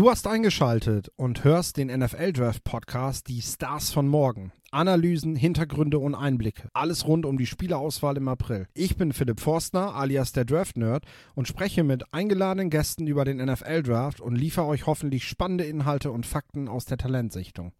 Du 0.00 0.08
hast 0.08 0.26
eingeschaltet 0.26 1.12
und 1.16 1.44
hörst 1.44 1.76
den 1.76 1.88
NFL 1.88 2.32
Draft 2.32 2.64
Podcast 2.64 3.28
Die 3.28 3.42
Stars 3.42 3.90
von 3.90 4.08
morgen. 4.08 4.50
Analysen, 4.70 5.36
Hintergründe 5.36 5.98
und 5.98 6.14
Einblicke. 6.14 6.70
Alles 6.72 7.06
rund 7.06 7.26
um 7.26 7.36
die 7.36 7.44
Spielerauswahl 7.44 8.16
im 8.16 8.26
April. 8.26 8.66
Ich 8.72 8.96
bin 8.96 9.12
Philipp 9.12 9.40
Forstner, 9.40 9.94
alias 9.94 10.32
der 10.32 10.46
Draft 10.46 10.78
Nerd, 10.78 11.04
und 11.34 11.48
spreche 11.48 11.84
mit 11.84 12.14
eingeladenen 12.14 12.70
Gästen 12.70 13.08
über 13.08 13.26
den 13.26 13.44
NFL 13.44 13.82
Draft 13.82 14.22
und 14.22 14.36
liefere 14.36 14.64
euch 14.64 14.86
hoffentlich 14.86 15.28
spannende 15.28 15.64
Inhalte 15.64 16.10
und 16.10 16.24
Fakten 16.24 16.66
aus 16.66 16.86
der 16.86 16.96
Talentsichtung. 16.96 17.72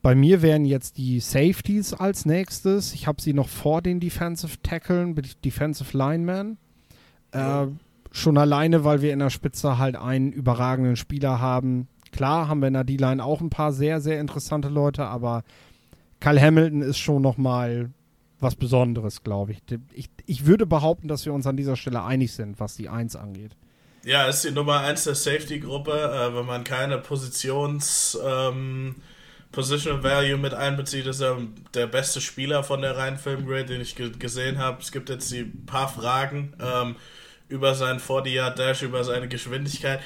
Bei 0.00 0.14
mir 0.14 0.40
wären 0.40 0.64
jetzt 0.64 0.96
die 0.96 1.20
Safeties 1.20 1.92
als 1.92 2.24
nächstes. 2.24 2.94
Ich 2.94 3.06
habe 3.06 3.20
sie 3.20 3.34
noch 3.34 3.50
vor 3.50 3.82
den 3.82 4.00
Defensive 4.00 4.62
Tackeln, 4.62 5.14
Defensive 5.44 5.94
Linemen. 5.94 6.56
Äh, 7.32 7.66
Schon 8.16 8.38
alleine, 8.38 8.84
weil 8.84 9.02
wir 9.02 9.12
in 9.12 9.18
der 9.18 9.30
Spitze 9.30 9.76
halt 9.76 9.96
einen 9.96 10.30
überragenden 10.30 10.94
Spieler 10.94 11.40
haben. 11.40 11.88
Klar 12.12 12.46
haben 12.46 12.60
wir 12.60 12.68
in 12.68 12.74
der 12.74 12.84
D-Line 12.84 13.22
auch 13.22 13.40
ein 13.40 13.50
paar 13.50 13.72
sehr, 13.72 14.00
sehr 14.00 14.20
interessante 14.20 14.68
Leute, 14.68 15.04
aber 15.04 15.42
Kyle 16.20 16.40
Hamilton 16.40 16.80
ist 16.80 16.98
schon 16.98 17.22
nochmal 17.22 17.90
was 18.38 18.54
Besonderes, 18.54 19.24
glaube 19.24 19.50
ich. 19.50 19.62
ich. 19.92 20.10
Ich 20.26 20.46
würde 20.46 20.64
behaupten, 20.64 21.08
dass 21.08 21.26
wir 21.26 21.32
uns 21.32 21.44
an 21.48 21.56
dieser 21.56 21.74
Stelle 21.74 22.04
einig 22.04 22.32
sind, 22.32 22.60
was 22.60 22.76
die 22.76 22.88
1 22.88 23.16
angeht. 23.16 23.56
Ja, 24.04 24.26
ist 24.26 24.44
die 24.44 24.52
Nummer 24.52 24.78
1 24.80 25.04
der 25.04 25.16
Safety-Gruppe, 25.16 25.90
äh, 25.90 26.36
wenn 26.36 26.46
man 26.46 26.62
keine 26.62 26.98
Positions- 26.98 28.16
ähm, 28.24 28.94
Positional 29.50 30.04
Value 30.04 30.36
mit 30.36 30.54
einbezieht, 30.54 31.06
ist 31.06 31.20
er 31.20 31.38
der 31.74 31.88
beste 31.88 32.20
Spieler 32.20 32.62
von 32.62 32.80
der 32.80 32.96
reinen 32.96 33.18
Filmgrade, 33.18 33.66
den 33.66 33.80
ich 33.80 33.96
gesehen 33.96 34.58
habe. 34.58 34.80
Es 34.80 34.92
gibt 34.92 35.08
jetzt 35.10 35.32
die 35.32 35.44
paar 35.44 35.88
Fragen. 35.88 36.54
Ähm, 36.60 36.96
über 37.48 37.74
seinen 37.74 38.00
40-Yard-Dash, 38.00 38.82
über 38.82 39.04
seine 39.04 39.28
Geschwindigkeit. 39.28 40.00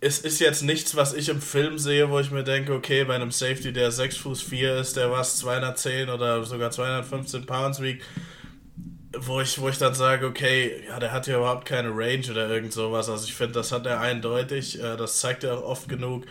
Es 0.00 0.18
ist 0.18 0.40
jetzt 0.40 0.62
nichts, 0.62 0.96
was 0.96 1.14
ich 1.14 1.28
im 1.28 1.40
Film 1.40 1.78
sehe, 1.78 2.10
wo 2.10 2.18
ich 2.18 2.30
mir 2.32 2.42
denke, 2.42 2.74
okay, 2.74 3.04
bei 3.04 3.14
einem 3.14 3.30
Safety, 3.30 3.72
der 3.72 3.92
6 3.92 4.16
Fuß 4.16 4.42
4 4.42 4.76
ist, 4.76 4.96
der 4.96 5.10
was 5.12 5.36
210 5.38 6.08
oder 6.10 6.42
sogar 6.44 6.72
215 6.72 7.46
Pounds 7.46 7.80
wiegt, 7.80 8.04
wo 9.16 9.40
ich, 9.40 9.60
wo 9.60 9.68
ich 9.68 9.78
dann 9.78 9.94
sage, 9.94 10.26
okay, 10.26 10.82
ja, 10.88 10.98
der 10.98 11.12
hat 11.12 11.28
ja 11.28 11.36
überhaupt 11.36 11.66
keine 11.66 11.90
Range 11.90 12.24
oder 12.30 12.48
irgend 12.48 12.72
sowas. 12.72 13.08
Also 13.08 13.26
ich 13.26 13.34
finde, 13.34 13.54
das 13.54 13.70
hat 13.70 13.86
er 13.86 14.00
eindeutig, 14.00 14.82
äh, 14.82 14.96
das 14.96 15.20
zeigt 15.20 15.44
er 15.44 15.58
auch 15.58 15.62
oft 15.62 15.88
genug. 15.88 16.24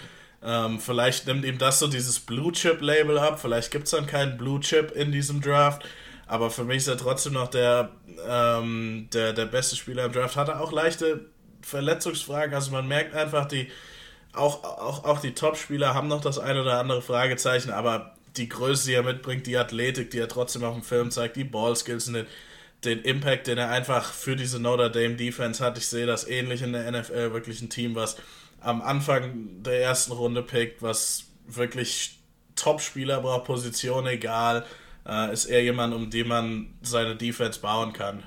Ähm, 0.43 0.79
vielleicht 0.79 1.27
nimmt 1.27 1.45
ihm 1.45 1.57
das 1.57 1.79
so 1.79 1.87
dieses 1.87 2.19
Blue 2.19 2.51
Chip 2.51 2.81
Label 2.81 3.19
ab, 3.19 3.39
vielleicht 3.39 3.71
gibt 3.71 3.85
es 3.85 3.91
dann 3.91 4.07
keinen 4.07 4.37
Blue 4.37 4.59
Chip 4.59 4.91
in 4.91 5.11
diesem 5.11 5.39
Draft. 5.39 5.85
Aber 6.31 6.49
für 6.49 6.63
mich 6.63 6.77
ist 6.77 6.87
er 6.87 6.95
trotzdem 6.95 7.33
noch 7.33 7.49
der, 7.49 7.91
ähm, 8.25 9.09
der, 9.11 9.33
der 9.33 9.47
beste 9.47 9.75
Spieler 9.75 10.05
im 10.05 10.13
Draft. 10.13 10.37
Hatte 10.37 10.61
auch 10.61 10.71
leichte 10.71 11.25
Verletzungsfragen. 11.61 12.55
Also 12.55 12.71
man 12.71 12.87
merkt 12.87 13.13
einfach, 13.13 13.45
die 13.49 13.67
auch, 14.31 14.63
auch, 14.63 15.03
auch 15.03 15.19
die 15.19 15.33
Top-Spieler 15.33 15.93
haben 15.93 16.07
noch 16.07 16.21
das 16.21 16.39
ein 16.39 16.57
oder 16.57 16.79
andere 16.79 17.01
Fragezeichen, 17.01 17.69
aber 17.69 18.15
die 18.37 18.47
Größe, 18.47 18.87
die 18.87 18.93
er 18.93 19.03
mitbringt, 19.03 19.45
die 19.45 19.57
Athletik, 19.57 20.11
die 20.11 20.19
er 20.19 20.29
trotzdem 20.29 20.63
auf 20.63 20.73
dem 20.73 20.83
Film 20.83 21.11
zeigt, 21.11 21.35
die 21.35 21.43
Ballskills 21.43 22.07
und 22.07 22.13
den, 22.13 22.27
den 22.85 23.01
Impact, 23.01 23.47
den 23.47 23.57
er 23.57 23.69
einfach 23.69 24.13
für 24.13 24.37
diese 24.37 24.57
Notre 24.57 24.89
Dame 24.89 25.17
Defense 25.17 25.61
hat. 25.61 25.77
Ich 25.77 25.87
sehe 25.87 26.05
das 26.05 26.25
ähnlich 26.25 26.61
in 26.61 26.71
der 26.71 26.89
NFL, 26.89 27.33
wirklich 27.33 27.61
ein 27.61 27.69
Team, 27.69 27.93
was 27.95 28.15
am 28.61 28.81
Anfang 28.81 29.63
der 29.63 29.81
ersten 29.81 30.13
Runde 30.13 30.43
pickt, 30.43 30.81
was 30.81 31.25
wirklich 31.45 32.21
Top-Spieler 32.55 33.19
braucht, 33.19 33.43
Position 33.43 34.07
egal, 34.07 34.65
äh, 35.07 35.31
ist 35.33 35.45
er 35.45 35.63
jemand, 35.63 35.93
um 35.93 36.09
den 36.09 36.27
man 36.27 36.67
seine 36.81 37.15
Defense 37.15 37.59
bauen 37.59 37.93
kann. 37.93 38.23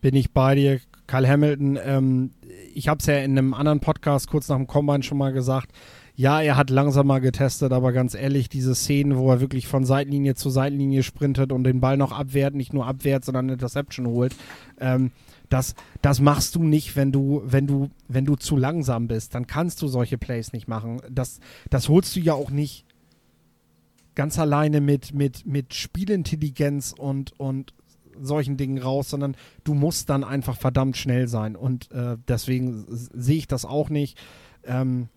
Bin 0.00 0.14
ich 0.14 0.32
bei 0.32 0.54
dir, 0.54 0.80
Kyle 1.06 1.28
Hamilton. 1.28 1.78
Ähm, 1.82 2.30
ich 2.74 2.88
habe 2.88 2.98
es 3.00 3.06
ja 3.06 3.18
in 3.18 3.36
einem 3.36 3.54
anderen 3.54 3.80
Podcast 3.80 4.28
kurz 4.28 4.48
nach 4.48 4.56
dem 4.56 4.66
Combine 4.66 5.02
schon 5.02 5.18
mal 5.18 5.32
gesagt. 5.32 5.70
Ja, 6.16 6.40
er 6.42 6.56
hat 6.56 6.70
langsamer 6.70 7.20
getestet, 7.20 7.72
aber 7.72 7.92
ganz 7.92 8.14
ehrlich, 8.14 8.48
diese 8.48 8.74
Szenen, 8.74 9.16
wo 9.16 9.30
er 9.30 9.40
wirklich 9.40 9.66
von 9.66 9.84
Seitenlinie 9.84 10.34
zu 10.34 10.50
Seitenlinie 10.50 11.02
sprintet 11.02 11.50
und 11.50 11.64
den 11.64 11.80
Ball 11.80 11.96
noch 11.96 12.12
abwehrt, 12.12 12.54
nicht 12.54 12.74
nur 12.74 12.86
abwehrt, 12.86 13.24
sondern 13.24 13.46
eine 13.46 13.54
Interception 13.54 14.06
holt, 14.06 14.34
ähm, 14.80 15.12
das, 15.48 15.74
das 16.00 16.20
machst 16.20 16.54
du 16.54 16.62
nicht, 16.62 16.94
wenn 16.96 17.10
du, 17.10 17.42
wenn 17.44 17.66
du, 17.66 17.90
wenn 18.08 18.24
du 18.24 18.36
zu 18.36 18.56
langsam 18.56 19.08
bist. 19.08 19.34
Dann 19.34 19.46
kannst 19.46 19.82
du 19.82 19.88
solche 19.88 20.16
Plays 20.16 20.52
nicht 20.52 20.68
machen. 20.68 21.00
Das, 21.10 21.40
das 21.70 21.88
holst 21.88 22.14
du 22.16 22.20
ja 22.20 22.34
auch 22.34 22.50
nicht 22.50 22.84
ganz 24.14 24.38
alleine 24.38 24.80
mit, 24.80 25.14
mit, 25.14 25.46
mit 25.46 25.74
Spielintelligenz 25.74 26.94
und, 26.96 27.38
und 27.38 27.72
solchen 28.20 28.56
Dingen 28.56 28.78
raus, 28.78 29.10
sondern 29.10 29.36
du 29.64 29.74
musst 29.74 30.10
dann 30.10 30.24
einfach 30.24 30.56
verdammt 30.56 30.96
schnell 30.96 31.28
sein. 31.28 31.56
Und 31.56 31.90
äh, 31.92 32.16
deswegen 32.28 32.84
sehe 32.88 33.38
ich 33.38 33.48
das 33.48 33.64
auch 33.64 33.88
nicht. 33.88 34.18
Ähm, 34.64 35.08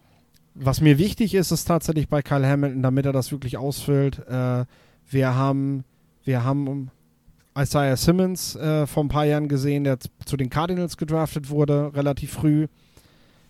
was 0.55 0.81
mir 0.81 0.97
wichtig 0.97 1.33
ist, 1.33 1.51
ist 1.51 1.65
tatsächlich 1.65 2.07
bei 2.07 2.21
Kyle 2.21 2.47
Hamilton, 2.47 2.83
damit 2.83 3.05
er 3.05 3.11
das 3.13 3.31
wirklich 3.31 3.57
ausfüllt. 3.57 4.19
Äh, 4.27 4.65
wir 5.09 5.35
haben, 5.35 5.83
wir 6.23 6.43
haben 6.43 6.91
Isaiah 7.57 7.97
Simmons 7.97 8.55
äh, 8.55 8.87
vor 8.87 9.03
ein 9.03 9.09
paar 9.09 9.25
Jahren 9.25 9.47
gesehen, 9.47 9.83
der 9.83 9.97
zu 10.25 10.37
den 10.37 10.49
Cardinals 10.49 10.97
gedraftet 10.97 11.49
wurde, 11.49 11.91
relativ 11.93 12.33
früh, 12.33 12.67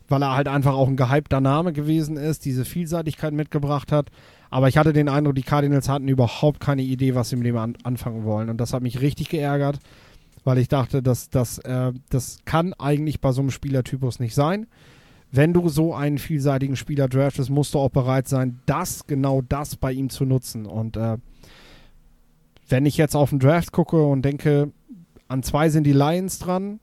weil 0.07 0.23
er 0.23 0.35
halt 0.35 0.47
einfach 0.47 0.73
auch 0.73 0.87
ein 0.87 0.97
gehypter 0.97 1.41
Name 1.41 1.73
gewesen 1.73 2.17
ist, 2.17 2.45
diese 2.45 2.65
Vielseitigkeit 2.65 3.33
mitgebracht 3.33 3.91
hat. 3.91 4.09
Aber 4.53 4.67
ich 4.67 4.77
hatte 4.77 4.93
den 4.93 5.09
Eindruck, 5.09 5.33
die 5.33 5.41
Cardinals 5.41 5.89
hatten 5.89 6.07
überhaupt 6.07 6.59
keine 6.59 6.83
Idee, 6.83 7.15
was 7.15 7.29
sie 7.29 7.37
mit 7.37 7.47
dem 7.47 7.57
an 7.57 7.75
anfangen 7.81 8.23
wollen. 8.23 8.51
Und 8.51 8.57
das 8.57 8.71
hat 8.71 8.83
mich 8.83 9.01
richtig 9.01 9.29
geärgert, 9.29 9.79
weil 10.43 10.59
ich 10.59 10.67
dachte, 10.67 11.01
dass, 11.01 11.31
dass, 11.31 11.57
äh, 11.57 11.91
das 12.11 12.37
kann 12.45 12.73
eigentlich 12.73 13.19
bei 13.19 13.31
so 13.31 13.41
einem 13.41 13.49
Spielertypus 13.49 14.19
nicht 14.19 14.35
sein. 14.35 14.67
Wenn 15.31 15.53
du 15.53 15.69
so 15.69 15.95
einen 15.95 16.19
vielseitigen 16.19 16.75
Spieler 16.75 17.07
draftest, 17.07 17.49
musst 17.49 17.73
du 17.73 17.79
auch 17.79 17.89
bereit 17.89 18.27
sein, 18.27 18.59
das, 18.67 19.07
genau 19.07 19.41
das 19.41 19.75
bei 19.75 19.91
ihm 19.91 20.11
zu 20.11 20.23
nutzen. 20.23 20.67
Und 20.67 20.97
äh, 20.97 21.17
wenn 22.69 22.85
ich 22.85 22.95
jetzt 22.95 23.15
auf 23.15 23.31
den 23.31 23.39
Draft 23.39 23.71
gucke 23.71 24.05
und 24.05 24.21
denke, 24.21 24.71
an 25.29 25.41
zwei 25.41 25.69
sind 25.69 25.85
die 25.85 25.93
Lions 25.93 26.37
dran, 26.37 26.79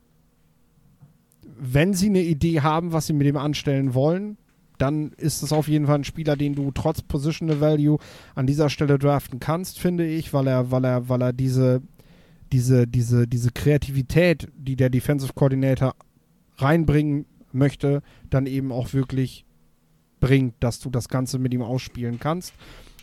wenn 1.56 1.94
sie 1.94 2.08
eine 2.08 2.22
Idee 2.22 2.62
haben, 2.62 2.92
was 2.92 3.06
sie 3.06 3.12
mit 3.12 3.28
ihm 3.28 3.36
anstellen 3.36 3.94
wollen, 3.94 4.38
dann 4.80 5.12
ist 5.12 5.42
es 5.42 5.52
auf 5.52 5.68
jeden 5.68 5.86
Fall 5.86 5.96
ein 5.96 6.04
Spieler, 6.04 6.36
den 6.36 6.54
du 6.54 6.70
trotz 6.72 7.02
Positional 7.02 7.60
Value 7.60 7.98
an 8.34 8.46
dieser 8.46 8.70
Stelle 8.70 8.98
draften 8.98 9.40
kannst, 9.40 9.78
finde 9.78 10.06
ich, 10.06 10.32
weil 10.32 10.46
er, 10.46 10.70
weil 10.70 10.84
er, 10.84 11.08
weil 11.08 11.22
er 11.22 11.32
diese, 11.32 11.82
diese, 12.52 12.86
diese, 12.86 13.26
diese 13.28 13.50
Kreativität, 13.50 14.48
die 14.56 14.76
der 14.76 14.90
Defensive 14.90 15.32
Coordinator 15.34 15.94
reinbringen 16.56 17.26
möchte, 17.52 18.02
dann 18.30 18.46
eben 18.46 18.72
auch 18.72 18.92
wirklich 18.92 19.44
bringt, 20.20 20.54
dass 20.60 20.80
du 20.80 20.90
das 20.90 21.08
Ganze 21.08 21.38
mit 21.38 21.52
ihm 21.52 21.62
ausspielen 21.62 22.18
kannst. 22.18 22.54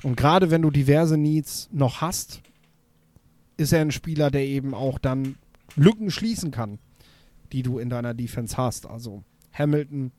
Und 0.03 0.15
gerade 0.15 0.51
wenn 0.51 0.61
du 0.61 0.71
diverse 0.71 1.17
Needs 1.17 1.69
noch 1.71 2.01
hast, 2.01 2.41
ist 3.57 3.73
er 3.73 3.81
ein 3.81 3.91
Spieler, 3.91 4.31
der 4.31 4.45
eben 4.45 4.73
auch 4.73 4.99
dann 4.99 5.35
Lücken 5.75 6.11
schließen 6.11 6.51
kann, 6.51 6.79
die 7.51 7.63
du 7.63 7.79
in 7.79 7.89
deiner 7.89 8.13
Defense 8.13 8.57
hast. 8.57 8.85
Also 8.85 9.23
Hamilton, 9.51 10.11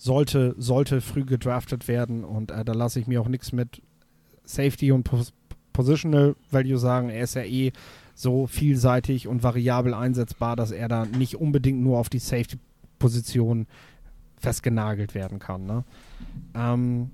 sollte, 0.00 0.54
sollte 0.56 1.02
früh 1.02 1.26
gedraftet 1.26 1.86
werden 1.86 2.24
und 2.24 2.50
äh, 2.50 2.64
da 2.64 2.72
lasse 2.72 2.98
ich 2.98 3.06
mir 3.06 3.20
auch 3.20 3.28
nichts 3.28 3.52
mit 3.52 3.82
Safety 4.44 4.92
und 4.92 5.04
Pos 5.04 5.34
Positional 5.74 6.34
Value 6.50 6.78
sagen. 6.78 7.10
Er 7.10 7.22
ist 7.22 7.34
ja 7.34 7.44
eh 7.44 7.72
so 8.14 8.46
vielseitig 8.46 9.28
und 9.28 9.42
variabel 9.42 9.94
einsetzbar, 9.94 10.56
dass 10.56 10.72
er 10.72 10.88
da 10.88 11.04
nicht 11.04 11.36
unbedingt 11.36 11.80
nur 11.80 11.98
auf 11.98 12.08
die 12.08 12.18
Safety-Position 12.18 13.66
festgenagelt 14.38 15.14
werden 15.14 15.38
kann. 15.38 15.66
Ne? 15.66 15.84
Ähm, 16.54 17.10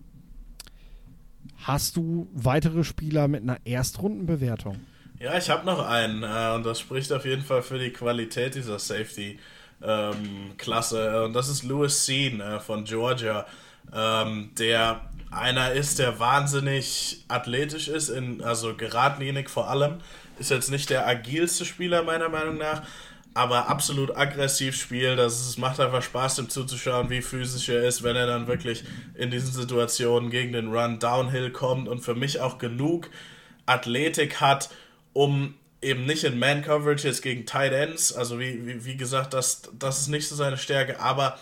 hast 1.58 1.97
du 1.97 2.28
weitere 2.32 2.82
Spieler 2.82 3.28
mit 3.28 3.42
einer 3.42 3.58
Erstrundenbewertung? 3.64 4.78
Ja, 5.18 5.36
ich 5.36 5.50
habe 5.50 5.66
noch 5.66 5.84
einen 5.84 6.22
äh, 6.22 6.54
und 6.54 6.65
das 6.65 6.80
spricht 6.80 7.12
auf 7.12 7.24
jeden 7.24 7.42
Fall 7.42 7.62
für 7.62 7.78
die 7.78 7.91
Qualität 7.91 8.54
dieser 8.54 8.78
Safety 8.78 9.39
ähm, 9.83 10.53
Klasse. 10.57 11.25
Und 11.25 11.33
das 11.33 11.49
ist 11.49 11.63
Louis 11.63 12.05
Sean 12.05 12.41
äh, 12.41 12.61
von 12.61 12.84
Georgia, 12.84 13.47
ähm, 13.95 14.51
der 14.59 15.01
einer 15.31 15.73
ist, 15.73 15.99
der 15.99 16.19
wahnsinnig 16.19 17.25
athletisch 17.28 17.89
ist, 17.89 18.09
in, 18.09 18.43
also 18.43 18.75
geradlinig 18.75 19.51
vor 19.51 19.69
allem. 19.69 19.99
Ist 20.39 20.51
jetzt 20.51 20.71
nicht 20.71 20.91
der 20.91 21.07
agilste 21.07 21.65
Spieler 21.65 22.03
meiner 22.03 22.28
Meinung 22.28 22.59
nach, 22.59 22.83
aber 23.34 23.69
absolut 23.69 24.17
aggressiv 24.17 24.77
spielt. 24.77 25.19
Das 25.19 25.34
ist, 25.34 25.49
es 25.49 25.59
macht 25.59 25.81
einfach 25.81 26.03
Spaß, 26.03 26.39
ihm 26.39 26.49
zuzuschauen, 26.49 27.11
wie 27.11 27.23
physisch 27.23 27.69
er 27.69 27.84
ist, 27.84 28.03
wenn 28.03 28.17
er 28.17 28.27
dann 28.27 28.47
wirklich 28.47 28.84
in 29.15 29.31
diesen 29.31 29.53
Situationen 29.53 30.31
gegen 30.31 30.53
den 30.53 30.73
Run 30.73 30.99
Downhill 30.99 31.51
kommt 31.51 31.89
und 31.89 32.01
für 32.01 32.15
mich 32.15 32.41
auch 32.41 32.59
genug 32.59 33.11
Athletik 33.67 34.41
hat, 34.41 34.71
um 35.13 35.55
eben 35.86 36.04
nicht 36.04 36.24
in 36.24 36.38
Man-Coverage 36.38 37.06
jetzt 37.06 37.22
gegen 37.22 37.47
Tight 37.47 37.72
Ends, 37.72 38.12
also 38.12 38.41
wie, 38.41 38.66
wie, 38.66 38.84
wie 38.84 38.97
gesagt, 38.97 39.34
das, 39.34 39.62
das 39.78 40.00
ist 40.00 40.09
nicht 40.09 40.27
so 40.28 40.34
seine 40.34 40.59
Stärke, 40.59 41.00
aber 41.00 41.38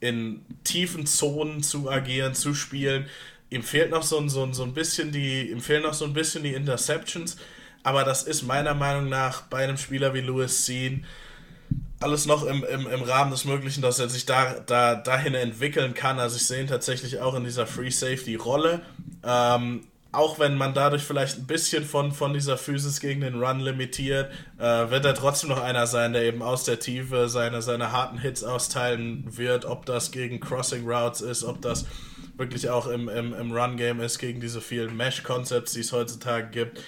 in 0.00 0.44
tiefen 0.64 1.06
Zonen 1.06 1.62
zu 1.62 1.90
agieren, 1.90 2.34
zu 2.34 2.52
spielen. 2.52 3.06
Ihm 3.48 3.62
fehlt 3.62 3.90
noch 3.90 4.02
so 4.02 4.18
ein, 4.18 4.28
so 4.28 4.42
ein, 4.42 4.52
so 4.52 4.64
ein 4.64 4.74
bisschen 4.74 5.12
die, 5.12 5.50
ihm 5.50 5.62
fehlen 5.62 5.82
noch 5.82 5.94
so 5.94 6.04
ein 6.04 6.12
bisschen 6.12 6.42
die 6.42 6.52
Interceptions, 6.52 7.38
aber 7.82 8.04
das 8.04 8.24
ist 8.24 8.42
meiner 8.42 8.74
Meinung 8.74 9.08
nach 9.08 9.42
bei 9.42 9.64
einem 9.64 9.78
Spieler 9.78 10.12
wie 10.12 10.20
Louis 10.20 10.66
Sean 10.66 11.06
alles 11.98 12.26
noch 12.26 12.44
im, 12.44 12.62
im, 12.64 12.86
im 12.86 13.02
Rahmen 13.02 13.30
des 13.30 13.46
Möglichen, 13.46 13.80
dass 13.80 13.98
er 13.98 14.10
sich 14.10 14.26
da, 14.26 14.60
da 14.66 14.94
dahin 14.94 15.34
entwickeln 15.34 15.94
kann. 15.94 16.18
Also 16.18 16.36
ich 16.36 16.46
sehe 16.46 16.60
ihn 16.60 16.66
tatsächlich 16.66 17.20
auch 17.20 17.34
in 17.34 17.44
dieser 17.44 17.66
Free 17.66 17.90
Safety 17.90 18.34
Rolle. 18.34 18.82
Ähm, 19.24 19.86
auch 20.16 20.38
wenn 20.38 20.56
man 20.56 20.72
dadurch 20.72 21.02
vielleicht 21.02 21.38
ein 21.38 21.46
bisschen 21.46 21.84
von, 21.84 22.10
von 22.12 22.32
dieser 22.32 22.56
Physis 22.56 23.00
gegen 23.00 23.20
den 23.20 23.42
Run 23.42 23.60
limitiert, 23.60 24.30
äh, 24.58 24.90
wird 24.90 25.04
er 25.04 25.14
trotzdem 25.14 25.50
noch 25.50 25.60
einer 25.62 25.86
sein, 25.86 26.12
der 26.12 26.22
eben 26.22 26.42
aus 26.42 26.64
der 26.64 26.80
Tiefe 26.80 27.28
seine, 27.28 27.60
seine 27.60 27.92
harten 27.92 28.18
Hits 28.18 28.42
austeilen 28.42 29.24
wird, 29.36 29.64
ob 29.66 29.84
das 29.84 30.10
gegen 30.10 30.40
Crossing 30.40 30.88
Routes 30.88 31.20
ist, 31.20 31.44
ob 31.44 31.60
das 31.60 31.86
wirklich 32.36 32.70
auch 32.70 32.86
im, 32.86 33.08
im, 33.08 33.34
im 33.34 33.52
Run-Game 33.52 34.00
ist, 34.00 34.18
gegen 34.18 34.40
diese 34.40 34.60
vielen 34.60 34.96
Mesh-Concepts, 34.96 35.72
die 35.72 35.80
es 35.80 35.92
heutzutage 35.92 36.48
gibt. 36.50 36.80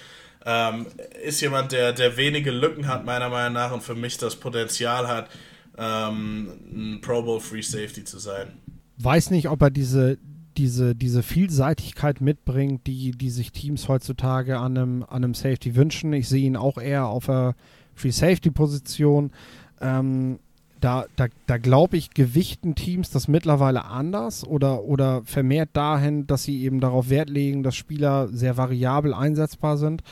Ähm, 0.45 0.87
ist 1.23 1.41
jemand, 1.41 1.71
der, 1.71 1.93
der 1.93 2.17
wenige 2.17 2.51
Lücken 2.51 2.87
hat, 2.87 3.05
meiner 3.05 3.29
Meinung 3.29 3.53
nach, 3.53 3.71
und 3.71 3.83
für 3.83 3.95
mich 3.95 4.17
das 4.17 4.35
Potenzial 4.35 5.07
hat, 5.07 5.29
ähm, 5.77 6.53
ein 6.71 7.01
Pro 7.01 7.21
Bowl 7.21 7.39
Free 7.39 7.61
Safety 7.61 8.03
zu 8.03 8.19
sein. 8.19 8.53
Weiß 8.97 9.29
nicht, 9.31 9.49
ob 9.49 9.61
er 9.61 9.69
diese, 9.69 10.17
diese, 10.59 10.93
diese 10.93 11.23
Vielseitigkeit 11.23 12.19
mitbringt, 12.19 12.85
die, 12.85 13.11
die 13.11 13.29
sich 13.29 13.53
Teams 13.53 13.87
heutzutage 13.87 14.59
an 14.59 14.77
einem, 14.77 15.03
an 15.03 15.23
einem 15.23 15.33
Safety 15.33 15.75
wünschen. 15.75 16.11
Ich 16.11 16.27
sehe 16.27 16.45
ihn 16.45 16.57
auch 16.57 16.77
eher 16.77 17.07
auf 17.07 17.27
der 17.27 17.55
Free 17.95 18.11
Safety 18.11 18.51
Position. 18.51 19.31
Ähm, 19.79 20.39
da, 20.81 21.05
da, 21.15 21.27
da 21.47 21.57
glaube 21.57 21.97
ich, 21.97 22.11
gewichten 22.11 22.75
Teams 22.75 23.09
das 23.09 23.27
mittlerweile 23.27 23.85
anders 23.85 24.45
oder, 24.45 24.83
oder 24.83 25.21
vermehrt 25.23 25.69
dahin, 25.73 26.27
dass 26.27 26.43
sie 26.43 26.61
eben 26.63 26.81
darauf 26.81 27.09
Wert 27.09 27.29
legen, 27.29 27.63
dass 27.63 27.75
Spieler 27.75 28.27
sehr 28.27 28.57
variabel 28.57 29.13
einsetzbar 29.13 29.77
sind. 29.77 30.03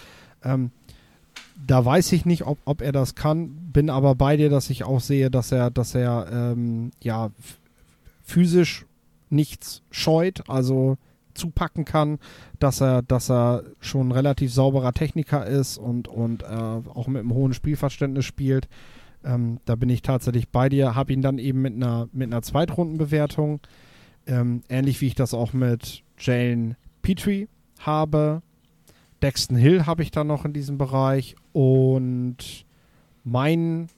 Ähm, 0.43 0.71
da 1.65 1.83
weiß 1.83 2.11
ich 2.13 2.25
nicht, 2.25 2.45
ob, 2.45 2.57
ob 2.65 2.81
er 2.81 2.91
das 2.93 3.15
kann, 3.15 3.49
bin 3.73 3.89
aber 3.89 4.15
bei 4.15 4.37
dir, 4.37 4.49
dass 4.49 4.69
ich 4.69 4.83
auch 4.83 5.01
sehe, 5.01 5.29
dass 5.29 5.51
er, 5.51 5.71
dass 5.71 5.93
er 5.93 6.27
ähm, 6.31 6.91
ja 7.01 7.31
physisch 8.23 8.86
nichts 9.29 9.81
scheut, 9.91 10.49
also 10.49 10.97
zupacken 11.33 11.85
kann, 11.85 12.19
dass 12.59 12.81
er, 12.81 13.01
dass 13.01 13.29
er 13.29 13.63
schon 13.79 14.09
ein 14.09 14.11
relativ 14.11 14.51
sauberer 14.51 14.93
Techniker 14.93 15.45
ist 15.45 15.77
und, 15.77 16.07
und 16.07 16.43
äh, 16.43 16.45
auch 16.45 17.07
mit 17.07 17.21
einem 17.21 17.33
hohen 17.33 17.53
Spielverständnis 17.53 18.25
spielt. 18.25 18.67
Ähm, 19.23 19.59
da 19.65 19.75
bin 19.75 19.89
ich 19.89 20.01
tatsächlich 20.01 20.49
bei 20.49 20.69
dir, 20.69 20.95
habe 20.95 21.13
ihn 21.13 21.21
dann 21.21 21.37
eben 21.37 21.61
mit 21.61 21.75
einer, 21.75 22.09
mit 22.11 22.31
einer 22.31 22.41
Zweitrundenbewertung, 22.41 23.59
ähm, 24.25 24.63
ähnlich 24.69 25.01
wie 25.01 25.07
ich 25.07 25.15
das 25.15 25.33
auch 25.33 25.53
mit 25.53 26.03
Jane 26.17 26.75
Petrie 27.01 27.47
habe. 27.79 28.41
Dexton 29.21 29.57
Hill 29.57 29.85
habe 29.85 30.03
ich 30.03 30.11
dann 30.11 30.27
noch 30.27 30.45
in 30.45 30.53
diesem 30.53 30.77
Bereich 30.77 31.35
und 31.53 32.65
mein 33.23 33.89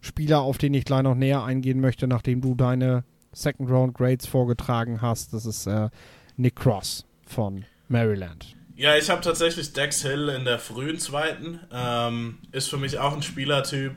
Spieler, 0.00 0.42
auf 0.42 0.58
den 0.58 0.74
ich 0.74 0.84
gleich 0.84 1.02
noch 1.02 1.14
näher 1.14 1.44
eingehen 1.44 1.80
möchte, 1.80 2.06
nachdem 2.06 2.40
du 2.40 2.54
deine 2.54 3.04
Second 3.32 3.70
Round 3.70 3.94
Grades 3.94 4.26
vorgetragen 4.26 5.00
hast. 5.00 5.32
Das 5.32 5.46
ist 5.46 5.66
äh, 5.66 5.88
Nick 6.36 6.56
Cross 6.56 7.04
von 7.26 7.64
Maryland. 7.88 8.56
Ja, 8.76 8.96
ich 8.96 9.10
habe 9.10 9.20
tatsächlich 9.20 9.72
Dex 9.72 10.02
Hill 10.02 10.28
in 10.28 10.44
der 10.44 10.58
frühen 10.58 10.98
zweiten. 10.98 11.60
Ähm, 11.72 12.38
ist 12.52 12.68
für 12.68 12.78
mich 12.78 12.98
auch 12.98 13.12
ein 13.12 13.22
Spielertyp, 13.22 13.96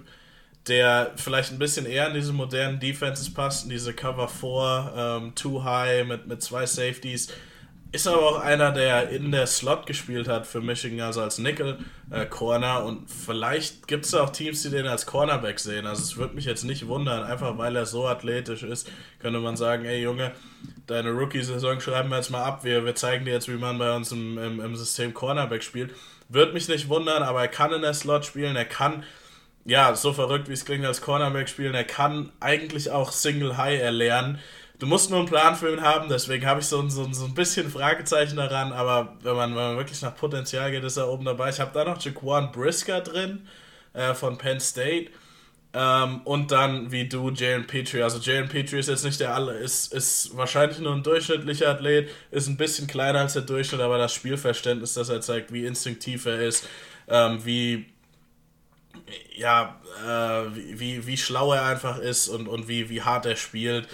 der 0.68 1.12
vielleicht 1.16 1.52
ein 1.52 1.60
bisschen 1.60 1.86
eher 1.86 2.08
in 2.08 2.14
diese 2.14 2.34
modernen 2.34 2.80
Defenses 2.80 3.34
passt, 3.34 3.64
in 3.64 3.70
diese 3.70 3.94
Cover 3.94 4.28
4, 4.28 4.94
ähm, 4.96 5.36
Too 5.36 5.64
High 5.64 6.06
mit, 6.06 6.28
mit 6.28 6.42
zwei 6.42 6.66
Safeties. 6.66 7.30
Ist 7.95 8.07
aber 8.07 8.24
auch 8.24 8.39
einer, 8.42 8.74
der 8.74 9.07
in 9.07 9.31
der 9.31 9.47
Slot 9.47 9.86
gespielt 9.86 10.27
hat 10.27 10.45
für 10.45 10.59
Michigan, 10.59 11.00
also 11.00 11.21
als 11.21 11.38
Nickel-Corner. 11.38 12.80
Äh, 12.81 12.83
und 12.83 13.09
vielleicht 13.09 13.88
gibt 13.88 14.03
es 14.03 14.13
auch 14.13 14.31
Teams, 14.31 14.63
die 14.63 14.69
den 14.69 14.86
als 14.86 15.06
Cornerback 15.06 15.62
sehen. 15.62 15.88
Also 15.88 16.01
es 16.03 16.18
würde 16.18 16.36
mich 16.36 16.44
jetzt 16.44 16.65
nicht 16.65 16.89
wundern, 16.89 17.24
einfach 17.24 17.57
weil 17.57 17.74
er 17.77 17.86
so 17.86 18.06
athletisch 18.06 18.63
ist, 18.63 18.89
könnte 19.19 19.39
man 19.39 19.56
sagen, 19.56 19.86
ey 19.86 20.01
Junge, 20.01 20.33
deine 20.88 21.12
Rookie-Saison 21.12 21.80
schreiben 21.80 22.09
wir 22.09 22.18
jetzt 22.18 22.31
mal 22.31 22.44
ab. 22.44 22.65
Wir, 22.65 22.83
wir 22.83 22.95
zeigen 22.95 23.24
dir 23.24 23.31
jetzt, 23.31 23.47
wie 23.47 23.56
man 23.56 23.77
bei 23.77 23.95
uns 23.95 24.12
im, 24.12 24.38
im, 24.39 24.59
im 24.59 24.75
System 24.75 25.13
Cornerback 25.13 25.63
spielt. 25.63 25.95
Würde 26.27 26.51
mich 26.51 26.68
nicht 26.68 26.89
wundern, 26.89 27.24
aber 27.24 27.39
er 27.39 27.48
kann 27.48 27.71
in 27.71 27.81
der 27.81 27.94
Slot 27.94 28.25
spielen. 28.25 28.57
Er 28.57 28.65
kann, 28.65 29.06
ja, 29.63 29.95
so 29.95 30.12
verrückt 30.12 30.50
wie 30.50 30.53
es 30.53 30.65
klingt, 30.65 30.86
als 30.86 31.00
Cornerback 31.00 31.48
spielen. 31.48 31.74
Er 31.74 31.86
kann 31.86 32.33
eigentlich 32.41 32.91
auch 32.91 33.13
Single 33.13 33.56
High 33.56 33.80
erlernen. 33.80 34.39
Du 34.77 34.88
musst 34.88 35.10
nur 35.10 35.19
einen 35.19 35.27
Plan 35.27 35.56
für 35.56 35.72
ihn 35.72 35.81
haben, 35.81 36.10
deswegen 36.10 36.45
habe 36.45 36.60
ich 36.60 36.66
so, 36.66 36.88
so, 36.89 37.07
so 37.12 37.25
ein 37.25 37.33
bisschen 37.33 37.69
Fragezeichen 37.69 38.36
daran, 38.36 38.74
aber 38.74 39.16
wenn 39.22 39.36
man, 39.36 39.56
wenn 39.56 39.63
man 39.63 39.77
wirklich 39.77 40.01
nach 40.01 40.16
Potenzial 40.16 40.69
geht, 40.72 40.83
ist 40.83 40.98
er 40.98 41.07
oben 41.07 41.24
dabei. 41.24 41.50
Ich 41.50 41.60
habe 41.60 41.72
da 41.74 41.86
noch 41.86 42.01
Jaquan 42.01 42.51
Brisker 42.51 43.00
drin 43.01 43.48
äh, 43.94 44.13
von 44.13 44.38
Penn 44.38 44.60
State. 44.60 45.12
Ähm, 45.74 46.22
und 46.24 46.51
dann 46.51 46.92
wie 46.92 47.07
du 47.07 47.31
Jalen 47.31 47.68
Petrie. 47.68 48.01
Also 48.01 48.19
Jalen 48.19 48.48
Petrie 48.48 48.80
ist 48.80 48.88
jetzt 48.88 49.04
nicht 49.04 49.19
der 49.19 49.33
alle, 49.33 49.54
ist, 49.57 49.94
ist 49.94 50.36
wahrscheinlich 50.36 50.80
nur 50.80 50.94
ein 50.94 51.04
durchschnittlicher 51.04 51.69
Athlet, 51.69 52.10
ist 52.31 52.48
ein 52.48 52.57
bisschen 52.57 52.88
kleiner 52.88 53.19
als 53.19 53.33
der 53.33 53.42
Durchschnitt, 53.42 53.81
aber 53.81 53.98
das 53.98 54.13
Spielverständnis, 54.13 54.94
das 54.94 55.10
er 55.10 55.19
zeigt, 55.22 55.51
wie 55.51 55.66
instinktiv 55.66 56.25
er 56.25 56.39
ist, 56.42 56.68
ähm, 57.10 57.44
wie 57.44 57.86
ja, 59.36 59.80
äh, 60.06 60.56
wie, 60.56 60.80
wie, 60.80 61.07
wie 61.07 61.18
schlau 61.18 61.54
er 61.54 61.66
einfach 61.66 61.98
ist 62.00 62.30
und, 62.30 62.48
und 62.48 62.68
wie, 62.69 62.89
wie 62.89 63.01
hart 63.01 63.25
er 63.25 63.36
spielt 63.36 63.88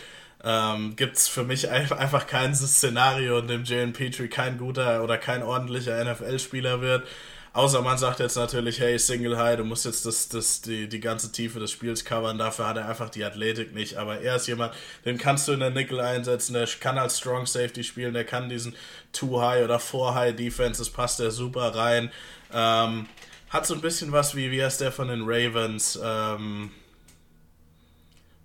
ähm, 0.44 0.96
gibt 0.96 1.18
es 1.18 1.28
für 1.28 1.44
mich 1.44 1.70
einfach 1.72 2.28
kein 2.28 2.56
Szenario, 2.56 3.40
in 3.40 3.48
dem 3.48 3.64
Jalen 3.64 3.94
Petrie 3.94 4.28
kein 4.28 4.58
guter 4.58 5.04
oder 5.04 5.18
kein 5.18 5.44
ordentlicher 5.44 6.04
NFL-Spieler 6.04 6.82
wird. 6.82 7.08
Außer 7.54 7.82
man 7.82 7.98
sagt 7.98 8.20
jetzt 8.22 8.38
natürlich, 8.38 8.80
hey, 8.80 8.98
Single 8.98 9.38
High, 9.38 9.58
du 9.58 9.66
musst 9.66 9.84
jetzt 9.84 10.06
das, 10.06 10.30
das, 10.30 10.62
die, 10.62 10.88
die 10.88 11.02
ganze 11.02 11.34
Tiefe 11.34 11.60
des 11.60 11.70
Spiels 11.70 12.06
covern, 12.06 12.38
dafür 12.38 12.66
hat 12.68 12.78
er 12.78 12.88
einfach 12.88 13.10
die 13.10 13.26
Athletik 13.26 13.76
nicht. 13.76 13.98
Aber 13.98 14.22
er 14.22 14.38
ist 14.38 14.48
jemand, 14.48 14.74
den 15.04 15.18
kannst 15.18 15.50
du 15.50 15.52
in 15.52 15.60
der 15.60 15.70
Nickel 15.70 16.00
einsetzen, 16.00 16.54
der 16.54 16.66
kann 16.80 16.98
als 16.98 17.18
Strong 17.18 17.46
Safety 17.48 17.84
spielen, 17.84 18.14
der 18.14 18.24
kann 18.24 18.48
diesen 18.48 18.74
Too 19.12 19.42
High 19.42 19.66
oder 19.66 19.80
Four 19.80 20.16
High 20.16 20.34
Defense, 20.34 20.80
das 20.80 20.90
passt 20.90 21.20
der 21.20 21.32
super 21.32 21.76
rein. 21.76 22.10
Ähm, 22.54 23.08
hat 23.50 23.68
so 23.68 23.74
ein 23.74 23.82
bisschen 23.82 24.14
was 24.14 24.34
wie, 24.34 24.50
wie 24.50 24.64
heißt 24.64 24.80
der 24.80 24.94
von 24.94 25.10
den 25.10 25.24
Ravens? 25.24 26.00
Ähm, 26.02 26.72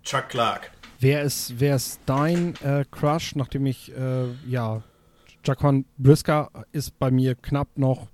Chuck 0.02 0.30
Clark. 0.30 0.72
Wer 0.98 1.22
ist, 1.22 1.60
wer 1.60 1.76
ist 1.76 2.00
dein 2.06 2.54
äh, 2.62 2.84
Crush, 2.90 3.36
nachdem 3.36 3.66
ich, 3.66 3.92
äh, 3.94 4.26
ja, 4.48 4.82
Jaquan 5.44 5.84
Brisker 5.98 6.50
ist 6.72 6.98
bei 6.98 7.10
mir 7.10 7.34
knapp 7.34 7.68
noch, 7.76 8.08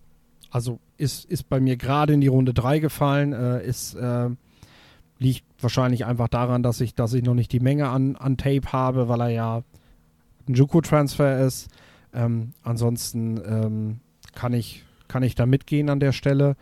also 0.51 0.81
ist, 0.99 1.25
ist 1.27 1.49
bei 1.49 1.61
mir 1.61 1.77
gerade 1.77 2.13
in 2.13 2.21
die 2.21 2.29
Runde 2.29 2.53
3 2.53 2.81
gefallen, 2.81 3.33
äh, 3.33 3.65
ist, 3.65 3.95
äh, 3.95 4.31
liegt 5.19 5.45
wahrscheinlich 5.61 6.05
einfach 6.05 6.29
daran, 6.29 6.63
dass 6.63 6.81
ich, 6.81 6.95
dass 6.95 7.15
ich 7.15 7.23
noch 7.23 7.35
nicht 7.35 7.53
die 7.53 7.61
Menge 7.61 7.89
an, 7.89 8.17
an 8.17 8.37
Tape 8.37 8.73
habe, 8.73 9.09
weil 9.09 9.21
er 9.21 9.31
ja 9.31 9.63
ein 10.49 10.55
Juku-Transfer 10.55 11.47
ist. 11.47 11.69
Ähm, 12.13 12.53
ansonsten 12.63 13.41
ähm, 13.47 14.01
kann, 14.35 14.53
ich, 14.53 14.85
kann 15.09 15.23
ich 15.23 15.35
da 15.35 15.47
mitgehen 15.47 15.89
an 15.89 16.01
der 16.01 16.13
Stelle. 16.13 16.57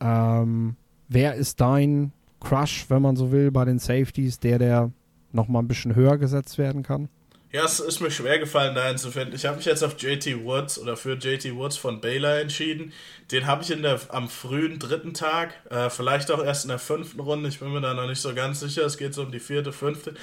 Ähm, 0.00 0.76
wer 1.08 1.34
ist 1.34 1.60
dein 1.60 2.12
Crush, 2.40 2.86
wenn 2.88 3.02
man 3.02 3.16
so 3.16 3.30
will, 3.30 3.50
bei 3.50 3.64
den 3.64 3.78
Safeties, 3.78 4.40
der, 4.40 4.58
der 4.58 4.90
noch 5.32 5.48
mal 5.48 5.60
ein 5.60 5.68
bisschen 5.68 5.94
höher 5.94 6.18
gesetzt 6.18 6.58
werden 6.58 6.82
kann? 6.82 7.08
Ja, 7.50 7.64
es 7.64 7.80
ist 7.80 8.00
mir 8.00 8.10
schwer 8.10 8.38
gefallen, 8.38 8.74
da 8.74 8.88
hinzufinden. 8.88 9.34
Ich 9.34 9.46
habe 9.46 9.56
mich 9.56 9.64
jetzt 9.64 9.82
auf 9.82 9.96
JT 9.98 10.44
Woods 10.44 10.78
oder 10.78 10.98
für 10.98 11.14
JT 11.14 11.54
Woods 11.54 11.78
von 11.78 11.98
Baylor 12.02 12.38
entschieden. 12.40 12.92
Den 13.32 13.46
habe 13.46 13.62
ich 13.62 13.70
in 13.70 13.80
der, 13.80 13.98
am 14.08 14.28
frühen 14.28 14.78
dritten 14.78 15.14
Tag, 15.14 15.54
äh, 15.70 15.88
vielleicht 15.88 16.30
auch 16.30 16.44
erst 16.44 16.66
in 16.66 16.68
der 16.68 16.78
fünften 16.78 17.20
Runde. 17.20 17.48
Ich 17.48 17.58
bin 17.58 17.72
mir 17.72 17.80
da 17.80 17.94
noch 17.94 18.06
nicht 18.06 18.20
so 18.20 18.34
ganz 18.34 18.60
sicher. 18.60 18.84
Es 18.84 18.98
geht 18.98 19.14
so 19.14 19.22
um 19.22 19.32
die 19.32 19.40
vierte, 19.40 19.72
fünfte. 19.72 20.14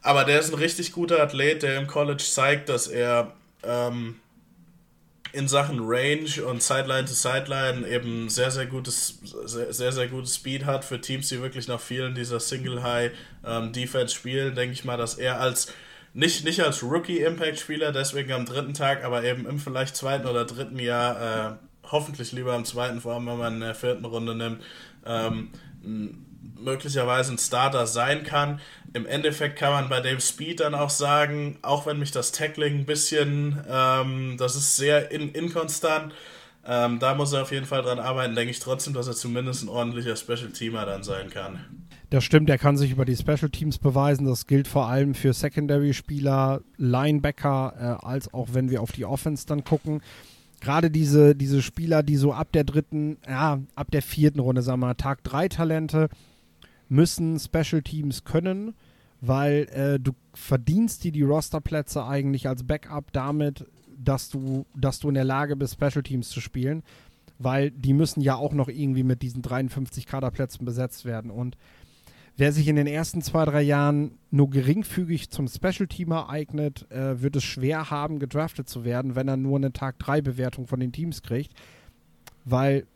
Aber 0.00 0.24
der 0.24 0.40
ist 0.40 0.50
ein 0.50 0.58
richtig 0.58 0.92
guter 0.92 1.22
Athlet, 1.22 1.62
der 1.62 1.76
im 1.76 1.86
College 1.86 2.24
zeigt, 2.24 2.70
dass 2.70 2.86
er 2.86 3.32
ähm, 3.62 4.16
in 5.36 5.48
Sachen 5.48 5.80
Range 5.80 6.44
und 6.46 6.62
Sideline 6.62 7.04
to 7.04 7.12
Sideline 7.12 7.86
eben 7.86 8.28
sehr, 8.28 8.50
sehr 8.50 8.66
gutes, 8.66 9.20
sehr, 9.44 9.72
sehr, 9.72 9.92
sehr 9.92 10.08
gutes 10.08 10.36
Speed 10.36 10.64
hat 10.64 10.84
für 10.84 11.00
Teams, 11.00 11.28
die 11.28 11.42
wirklich 11.42 11.68
nach 11.68 11.80
vielen 11.80 12.14
dieser 12.14 12.40
Single 12.40 12.82
High 12.82 13.12
ähm, 13.44 13.72
Defense 13.72 14.14
spielen, 14.14 14.54
denke 14.54 14.72
ich 14.72 14.84
mal, 14.84 14.96
dass 14.96 15.18
er 15.18 15.40
als 15.40 15.72
nicht, 16.14 16.46
nicht 16.46 16.60
als 16.60 16.82
Rookie-Impact-Spieler, 16.82 17.92
deswegen 17.92 18.32
am 18.32 18.46
dritten 18.46 18.72
Tag, 18.72 19.04
aber 19.04 19.22
eben 19.22 19.46
im 19.46 19.58
vielleicht 19.58 19.96
zweiten 19.96 20.26
oder 20.26 20.46
dritten 20.46 20.78
Jahr, 20.78 21.52
äh, 21.52 21.56
hoffentlich 21.90 22.32
lieber 22.32 22.54
am 22.54 22.64
zweiten, 22.64 23.02
vor 23.02 23.14
allem 23.14 23.26
wenn 23.26 23.36
man 23.36 23.54
in 23.54 23.60
der 23.60 23.74
vierten 23.74 24.06
Runde 24.06 24.34
nimmt, 24.34 24.62
ähm, 25.04 25.50
möglicherweise 26.58 27.32
ein 27.32 27.38
Starter 27.38 27.86
sein 27.86 28.22
kann. 28.22 28.60
Im 28.92 29.06
Endeffekt 29.06 29.58
kann 29.58 29.72
man 29.72 29.88
bei 29.88 30.00
dem 30.00 30.20
Speed 30.20 30.60
dann 30.60 30.74
auch 30.74 30.90
sagen, 30.90 31.58
auch 31.62 31.86
wenn 31.86 31.98
mich 31.98 32.12
das 32.12 32.32
Tackling 32.32 32.80
ein 32.80 32.86
bisschen, 32.86 33.62
ähm, 33.68 34.36
das 34.38 34.56
ist 34.56 34.76
sehr 34.76 35.10
in, 35.10 35.32
inkonstant, 35.32 36.14
ähm, 36.68 36.98
da 36.98 37.14
muss 37.14 37.32
er 37.32 37.42
auf 37.42 37.52
jeden 37.52 37.66
Fall 37.66 37.82
dran 37.82 37.98
arbeiten, 37.98 38.34
denke 38.34 38.50
ich 38.50 38.58
trotzdem, 38.58 38.92
dass 38.92 39.06
er 39.06 39.14
zumindest 39.14 39.62
ein 39.62 39.68
ordentlicher 39.68 40.16
Special 40.16 40.50
Teamer 40.50 40.84
dann 40.84 41.04
sein 41.04 41.30
kann. 41.30 41.60
Das 42.10 42.22
stimmt, 42.22 42.48
er 42.48 42.58
kann 42.58 42.76
sich 42.76 42.92
über 42.92 43.04
die 43.04 43.16
Special 43.16 43.50
Teams 43.50 43.78
beweisen. 43.78 44.26
Das 44.26 44.46
gilt 44.46 44.68
vor 44.68 44.86
allem 44.86 45.14
für 45.14 45.32
Secondary-Spieler, 45.32 46.60
Linebacker, 46.76 48.00
äh, 48.02 48.06
als 48.06 48.32
auch 48.32 48.48
wenn 48.52 48.70
wir 48.70 48.80
auf 48.80 48.92
die 48.92 49.04
Offense 49.04 49.46
dann 49.46 49.64
gucken. 49.64 50.02
Gerade 50.60 50.90
diese, 50.90 51.34
diese 51.34 51.62
Spieler, 51.62 52.02
die 52.02 52.16
so 52.16 52.32
ab 52.32 52.52
der 52.52 52.64
dritten, 52.64 53.18
ja, 53.28 53.60
ab 53.74 53.90
der 53.90 54.02
vierten 54.02 54.40
Runde, 54.40 54.62
sagen 54.62 54.80
wir 54.80 54.86
mal, 54.86 54.94
Tag 54.94 55.22
3 55.24 55.48
Talente, 55.48 56.08
müssen 56.88 57.38
Special 57.38 57.82
Teams 57.82 58.24
können, 58.24 58.74
weil 59.20 59.68
äh, 59.72 60.00
du 60.00 60.12
verdienst 60.34 61.04
dir 61.04 61.12
die 61.12 61.22
Rosterplätze 61.22 62.04
eigentlich 62.04 62.48
als 62.48 62.64
Backup 62.64 63.12
damit, 63.12 63.66
dass 63.98 64.28
du, 64.28 64.66
dass 64.74 64.98
du 64.98 65.08
in 65.08 65.14
der 65.14 65.24
Lage 65.24 65.56
bist, 65.56 65.74
Special 65.74 66.02
Teams 66.02 66.28
zu 66.28 66.40
spielen, 66.40 66.82
weil 67.38 67.70
die 67.70 67.92
müssen 67.92 68.20
ja 68.20 68.36
auch 68.36 68.52
noch 68.52 68.68
irgendwie 68.68 69.02
mit 69.02 69.22
diesen 69.22 69.42
53 69.42 70.06
Kaderplätzen 70.06 70.64
besetzt 70.64 71.04
werden. 71.04 71.30
Und 71.30 71.56
wer 72.36 72.52
sich 72.52 72.68
in 72.68 72.76
den 72.76 72.86
ersten 72.86 73.22
zwei, 73.22 73.44
drei 73.44 73.62
Jahren 73.62 74.18
nur 74.30 74.50
geringfügig 74.50 75.30
zum 75.30 75.48
Special 75.48 75.88
Teamer 75.88 76.28
eignet, 76.28 76.90
äh, 76.90 77.20
wird 77.22 77.36
es 77.36 77.44
schwer 77.44 77.90
haben, 77.90 78.18
gedraftet 78.18 78.68
zu 78.68 78.84
werden, 78.84 79.16
wenn 79.16 79.28
er 79.28 79.36
nur 79.36 79.56
eine 79.56 79.72
Tag 79.72 79.98
3 79.98 80.20
Bewertung 80.20 80.66
von 80.66 80.80
den 80.80 80.92
Teams 80.92 81.22
kriegt. 81.22 81.52
Weil 82.44 82.86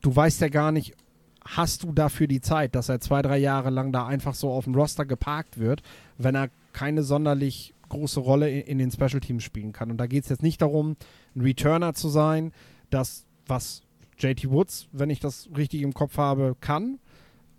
du 0.00 0.14
weißt 0.14 0.40
ja 0.40 0.48
gar 0.48 0.72
nicht, 0.72 0.96
hast 1.44 1.84
du 1.84 1.92
dafür 1.92 2.26
die 2.26 2.40
Zeit, 2.40 2.74
dass 2.74 2.88
er 2.88 3.00
zwei, 3.00 3.22
drei 3.22 3.38
Jahre 3.38 3.70
lang 3.70 3.92
da 3.92 4.06
einfach 4.06 4.34
so 4.34 4.50
auf 4.50 4.64
dem 4.64 4.74
Roster 4.74 5.06
geparkt 5.06 5.58
wird, 5.58 5.82
wenn 6.18 6.34
er 6.34 6.50
keine 6.72 7.02
sonderlich 7.02 7.74
große 7.88 8.20
Rolle 8.20 8.50
in, 8.50 8.62
in 8.62 8.78
den 8.78 8.90
Special 8.90 9.20
Teams 9.20 9.42
spielen 9.42 9.72
kann. 9.72 9.90
Und 9.90 9.98
da 9.98 10.06
geht 10.06 10.24
es 10.24 10.30
jetzt 10.30 10.42
nicht 10.42 10.62
darum, 10.62 10.96
ein 11.34 11.40
Returner 11.40 11.94
zu 11.94 12.08
sein, 12.08 12.52
das, 12.90 13.24
was 13.46 13.82
JT 14.18 14.50
Woods, 14.50 14.88
wenn 14.92 15.10
ich 15.10 15.20
das 15.20 15.48
richtig 15.56 15.82
im 15.82 15.94
Kopf 15.94 16.18
habe, 16.18 16.56
kann 16.60 16.98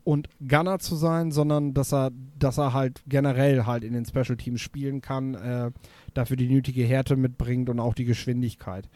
und 0.03 0.29
Gunner 0.47 0.79
zu 0.79 0.95
sein, 0.95 1.31
sondern 1.31 1.73
dass 1.73 1.93
er, 1.93 2.11
dass 2.39 2.57
er 2.57 2.73
halt 2.73 3.01
generell 3.07 3.65
halt 3.65 3.83
in 3.83 3.93
den 3.93 4.05
Special 4.05 4.37
Teams 4.37 4.61
spielen 4.61 5.01
kann, 5.01 5.35
äh, 5.35 5.71
dafür 6.13 6.37
die 6.37 6.49
nötige 6.49 6.83
Härte 6.83 7.15
mitbringt 7.15 7.69
und 7.69 7.79
auch 7.79 7.93
die 7.93 8.05
Geschwindigkeit. 8.05 8.89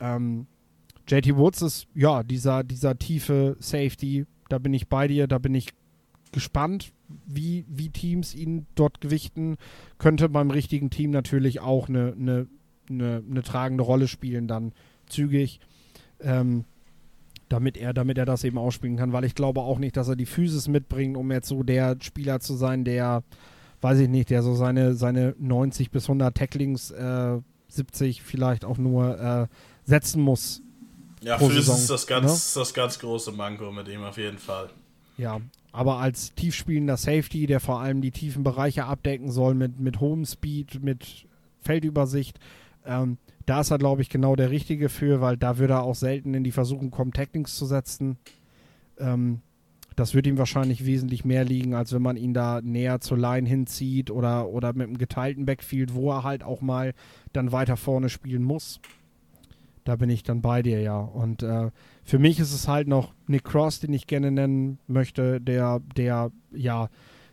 Ähm, 0.00 0.46
JT 1.08 1.36
Woods 1.36 1.62
ist 1.62 1.86
ja 1.94 2.22
dieser, 2.22 2.64
dieser 2.64 2.98
tiefe 2.98 3.56
Safety, 3.58 4.26
da 4.48 4.58
bin 4.58 4.74
ich 4.74 4.88
bei 4.88 5.08
dir, 5.08 5.26
da 5.26 5.38
bin 5.38 5.54
ich 5.54 5.70
gespannt, 6.32 6.92
wie, 7.26 7.64
wie 7.68 7.90
Teams 7.90 8.34
ihn 8.34 8.66
dort 8.74 9.00
gewichten. 9.00 9.56
Könnte 9.98 10.28
beim 10.28 10.50
richtigen 10.50 10.90
Team 10.90 11.10
natürlich 11.10 11.60
auch 11.60 11.88
eine, 11.88 12.14
eine, 12.18 12.46
eine, 12.88 13.22
eine 13.28 13.42
tragende 13.42 13.84
Rolle 13.84 14.08
spielen, 14.08 14.48
dann 14.48 14.72
zügig. 15.06 15.60
Ähm, 16.20 16.64
damit 17.48 17.76
er, 17.76 17.92
damit 17.92 18.16
er 18.16 18.24
das 18.24 18.44
eben 18.44 18.56
ausspielen 18.56 18.96
kann, 18.96 19.12
weil 19.12 19.24
ich 19.24 19.34
glaube 19.34 19.60
auch 19.60 19.78
nicht, 19.78 19.96
dass 19.98 20.08
er 20.08 20.16
die 20.16 20.26
Physis 20.26 20.68
mitbringt, 20.68 21.18
um 21.18 21.30
jetzt 21.30 21.48
so 21.48 21.62
der 21.62 21.96
Spieler 22.00 22.40
zu 22.40 22.54
sein, 22.54 22.84
der, 22.84 23.24
weiß 23.82 23.98
ich 23.98 24.08
nicht, 24.08 24.30
der 24.30 24.42
so 24.42 24.54
seine, 24.54 24.94
seine 24.94 25.34
90 25.38 25.90
bis 25.90 26.04
100 26.04 26.34
Tacklings, 26.34 26.90
äh, 26.92 27.38
70 27.68 28.22
vielleicht 28.22 28.64
auch 28.64 28.78
nur 28.78 29.20
äh, 29.20 29.46
setzen 29.84 30.22
muss. 30.22 30.62
Ja, 31.22 31.38
Physis 31.38 31.68
ist 31.68 31.90
das 31.90 32.06
ganz, 32.06 32.54
ne? 32.54 32.60
das 32.60 32.74
ganz 32.74 32.98
große 32.98 33.32
Manko 33.32 33.70
mit 33.70 33.88
ihm 33.88 34.02
auf 34.02 34.18
jeden 34.18 34.38
Fall. 34.38 34.70
Ja, 35.16 35.40
aber 35.72 35.98
als 35.98 36.34
tiefspielender 36.34 36.96
Safety, 36.96 37.46
der 37.46 37.60
vor 37.60 37.80
allem 37.80 38.02
die 38.02 38.10
tiefen 38.10 38.42
Bereiche 38.42 38.84
abdecken 38.84 39.30
soll 39.30 39.54
mit, 39.54 39.78
mit 39.78 40.00
hohem 40.00 40.24
Speed, 40.24 40.82
mit 40.82 41.26
Feldübersicht, 41.60 42.38
ähm, 42.84 43.18
da 43.46 43.60
ist 43.60 43.70
er, 43.70 43.78
glaube 43.78 44.02
ich, 44.02 44.08
genau 44.08 44.36
der 44.36 44.50
Richtige 44.50 44.88
für, 44.88 45.20
weil 45.20 45.36
da 45.36 45.58
würde 45.58 45.74
er 45.74 45.82
auch 45.82 45.94
selten 45.94 46.34
in 46.34 46.44
die 46.44 46.52
Versuchung 46.52 46.90
kommen, 46.90 47.12
Tacklings 47.12 47.56
zu 47.56 47.66
setzen. 47.66 48.18
Ähm, 48.98 49.40
das 49.96 50.14
wird 50.14 50.26
ihm 50.26 50.38
wahrscheinlich 50.38 50.86
wesentlich 50.86 51.24
mehr 51.24 51.44
liegen, 51.44 51.74
als 51.74 51.92
wenn 51.92 52.02
man 52.02 52.16
ihn 52.16 52.34
da 52.34 52.60
näher 52.62 53.00
zur 53.00 53.18
Line 53.18 53.48
hinzieht 53.48 54.10
oder, 54.10 54.48
oder 54.48 54.72
mit 54.72 54.88
einem 54.88 54.98
geteilten 54.98 55.44
Backfield, 55.44 55.94
wo 55.94 56.10
er 56.10 56.22
halt 56.22 56.42
auch 56.42 56.60
mal 56.60 56.94
dann 57.32 57.52
weiter 57.52 57.76
vorne 57.76 58.08
spielen 58.08 58.42
muss. 58.42 58.80
Da 59.84 59.96
bin 59.96 60.10
ich 60.10 60.22
dann 60.22 60.42
bei 60.42 60.62
dir, 60.62 60.80
ja. 60.80 60.98
Und 60.98 61.42
äh, 61.42 61.70
für 62.04 62.18
mich 62.18 62.38
ist 62.38 62.52
es 62.52 62.68
halt 62.68 62.88
noch 62.88 63.14
Nick 63.26 63.44
Cross, 63.44 63.80
den 63.80 63.92
ich 63.92 64.06
gerne 64.06 64.30
nennen 64.30 64.78
möchte, 64.86 65.40
der, 65.40 65.80
der, 65.96 66.30
ja, 66.52 66.88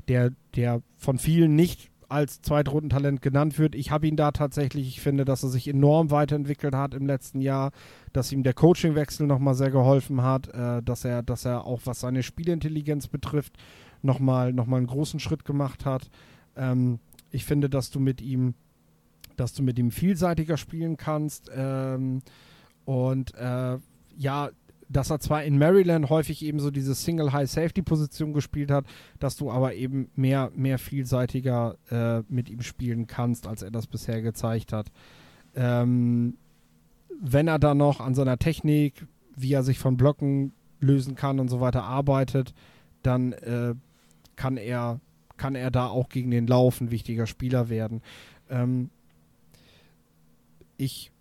der, 0.08 0.32
der 0.56 0.82
von 0.98 1.20
vielen 1.20 1.56
nicht 1.56 1.92
als 2.10 2.42
Zweitrundentalent 2.42 3.22
genannt 3.22 3.60
wird. 3.60 3.76
Ich 3.76 3.92
habe 3.92 4.08
ihn 4.08 4.16
da 4.16 4.32
tatsächlich, 4.32 4.88
ich 4.88 5.02
finde, 5.02 5.26
dass 5.26 5.44
er 5.44 5.50
sich 5.50 5.68
enorm 5.68 6.10
weiterentwickelt 6.12 6.74
hat 6.74 6.96
im 6.96 7.06
letzten 7.06 7.40
Jahr, 7.40 7.72
dass 8.14 8.32
ihm 8.32 8.44
der 8.44 8.54
Coachingwechsel 8.54 9.28
nochmal 9.28 9.54
sehr 9.54 9.70
geholfen 9.70 10.24
hat, 10.24 10.48
äh, 10.48 10.82
dass 10.82 11.06
er, 11.06 11.22
dass 11.22 11.46
er 11.46 11.66
auch 11.66 11.82
was 11.86 12.00
seine 12.00 12.24
Spielintelligenz 12.24 13.08
betrifft, 13.08 13.58
nochmal 14.02 14.54
noch 14.54 14.66
mal 14.66 14.78
einen 14.78 14.88
großen 14.88 15.20
Schritt 15.20 15.46
gemacht 15.46 15.86
hat. 15.86 16.10
Ähm, 16.56 17.00
ich 17.32 17.46
finde, 17.46 17.70
dass 17.70 17.92
du 17.92 18.00
mit 18.00 18.22
ihm, 18.22 18.56
dass 19.40 19.54
du 19.54 19.64
mit 19.64 19.80
ihm 19.80 19.92
vielseitiger 19.92 20.58
spielen 20.58 20.98
kannst. 20.98 21.50
Ähm, 21.56 22.22
und 22.86 23.34
äh, 23.36 23.78
ja, 24.18 24.50
dass 24.90 25.12
er 25.12 25.20
zwar 25.20 25.44
in 25.44 25.58
Maryland 25.58 26.10
häufig 26.10 26.44
eben 26.44 26.60
so 26.60 26.72
diese 26.72 26.96
Single 26.96 27.32
High 27.32 27.50
Safety 27.50 27.84
Position 27.84 28.34
gespielt 28.34 28.72
hat, 28.72 28.86
dass 29.20 29.38
du 29.38 29.52
aber 29.52 29.76
eben 29.76 30.10
mehr, 30.16 30.52
mehr 30.56 30.80
vielseitiger 30.80 31.78
äh, 31.92 32.24
mit 32.28 32.50
ihm 32.50 32.62
spielen 32.62 33.06
kannst, 33.06 33.46
als 33.46 33.62
er 33.62 33.72
das 33.72 33.86
bisher 33.86 34.22
gezeigt 34.22 34.74
hat. 34.74 34.88
Ähm, 35.56 36.38
wenn 37.22 37.48
er 37.48 37.60
da 37.60 37.76
noch 37.76 38.00
an 38.00 38.16
seiner 38.16 38.40
Technik, 38.40 39.06
wie 39.36 39.54
er 39.54 39.64
sich 39.64 39.78
von 39.78 39.96
Blocken 39.96 40.54
lösen 40.80 41.16
kann 41.16 41.40
und 41.40 41.50
so 41.50 41.60
weiter 41.60 41.84
arbeitet, 41.84 42.54
dann 43.04 43.34
äh, 43.34 43.76
kann 44.36 44.58
er 44.58 45.00
kann 45.38 45.56
er 45.56 45.72
da 45.72 45.88
auch 45.88 46.10
gegen 46.10 46.32
den 46.32 46.48
Lauf 46.48 46.82
ein 46.82 46.92
wichtiger 46.92 47.26
Spieler 47.26 47.70
werden. 47.70 48.02
Ähm, 48.50 48.90
ich 50.80 51.12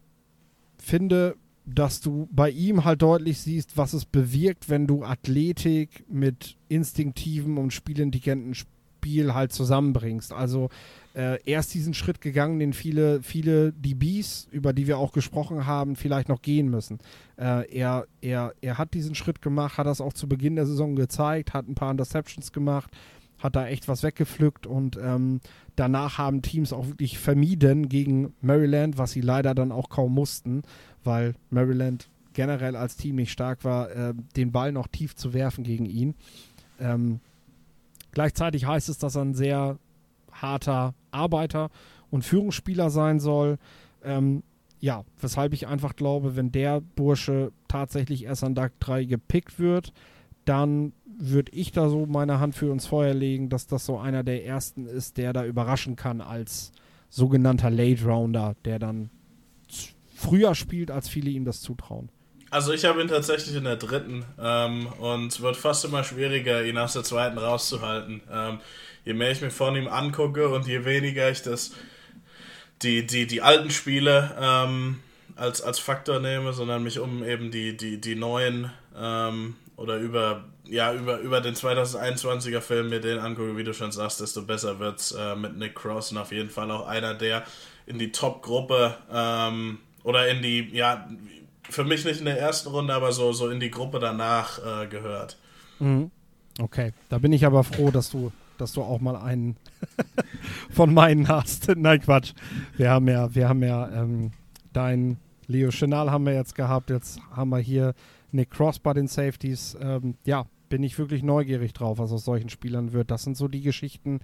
finde, 0.79 1.37
dass 1.67 2.01
du 2.01 2.29
bei 2.33 2.49
ihm 2.49 2.85
halt 2.85 3.03
deutlich 3.03 3.39
siehst, 3.41 3.77
was 3.77 3.93
es 3.93 4.07
bewirkt, 4.07 4.71
wenn 4.71 4.87
du 4.87 5.05
Athletik 5.05 6.05
mit 6.09 6.57
instinktivem 6.69 7.59
und 7.59 7.73
spielintelligentem 7.73 8.55
Spiel 8.55 9.35
halt 9.35 9.53
zusammenbringst. 9.53 10.33
Also 10.33 10.71
äh, 11.15 11.39
er 11.45 11.61
ist 11.61 11.75
diesen 11.75 11.95
Schritt 11.95 12.21
gegangen, 12.21 12.59
den 12.59 12.73
viele, 12.73 13.23
viele 13.23 13.73
DBs, 13.73 14.49
über 14.51 14.73
die 14.73 14.87
wir 14.87 14.99
auch 14.99 15.13
gesprochen 15.13 15.67
haben, 15.67 15.97
vielleicht 15.97 16.29
noch 16.29 16.41
gehen 16.41 16.71
müssen. 16.71 16.99
Äh, 17.37 17.71
er, 17.71 18.07
er, 18.23 18.55
er 18.61 18.79
hat 18.79 18.95
diesen 18.95 19.15
Schritt 19.15 19.43
gemacht, 19.43 19.77
hat 19.77 19.87
das 19.87 20.01
auch 20.01 20.13
zu 20.13 20.29
Beginn 20.29 20.57
der 20.57 20.67
Saison 20.67 20.97
gezeigt, 20.97 21.53
hat 21.53 21.69
ein 21.69 21.75
paar 21.75 21.91
Interceptions 21.91 22.53
gemacht, 22.53 22.91
hat 23.39 23.57
da 23.57 23.67
echt 23.67 23.89
was 23.89 24.03
weggepflückt 24.03 24.67
und 24.67 24.97
ähm, 24.97 25.41
danach 25.77 26.19
haben 26.19 26.43
Teams 26.43 26.73
auch 26.73 26.87
wirklich 26.87 27.19
vermieden 27.19 27.89
gegen 27.89 28.35
Maryland, 28.41 28.99
was 28.99 29.13
sie 29.13 29.21
leider 29.21 29.55
dann 29.55 29.73
auch 29.73 29.89
kaum 29.89 30.15
mussten, 30.15 30.63
weil 31.05 31.35
Maryland 31.51 32.09
generell 32.33 32.77
als 32.77 32.97
Team 32.97 33.17
nicht 33.17 33.33
stark 33.33 33.65
war, 33.65 33.91
äh, 33.91 34.15
den 34.37 34.53
Ball 34.53 34.73
noch 34.73 34.89
tief 34.89 35.17
zu 35.17 35.35
werfen 35.35 35.65
gegen 35.65 35.87
ihn. 35.87 36.15
Ähm, 36.81 37.21
gleichzeitig 38.13 38.67
heißt 38.67 38.89
es, 38.89 38.99
dass 38.99 39.17
er 39.17 39.23
ein 39.23 39.35
sehr 39.35 39.79
harter 40.33 40.95
Arbeiter 41.11 41.71
und 42.11 42.25
Führungsspieler 42.25 42.91
sein 42.91 43.21
soll. 43.21 43.59
Ähm, 44.05 44.43
ja, 44.81 45.05
weshalb 45.21 45.53
ich 45.53 45.67
einfach 45.67 45.97
glaube, 45.97 46.37
wenn 46.37 46.53
der 46.53 46.81
Bursche 46.81 47.53
tatsächlich 47.67 48.25
erst 48.25 48.45
an 48.45 48.55
Tag 48.55 48.79
3 48.81 49.05
gepickt 49.05 49.59
wird, 49.59 49.93
dann 50.49 50.93
würde 51.19 51.53
ich 51.53 51.73
da 51.73 51.89
so 51.89 52.07
meine 52.07 52.41
Hand 52.41 52.55
für 52.55 52.71
uns 52.71 52.87
Feuer 52.87 53.15
legen, 53.15 53.49
dass 53.49 53.67
das 53.67 53.85
so 53.85 53.99
einer 53.99 54.23
der 54.23 54.45
ersten 54.47 54.87
ist, 54.87 55.17
der 55.17 55.33
da 55.33 55.45
überraschen 55.45 55.97
kann 55.97 56.21
als 56.21 56.73
sogenannter 57.11 57.71
Late 57.71 58.05
Rounder, 58.05 58.55
der 58.65 58.79
dann 58.79 59.11
früher 60.15 60.55
spielt, 60.55 60.91
als 60.91 61.09
viele 61.09 61.31
ihm 61.31 61.45
das 61.45 61.61
zutrauen. 61.61 62.11
Also 62.51 62.73
ich 62.73 62.85
habe 62.85 63.03
ihn 63.03 63.09
tatsächlich 63.09 63.57
in 63.57 63.65
der 63.65 63.77
dritten 63.77 64.25
ähm, 64.41 64.87
und 64.99 65.41
wird 65.41 65.57
fast 65.57 65.85
immer 65.85 66.03
schwieriger, 66.03 66.65
ihn 66.65 66.79
aus 66.79 66.95
der 66.95 67.05
zweiten 67.05 67.37
rauszuhalten. 67.37 68.23
Ähm, 68.33 68.61
je 69.05 69.13
mehr 69.13 69.31
ich 69.31 69.43
mir 69.43 69.51
von 69.51 69.77
ihm 69.77 69.87
angucke 69.87 70.49
und 70.49 70.67
je 70.67 70.85
weniger 70.85 71.31
ich 71.31 71.43
das 71.43 71.73
die, 72.83 73.07
die, 73.07 73.27
die 73.27 73.43
alten 73.43 73.71
Spiele 73.71 74.35
ähm, 74.41 75.01
als, 75.37 75.63
als 75.63 75.79
Faktor 75.79 76.21
nehme, 76.21 76.53
sondern 76.53 76.83
mich 76.83 77.01
um 77.01 77.25
eben 77.25 77.51
die, 77.51 77.77
die, 77.77 78.01
die 78.01 78.15
neuen 78.15 78.71
ähm, 78.97 79.57
oder 79.79 79.97
über, 79.97 80.45
ja, 80.65 80.93
über, 80.93 81.21
über 81.21 81.41
den 81.41 81.55
2021er 81.55 82.61
Film 82.61 82.91
mir 82.91 83.01
den 83.01 83.19
angucke, 83.19 83.57
wie 83.57 83.63
du 83.63 83.73
schon 83.73 83.93
sagst, 83.93 84.21
desto 84.21 84.43
besser 84.43 84.81
wird 84.81 84.99
es 84.99 85.13
äh, 85.13 85.37
mit 85.37 85.57
Nick 85.57 85.77
Cross 85.77 86.11
und 86.11 86.19
auf 86.19 86.33
jeden 86.33 86.51
Fall 86.51 86.71
auch 86.73 86.87
einer, 86.89 87.15
der 87.15 87.45
in 87.87 87.99
die 87.99 88.11
Top-Gruppe 88.11 88.97
ähm, 89.11 89.79
oder 90.03 90.29
in 90.29 90.43
die, 90.43 90.69
ja, 90.73 91.09
für 91.71 91.85
mich 91.85 92.05
nicht 92.05 92.19
in 92.19 92.25
der 92.25 92.41
ersten 92.41 92.71
Runde, 92.71 92.93
aber 92.93 93.13
so, 93.13 93.33
so 93.33 93.49
in 93.51 93.61
die 93.61 93.71
Gruppe 93.71 94.01
danach 94.01 94.59
äh, 94.59 94.89
gehört. 94.89 95.37
Mhm. 95.79 96.11
Okay, 96.61 96.93
da 97.09 97.19
bin 97.19 97.33
ich 97.33 97.47
aber 97.47 97.63
froh, 97.63 97.93
dass 97.93 98.11
du, 98.11 98.33
dass 98.59 98.73
du 98.73 98.83
auch 98.83 99.01
mal 99.01 99.15
einen 99.15 99.57
von 100.71 100.93
meinen 100.93 101.29
hast. 101.29 101.69
Nein, 101.77 102.01
Quatsch. 102.01 102.33
Wir 102.77 102.91
haben 102.91 103.07
ja, 103.07 103.33
wir 103.33 103.49
haben 103.49 103.63
ja 103.63 103.89
ähm, 103.91 104.33
dein 104.73 105.19
Leo 105.47 105.71
Chenal 105.71 106.11
haben 106.11 106.27
wir 106.27 106.35
jetzt 106.35 106.57
gehabt, 106.57 106.91
jetzt 106.91 107.21
haben 107.31 107.51
wir 107.51 107.59
hier 107.59 107.95
Nick 108.33 108.51
Cross 108.51 108.79
bei 108.79 108.93
den 108.93 109.07
Safeties. 109.07 109.77
Ähm, 109.81 110.17
ja, 110.25 110.47
bin 110.69 110.83
ich 110.83 110.99
wirklich 110.99 111.23
neugierig 111.23 111.73
drauf, 111.73 111.99
was 111.99 112.13
aus 112.13 112.25
solchen 112.25 112.49
Spielern 112.49 112.93
wird. 112.93 113.11
Das 113.11 113.25
sind 113.25 113.37
so 113.37 113.49
die 113.49 113.63
Geschichten, 113.63 114.21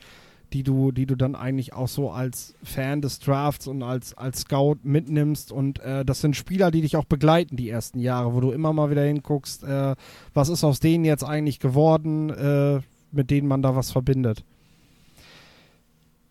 die 0.52 0.62
du, 0.62 0.92
die 0.92 1.06
du 1.06 1.16
dann 1.16 1.34
eigentlich 1.34 1.72
auch 1.72 1.88
so 1.88 2.10
als 2.10 2.54
Fan 2.62 3.00
des 3.00 3.18
Drafts 3.18 3.66
und 3.66 3.82
als, 3.82 4.16
als 4.16 4.42
Scout 4.42 4.78
mitnimmst. 4.82 5.50
Und 5.50 5.80
äh, 5.80 6.04
das 6.04 6.20
sind 6.20 6.36
Spieler, 6.36 6.70
die 6.70 6.82
dich 6.82 6.96
auch 6.96 7.04
begleiten 7.04 7.56
die 7.56 7.68
ersten 7.68 7.98
Jahre, 7.98 8.34
wo 8.34 8.40
du 8.40 8.52
immer 8.52 8.72
mal 8.72 8.90
wieder 8.90 9.02
hinguckst, 9.02 9.64
äh, 9.64 9.96
was 10.32 10.48
ist 10.48 10.64
aus 10.64 10.80
denen 10.80 11.04
jetzt 11.04 11.24
eigentlich 11.24 11.58
geworden, 11.58 12.30
äh, 12.30 12.80
mit 13.10 13.30
denen 13.30 13.48
man 13.48 13.62
da 13.62 13.74
was 13.74 13.90
verbindet. 13.90 14.44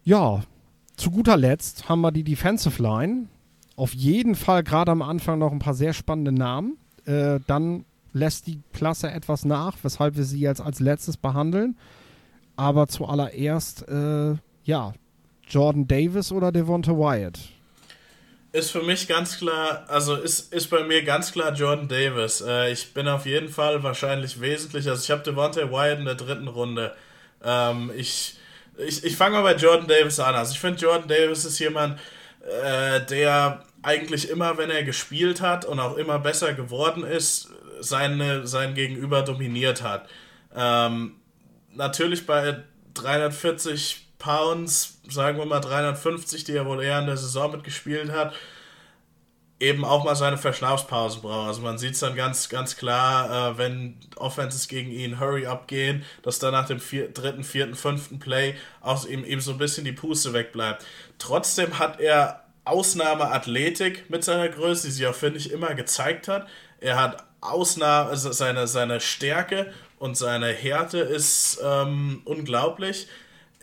Ja, 0.05 0.43
zu 0.95 1.11
guter 1.11 1.37
Letzt 1.37 1.89
haben 1.89 2.01
wir 2.01 2.11
die 2.11 2.23
Defensive 2.23 2.81
Line. 2.81 3.27
Auf 3.75 3.93
jeden 3.93 4.35
Fall 4.35 4.63
gerade 4.63 4.91
am 4.91 5.01
Anfang 5.01 5.39
noch 5.39 5.51
ein 5.51 5.59
paar 5.59 5.73
sehr 5.73 5.93
spannende 5.93 6.31
Namen. 6.31 6.77
Äh, 7.05 7.39
dann 7.47 7.85
lässt 8.13 8.47
die 8.47 8.61
Klasse 8.73 9.11
etwas 9.11 9.45
nach, 9.45 9.77
weshalb 9.83 10.15
wir 10.15 10.23
sie 10.23 10.39
jetzt 10.39 10.61
als 10.61 10.79
letztes 10.79 11.17
behandeln. 11.17 11.77
Aber 12.55 12.87
zuallererst, 12.87 13.87
äh, 13.87 14.35
ja, 14.63 14.93
Jordan 15.49 15.87
Davis 15.87 16.31
oder 16.31 16.51
Devonta 16.51 16.91
Wyatt? 16.91 17.39
Ist 18.51 18.69
für 18.69 18.83
mich 18.83 19.07
ganz 19.07 19.39
klar, 19.39 19.83
also 19.87 20.15
ist, 20.15 20.53
ist 20.53 20.69
bei 20.69 20.83
mir 20.83 21.03
ganz 21.03 21.31
klar 21.31 21.53
Jordan 21.53 21.87
Davis. 21.87 22.41
Äh, 22.41 22.71
ich 22.71 22.93
bin 22.93 23.07
auf 23.07 23.25
jeden 23.25 23.49
Fall 23.49 23.81
wahrscheinlich 23.81 24.39
wesentlich, 24.39 24.87
also 24.87 25.01
ich 25.01 25.09
habe 25.09 25.23
Devonta 25.23 25.71
Wyatt 25.71 25.99
in 25.99 26.05
der 26.05 26.15
dritten 26.15 26.47
Runde. 26.47 26.95
Ähm, 27.43 27.91
ich 27.97 28.37
ich, 28.77 29.03
ich 29.03 29.15
fange 29.15 29.35
mal 29.35 29.43
bei 29.43 29.55
Jordan 29.55 29.87
Davis 29.87 30.19
an. 30.19 30.35
Also 30.35 30.53
ich 30.53 30.59
finde, 30.59 30.79
Jordan 30.79 31.07
Davis 31.07 31.45
ist 31.45 31.59
jemand, 31.59 31.99
äh, 32.63 33.01
der 33.05 33.63
eigentlich 33.83 34.29
immer, 34.29 34.57
wenn 34.57 34.69
er 34.69 34.83
gespielt 34.83 35.41
hat 35.41 35.65
und 35.65 35.79
auch 35.79 35.97
immer 35.97 36.19
besser 36.19 36.53
geworden 36.53 37.03
ist, 37.03 37.49
seine, 37.79 38.47
sein 38.47 38.73
Gegenüber 38.73 39.21
dominiert 39.21 39.83
hat. 39.83 40.09
Ähm, 40.55 41.15
natürlich 41.73 42.25
bei 42.25 42.63
340 42.93 44.07
Pounds, 44.17 44.99
sagen 45.09 45.37
wir 45.37 45.45
mal 45.45 45.59
350, 45.59 46.45
die 46.45 46.53
er 46.53 46.65
wohl 46.65 46.81
eher 46.81 46.99
in 46.99 47.07
der 47.07 47.17
Saison 47.17 47.51
mitgespielt 47.51 48.11
hat, 48.11 48.33
eben 49.59 49.85
auch 49.85 50.03
mal 50.03 50.15
seine 50.15 50.37
Verschnaufspausen 50.37 51.21
braucht. 51.21 51.47
Also 51.47 51.61
man 51.61 51.77
sieht 51.77 51.93
es 51.93 51.99
dann 51.99 52.15
ganz, 52.15 52.49
ganz 52.49 52.75
klar, 52.75 53.51
äh, 53.51 53.57
wenn 53.57 53.97
Offenses 54.15 54.67
gegen 54.67 54.91
ihn 54.91 55.19
Hurry-Up 55.19 55.67
gehen, 55.67 56.03
dass 56.21 56.39
dann 56.39 56.53
nach 56.53 56.67
dem 56.67 56.79
vier, 56.79 57.09
dritten, 57.09 57.43
vierten, 57.43 57.75
fünften 57.75 58.19
Play 58.19 58.55
auch 58.81 59.05
ihm, 59.05 59.23
ihm 59.23 59.41
so 59.41 59.51
ein 59.51 59.57
bisschen 59.57 59.85
die 59.85 59.91
Puste 59.91 60.33
wegbleibt. 60.33 60.85
Trotzdem 61.17 61.79
hat 61.79 61.99
er 61.99 62.42
Ausnahmeathletik 62.65 64.09
mit 64.09 64.23
seiner 64.23 64.49
Größe, 64.49 64.87
die 64.87 64.93
sich 64.93 65.07
auch, 65.07 65.15
finde 65.15 65.39
ich, 65.39 65.51
immer 65.51 65.73
gezeigt 65.73 66.27
hat. 66.27 66.47
Er 66.79 67.01
hat 67.01 67.23
Ausnahme, 67.41 68.09
also 68.09 68.31
seine, 68.31 68.67
seine 68.67 68.99
Stärke 68.99 69.73
und 69.99 70.17
seine 70.17 70.47
Härte 70.47 70.99
ist 70.99 71.59
ähm, 71.63 72.21
unglaublich 72.25 73.07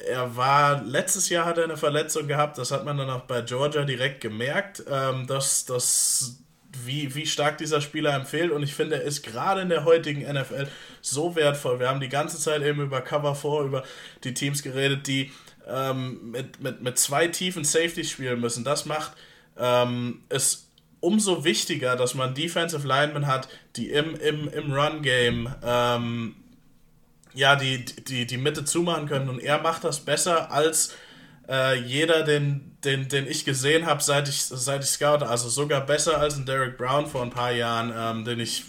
er 0.07 0.37
war, 0.37 0.83
letztes 0.83 1.29
Jahr 1.29 1.45
hat 1.45 1.59
er 1.59 1.65
eine 1.65 1.77
Verletzung 1.77 2.27
gehabt, 2.27 2.59
das 2.59 2.71
hat 2.71 2.85
man 2.85 2.97
dann 2.97 3.11
auch 3.11 3.23
bei 3.23 3.43
Georgia 3.43 3.85
direkt 3.85 4.21
gemerkt, 4.21 4.83
ähm, 4.91 5.27
dass, 5.27 5.65
dass 5.67 6.39
wie, 6.85 7.15
wie 7.15 7.27
stark 7.27 7.59
dieser 7.59 7.81
Spieler 7.81 8.15
empfiehlt 8.15 8.53
und 8.53 8.63
ich 8.63 8.75
finde, 8.75 8.97
er 8.97 9.03
ist 9.03 9.23
gerade 9.23 9.61
in 9.63 9.69
der 9.69 9.85
heutigen 9.85 10.23
NFL 10.23 10.69
so 11.01 11.35
wertvoll. 11.35 11.81
Wir 11.81 11.89
haben 11.89 12.01
die 12.01 12.09
ganze 12.09 12.39
Zeit 12.39 12.63
eben 12.63 12.81
über 12.81 13.01
Cover 13.01 13.35
4, 13.35 13.61
über 13.63 13.85
die 14.25 14.35
Teams 14.35 14.63
geredet, 14.63 15.07
die 15.07 15.33
ähm, 15.69 16.31
mit, 16.31 16.61
mit, 16.61 16.83
mit 16.83 16.99
zwei 16.99 17.29
tiefen 17.29 17.65
Safety 17.65 18.05
spielen 18.05 18.41
müssen. 18.41 18.65
Das 18.65 18.87
macht 18.87 19.13
ähm, 19.59 20.23
es 20.29 20.69
umso 21.01 21.45
wichtiger, 21.45 21.97
dass 21.97 22.15
man 22.15 22.35
Defensive 22.35 22.87
Linemen 22.87 23.27
hat, 23.27 23.49
die 23.77 23.91
im, 23.91 24.15
im, 24.17 24.49
im 24.49 24.73
Run-Game 24.73 25.55
ähm, 25.63 26.37
ja, 27.33 27.57
die, 27.57 27.85
die, 27.85 28.27
die 28.27 28.37
Mitte 28.37 28.65
zumachen 28.65 29.07
können. 29.07 29.29
Und 29.29 29.41
er 29.41 29.61
macht 29.61 29.85
das 29.85 30.01
besser 30.01 30.51
als 30.51 30.95
äh, 31.49 31.79
jeder, 31.79 32.23
den, 32.23 32.77
den, 32.85 33.09
den 33.09 33.27
ich 33.27 33.45
gesehen 33.45 33.87
habe, 33.87 34.03
seit 34.03 34.29
ich, 34.29 34.43
seit 34.43 34.85
ich 34.85 34.91
scoute. 34.91 35.29
Also 35.29 35.49
sogar 35.49 35.85
besser 35.85 36.19
als 36.19 36.37
ein 36.37 36.47
Derek 36.47 36.77
Brown 36.77 37.07
vor 37.07 37.23
ein 37.23 37.31
paar 37.31 37.53
Jahren, 37.53 37.93
ähm, 37.97 38.25
den 38.25 38.41
ich. 38.41 38.65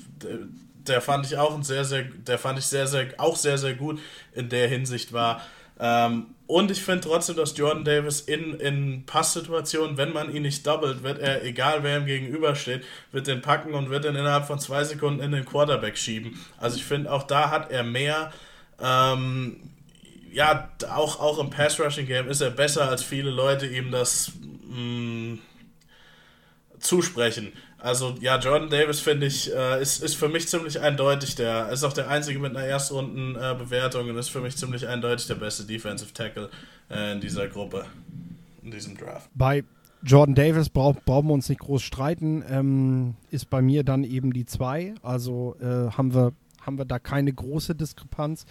Der 0.88 1.00
fand 1.02 1.28
ich 1.28 1.38
auch 1.38 1.56
ein 1.56 1.64
sehr, 1.64 1.86
sehr, 1.86 2.04
der 2.04 2.40
fand 2.40 2.58
ich 2.58 2.66
sehr, 2.66 2.88
sehr, 2.88 3.08
auch 3.18 3.36
sehr, 3.36 3.60
sehr 3.60 3.76
gut 3.76 4.00
in 4.34 4.50
der 4.50 4.68
Hinsicht 4.68 5.14
war. 5.14 5.42
Ähm, 5.80 6.28
und 6.48 6.70
ich 6.70 6.84
finde 6.84 7.08
trotzdem, 7.08 7.38
dass 7.38 7.58
Jordan 7.58 7.86
Davis 7.86 8.22
in, 8.22 8.60
in 8.60 9.06
Passsituationen, 9.06 9.98
wenn 9.98 10.12
man 10.12 10.34
ihn 10.36 10.42
nicht 10.42 10.68
doppelt, 10.68 11.02
wird 11.02 11.20
er, 11.20 11.44
egal 11.46 11.84
wer 11.84 12.00
ihm 12.00 12.06
gegenübersteht, 12.06 12.84
wird 13.12 13.28
den 13.28 13.42
packen 13.42 13.74
und 13.74 13.90
wird 13.90 14.06
ihn 14.06 14.16
innerhalb 14.16 14.46
von 14.46 14.60
zwei 14.60 14.84
Sekunden 14.84 15.22
in 15.22 15.32
den 15.32 15.46
Quarterback 15.46 15.98
schieben. 15.98 16.40
Also 16.58 16.76
ich 16.76 16.84
finde, 16.84 17.12
auch 17.12 17.24
da 17.24 17.50
hat 17.50 17.72
er 17.72 17.84
mehr 17.84 18.32
ähm, 18.82 19.58
ja, 20.32 20.70
auch, 20.90 21.20
auch 21.20 21.40
im 21.40 21.50
Pass-Rushing-Game 21.50 22.30
ist 22.30 22.42
er 22.42 22.52
besser, 22.52 22.90
als 22.90 23.04
viele 23.04 23.30
Leute 23.30 23.68
ihm 23.68 23.92
das 23.92 24.32
mh, 24.70 24.80
mm, 24.80 25.40
zusprechen. 26.80 27.54
Also 27.82 28.16
ja, 28.22 28.38
Jordan 28.38 28.70
Davis 28.70 29.00
finde 29.00 29.26
ich, 29.26 29.52
äh, 29.54 29.82
ist, 29.82 30.04
ist 30.04 30.16
für 30.16 30.30
mich 30.30 30.48
ziemlich 30.48 30.80
eindeutig 30.80 31.36
der, 31.36 31.70
ist 31.70 31.84
auch 31.84 31.94
der 31.94 32.10
einzige 32.10 32.38
mit 32.40 32.56
einer 32.56 32.66
Erstrunden-Bewertung 32.66 34.08
äh, 34.08 34.12
und 34.12 34.18
ist 34.18 34.30
für 34.30 34.42
mich 34.42 34.56
ziemlich 34.56 34.88
eindeutig 34.88 35.26
der 35.26 35.36
beste 35.36 35.64
Defensive 35.64 36.14
Tackle 36.14 36.50
äh, 36.92 37.14
in 37.14 37.22
dieser 37.22 37.48
Gruppe, 37.48 37.86
in 38.62 38.70
diesem 38.70 38.96
Draft. 38.96 39.30
Bei 39.34 39.64
Jordan 40.04 40.36
Davis 40.36 40.70
brauch, 40.70 40.96
brauchen 41.06 41.28
wir 41.28 41.34
uns 41.34 41.50
nicht 41.50 41.62
groß 41.62 41.82
streiten, 41.82 42.44
ähm, 42.48 43.16
ist 43.32 43.50
bei 43.50 43.64
mir 43.64 43.84
dann 43.84 44.04
eben 44.04 44.32
die 44.32 44.46
2. 44.46 44.94
Also 45.02 45.56
äh, 45.60 45.92
haben, 45.92 46.14
wir, 46.14 46.34
haben 46.62 46.78
wir 46.78 46.86
da 46.86 47.00
keine 47.00 47.34
große 47.34 47.74
Diskrepanz. 47.74 48.46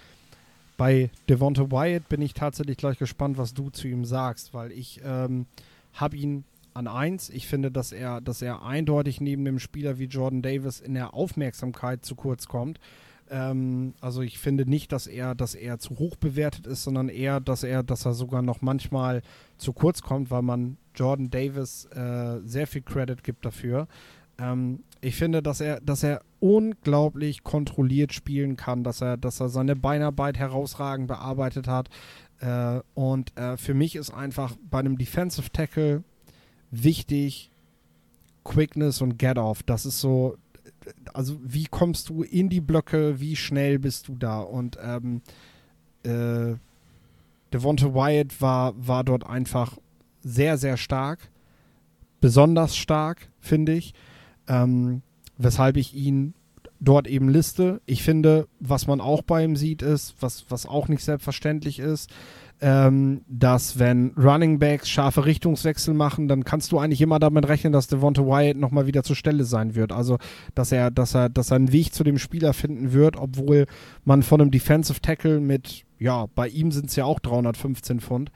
Bei 0.77 1.11
Devonta 1.29 1.71
Wyatt 1.71 2.09
bin 2.09 2.21
ich 2.21 2.35
tatsächlich 2.35 2.79
gleich 2.79 2.99
gespannt, 2.99 3.39
was 3.39 3.55
du 3.55 3.71
zu 3.71 3.87
ihm 3.87 4.05
sagst, 4.05 4.55
weil 4.55 4.73
ich 4.73 5.01
ähm, 5.05 5.47
habe 5.93 6.17
ihn 6.17 6.45
an 6.81 6.89
eins. 6.89 7.29
Ich 7.29 7.47
finde, 7.47 7.71
dass 7.71 7.93
er, 7.93 8.21
dass 8.21 8.43
er 8.43 8.63
eindeutig 8.63 9.21
neben 9.21 9.45
dem 9.45 9.59
Spieler 9.59 9.99
wie 9.99 10.07
Jordan 10.07 10.43
Davis 10.43 10.81
in 10.81 10.95
der 10.95 11.15
Aufmerksamkeit 11.15 12.05
zu 12.05 12.15
kurz 12.15 12.49
kommt. 12.49 12.81
Ähm, 13.31 13.95
also 14.01 14.23
ich 14.23 14.39
finde 14.39 14.69
nicht, 14.69 14.91
dass 14.91 15.07
er, 15.07 15.35
dass 15.35 15.55
er 15.55 15.79
zu 15.79 15.99
hoch 15.99 16.17
bewertet 16.17 16.67
ist, 16.67 16.83
sondern 16.83 17.09
eher, 17.11 17.39
dass 17.39 17.63
er, 17.63 17.83
dass 17.83 18.07
er 18.07 18.15
sogar 18.15 18.43
noch 18.43 18.63
manchmal 18.63 19.23
zu 19.59 19.73
kurz 19.73 20.03
kommt, 20.03 20.31
weil 20.31 20.43
man 20.43 20.79
Jordan 20.95 21.31
Davis 21.31 21.85
äh, 21.87 22.41
sehr 22.45 22.67
viel 22.67 22.83
Credit 22.83 23.23
gibt 23.23 23.45
dafür. 23.45 23.87
Ähm, 24.39 24.83
ich 25.03 25.17
finde, 25.17 25.43
dass 25.43 25.61
er, 25.61 25.81
dass 25.81 26.03
er 26.03 26.23
unglaublich 26.41 27.43
kontrolliert 27.43 28.15
spielen 28.15 28.57
kann, 28.57 28.85
dass 28.85 29.03
er, 29.03 29.19
dass 29.19 29.41
er 29.41 29.51
seine 29.51 29.77
Beinarbeit 29.77 30.39
herausragend 30.39 31.09
bearbeitet 31.09 31.69
hat. 31.69 31.91
Äh, 32.41 32.81
und 32.95 33.37
äh, 33.37 33.59
für 33.59 33.75
mich 33.75 33.97
ist 33.97 34.13
einfach 34.13 34.57
bei 34.71 34.79
einem 34.79 34.97
Defensive 34.97 35.51
Tackle 35.53 36.05
wichtig 36.71 37.51
Quickness 38.45 39.03
und 39.03 39.19
Get-Off. 39.19 39.63
Das 39.63 39.87
ist 39.87 40.01
so, 40.01 40.37
also 41.13 41.39
wie 41.43 41.67
kommst 41.67 42.09
du 42.09 42.23
in 42.23 42.49
die 42.49 42.61
Blöcke, 42.61 43.21
wie 43.21 43.37
schnell 43.37 43.79
bist 43.79 44.09
du 44.09 44.17
da? 44.17 44.41
Und 44.41 44.79
ähm, 44.83 45.23
äh, 46.03 46.57
Devonta 47.53 47.95
Wyatt 47.95 48.41
war, 48.41 48.75
war 48.77 49.05
dort 49.05 49.27
einfach 49.27 49.79
sehr, 50.23 50.59
sehr 50.59 50.77
stark. 50.77 51.31
Besonders 52.21 52.77
stark, 52.77 53.29
finde 53.41 53.73
ich 53.73 53.95
ähm, 54.51 55.03
weshalb 55.39 55.77
ich 55.77 55.95
ihn 55.95 56.35
dort 56.81 57.07
eben 57.07 57.29
liste. 57.29 57.81
Ich 57.87 58.03
finde, 58.03 58.49
was 58.59 58.87
man 58.87 59.01
auch 59.01 59.23
bei 59.23 59.45
ihm 59.45 59.57
sieht, 59.57 59.81
ist, 59.81 60.17
was, 60.21 60.45
was 60.49 60.67
auch 60.67 60.89
nicht 60.89 61.05
selbstverständlich 61.05 61.79
ist, 61.79 62.11
ähm, 62.61 63.23
dass 63.27 63.79
wenn 63.79 64.13
Running 64.17 64.59
Backs 64.59 64.89
scharfe 64.89 65.25
Richtungswechsel 65.25 65.95
machen, 65.95 66.29
dann 66.29 66.45
kannst 66.45 66.73
du 66.73 66.79
eigentlich 66.79 67.01
immer 67.01 67.19
damit 67.19 67.49
rechnen, 67.49 67.73
dass 67.73 67.87
Devonta 67.87 68.23
Wyatt 68.23 68.57
nochmal 68.57 68.87
wieder 68.87 69.03
zur 69.03 69.17
Stelle 69.17 69.45
sein 69.45 69.75
wird. 69.75 69.93
Also, 69.93 70.19
dass 70.55 70.71
er, 70.71 70.91
dass 70.91 71.15
er, 71.15 71.29
dass 71.31 71.51
er 71.51 71.57
einen 71.57 71.73
Weg 71.73 71.95
zu 71.95 72.05
dem 72.05 72.19
Spieler 72.19 72.53
finden 72.53 72.93
wird, 72.93 73.17
obwohl 73.17 73.67
man 74.05 74.23
von 74.23 74.41
einem 74.41 74.51
Defensive 74.51 75.01
Tackle 75.01 75.41
mit, 75.41 75.85
ja, 75.99 76.27
bei 76.35 76.49
ihm 76.49 76.71
sind 76.71 76.91
es 76.91 76.97
ja 76.97 77.05
auch 77.05 77.21
315 77.21 78.01
Pfund, 78.01 78.31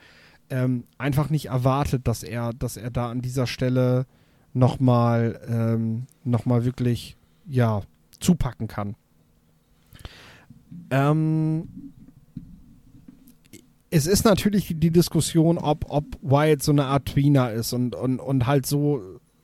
ähm, 0.49 0.85
einfach 0.97 1.29
nicht 1.29 1.47
erwartet, 1.47 2.07
dass 2.07 2.23
er, 2.23 2.53
dass 2.53 2.77
er 2.77 2.91
da 2.91 3.09
an 3.09 3.21
dieser 3.21 3.47
Stelle 3.47 4.05
nochmal 4.53 5.39
ähm, 5.47 6.05
noch 6.23 6.45
wirklich 6.45 7.17
ja, 7.47 7.81
zupacken 8.19 8.67
kann. 8.67 8.95
Ähm, 10.89 11.93
es 13.95 14.07
ist 14.07 14.25
natürlich 14.25 14.73
die 14.77 14.91
Diskussion, 14.91 15.57
ob, 15.57 15.85
ob 15.87 16.05
Wyatt 16.21 16.61
so 16.61 16.73
eine 16.73 16.85
Art 16.85 17.05
Tweener 17.05 17.53
ist 17.53 17.71
und, 17.71 17.95
und, 17.95 18.19
und 18.19 18.45
halt 18.45 18.65
so 18.65 19.01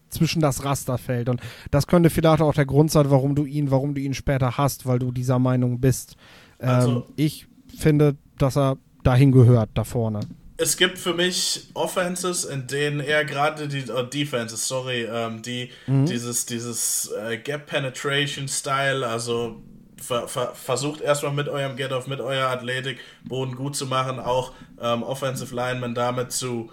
zwischen 0.10 0.42
das 0.42 0.66
Raster 0.66 0.98
fällt. 0.98 1.30
Und 1.30 1.40
das 1.72 1.88
könnte 1.88 2.10
vielleicht 2.10 2.42
auch 2.42 2.54
der 2.54 2.66
Grund 2.66 2.92
sein, 2.92 3.10
warum 3.10 3.34
du 3.34 3.46
ihn, 3.46 3.72
warum 3.72 3.96
du 3.96 4.02
ihn 4.02 4.14
später 4.14 4.58
hast, 4.58 4.86
weil 4.86 5.00
du 5.00 5.12
dieser 5.14 5.40
Meinung 5.40 5.80
bist. 5.80 6.18
Ähm, 6.60 6.70
also, 6.70 7.06
ich 7.16 7.48
finde, 7.78 8.18
dass 8.38 8.58
er 8.58 8.78
dahin 9.04 9.32
gehört, 9.32 9.70
da 9.74 9.84
vorne 9.84 10.20
es 10.58 10.78
gibt 10.78 11.00
für 11.00 11.16
mich 11.16 11.70
Offenses, 11.74 12.46
in 12.46 12.68
denen 12.68 13.00
er 13.00 13.26
gerade 13.26 13.68
die 13.68 13.84
oh, 13.90 14.04
Defenses, 14.04 14.68
sorry, 14.68 15.08
ähm, 15.12 15.42
die 15.42 15.72
mhm. 15.88 16.06
dieses 16.06 16.46
dieses 16.46 17.12
äh, 17.20 17.38
Gap 17.40 17.66
Penetration 17.66 18.48
Style, 18.48 19.08
also 19.08 19.64
ver, 20.02 20.28
ver, 20.28 20.54
versucht 20.54 21.02
erstmal 21.02 21.34
mit 21.34 21.48
eurem 21.48 21.76
Get 21.76 21.92
Off, 21.92 22.08
mit 22.08 22.20
eurer 22.20 22.50
Athletik 22.50 23.00
Boden 23.24 23.56
gut 23.56 23.76
zu 23.76 23.86
machen, 23.86 24.20
auch 24.20 24.54
ähm, 24.82 25.04
Offensive 25.04 25.54
Linemen 25.56 25.96
damit 25.96 26.32
zu 26.32 26.72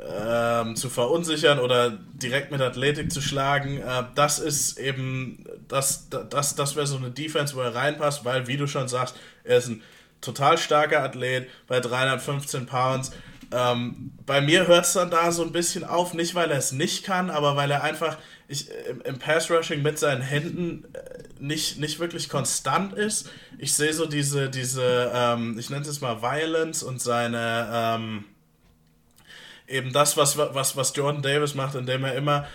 ähm, 0.00 0.74
zu 0.74 0.90
verunsichern 0.90 1.60
oder 1.60 1.90
direkt 1.90 2.50
mit 2.50 2.60
Athletik 2.60 3.12
zu 3.12 3.20
schlagen. 3.20 3.78
Äh, 3.78 4.04
das 4.14 4.38
ist 4.38 4.78
eben 4.78 5.44
das 5.68 6.08
das 6.08 6.56
das 6.56 6.76
wäre 6.76 6.86
so 6.86 6.96
eine 6.96 7.10
Defense, 7.10 7.54
wo 7.54 7.60
er 7.60 7.74
reinpasst, 7.74 8.24
weil 8.24 8.46
wie 8.46 8.56
du 8.56 8.66
schon 8.66 8.88
sagst, 8.88 9.16
er 9.44 9.58
ist 9.58 9.68
ein 9.68 9.82
total 10.20 10.58
starker 10.58 11.02
Athlet 11.02 11.48
bei 11.66 11.80
315 11.80 12.66
Pounds. 12.66 13.12
Ähm, 13.52 14.12
bei 14.26 14.40
mir 14.40 14.66
hört 14.66 14.84
es 14.84 14.92
dann 14.92 15.10
da 15.10 15.32
so 15.32 15.42
ein 15.42 15.52
bisschen 15.52 15.84
auf, 15.84 16.14
nicht 16.14 16.34
weil 16.34 16.50
er 16.50 16.58
es 16.58 16.72
nicht 16.72 17.04
kann, 17.04 17.30
aber 17.30 17.56
weil 17.56 17.70
er 17.70 17.82
einfach 17.82 18.16
ich, 18.50 18.68
im, 18.88 19.00
im 19.02 19.18
Pass-Rushing 19.18 19.80
mit 19.80 19.98
seinen 19.98 20.22
Händen 20.22 20.84
äh, 20.92 20.98
nicht, 21.38 21.78
nicht 21.78 22.00
wirklich 22.00 22.28
konstant 22.28 22.92
ist. 22.92 23.30
Ich 23.58 23.72
sehe 23.74 23.92
so 23.92 24.06
diese, 24.06 24.50
diese 24.50 25.12
ähm, 25.14 25.56
ich 25.58 25.70
nenne 25.70 25.86
es 25.86 26.00
mal 26.00 26.20
Violence 26.20 26.82
und 26.82 27.00
seine, 27.00 27.68
ähm, 27.72 28.24
eben 29.68 29.92
das, 29.92 30.16
was, 30.16 30.36
was, 30.36 30.76
was 30.76 30.94
Jordan 30.96 31.22
Davis 31.22 31.54
macht, 31.54 31.76
indem 31.76 32.02
er 32.04 32.14
immer 32.16 32.48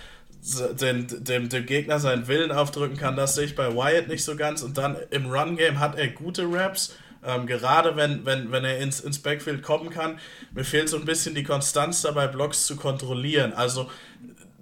den, 0.79 1.08
dem, 1.23 1.49
dem 1.49 1.65
Gegner 1.65 1.99
seinen 1.99 2.27
Willen 2.27 2.51
aufdrücken 2.51 2.97
kann, 2.97 3.15
das 3.15 3.36
sehe 3.36 3.45
ich 3.45 3.55
bei 3.55 3.73
Wyatt 3.73 4.10
nicht 4.10 4.25
so 4.25 4.36
ganz. 4.36 4.63
Und 4.63 4.77
dann 4.77 4.97
im 5.12 5.31
Run-Game 5.31 5.79
hat 5.79 5.97
er 5.97 6.10
gute 6.10 6.45
Raps, 6.51 6.93
ähm, 7.23 7.47
gerade 7.47 7.95
wenn, 7.95 8.25
wenn, 8.25 8.51
wenn 8.51 8.65
er 8.65 8.79
ins, 8.79 8.99
ins 8.99 9.19
Backfield 9.19 9.63
kommen 9.63 9.89
kann. 9.89 10.19
Mir 10.53 10.65
fehlt 10.65 10.89
so 10.89 10.97
ein 10.97 11.05
bisschen 11.05 11.36
die 11.36 11.43
Konstanz 11.43 12.01
dabei, 12.01 12.27
Blocks 12.27 12.67
zu 12.67 12.75
kontrollieren. 12.75 13.53
Also, 13.53 13.89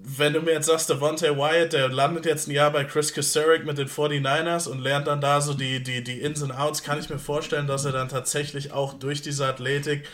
wenn 0.06 0.34
du 0.34 0.42
mir 0.42 0.52
jetzt 0.52 0.66
sagst, 0.66 0.90
Devontae 0.90 1.38
Wyatt, 1.38 1.72
der 1.72 1.88
landet 1.88 2.26
jetzt 2.26 2.48
ein 2.48 2.52
Jahr 2.52 2.72
bei 2.72 2.84
Chris 2.84 3.14
Kasarik 3.14 3.66
mit 3.66 3.78
den 3.78 3.88
49ers 3.88 4.68
und 4.68 4.80
lernt 4.80 5.08
dann 5.08 5.22
da 5.22 5.40
so 5.40 5.54
die, 5.54 5.82
die, 5.82 6.04
die 6.04 6.20
Ins 6.20 6.42
und 6.42 6.52
Outs, 6.52 6.84
kann 6.84 7.00
ich 7.00 7.10
mir 7.10 7.20
vorstellen, 7.20 7.68
dass 7.68 7.86
er 7.86 7.94
dann 7.94 8.10
tatsächlich 8.10 8.74
auch 8.74 8.94
durch 8.94 9.22
diese 9.22 9.48
Athletik 9.48 10.06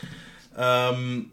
ähm, 0.55 1.31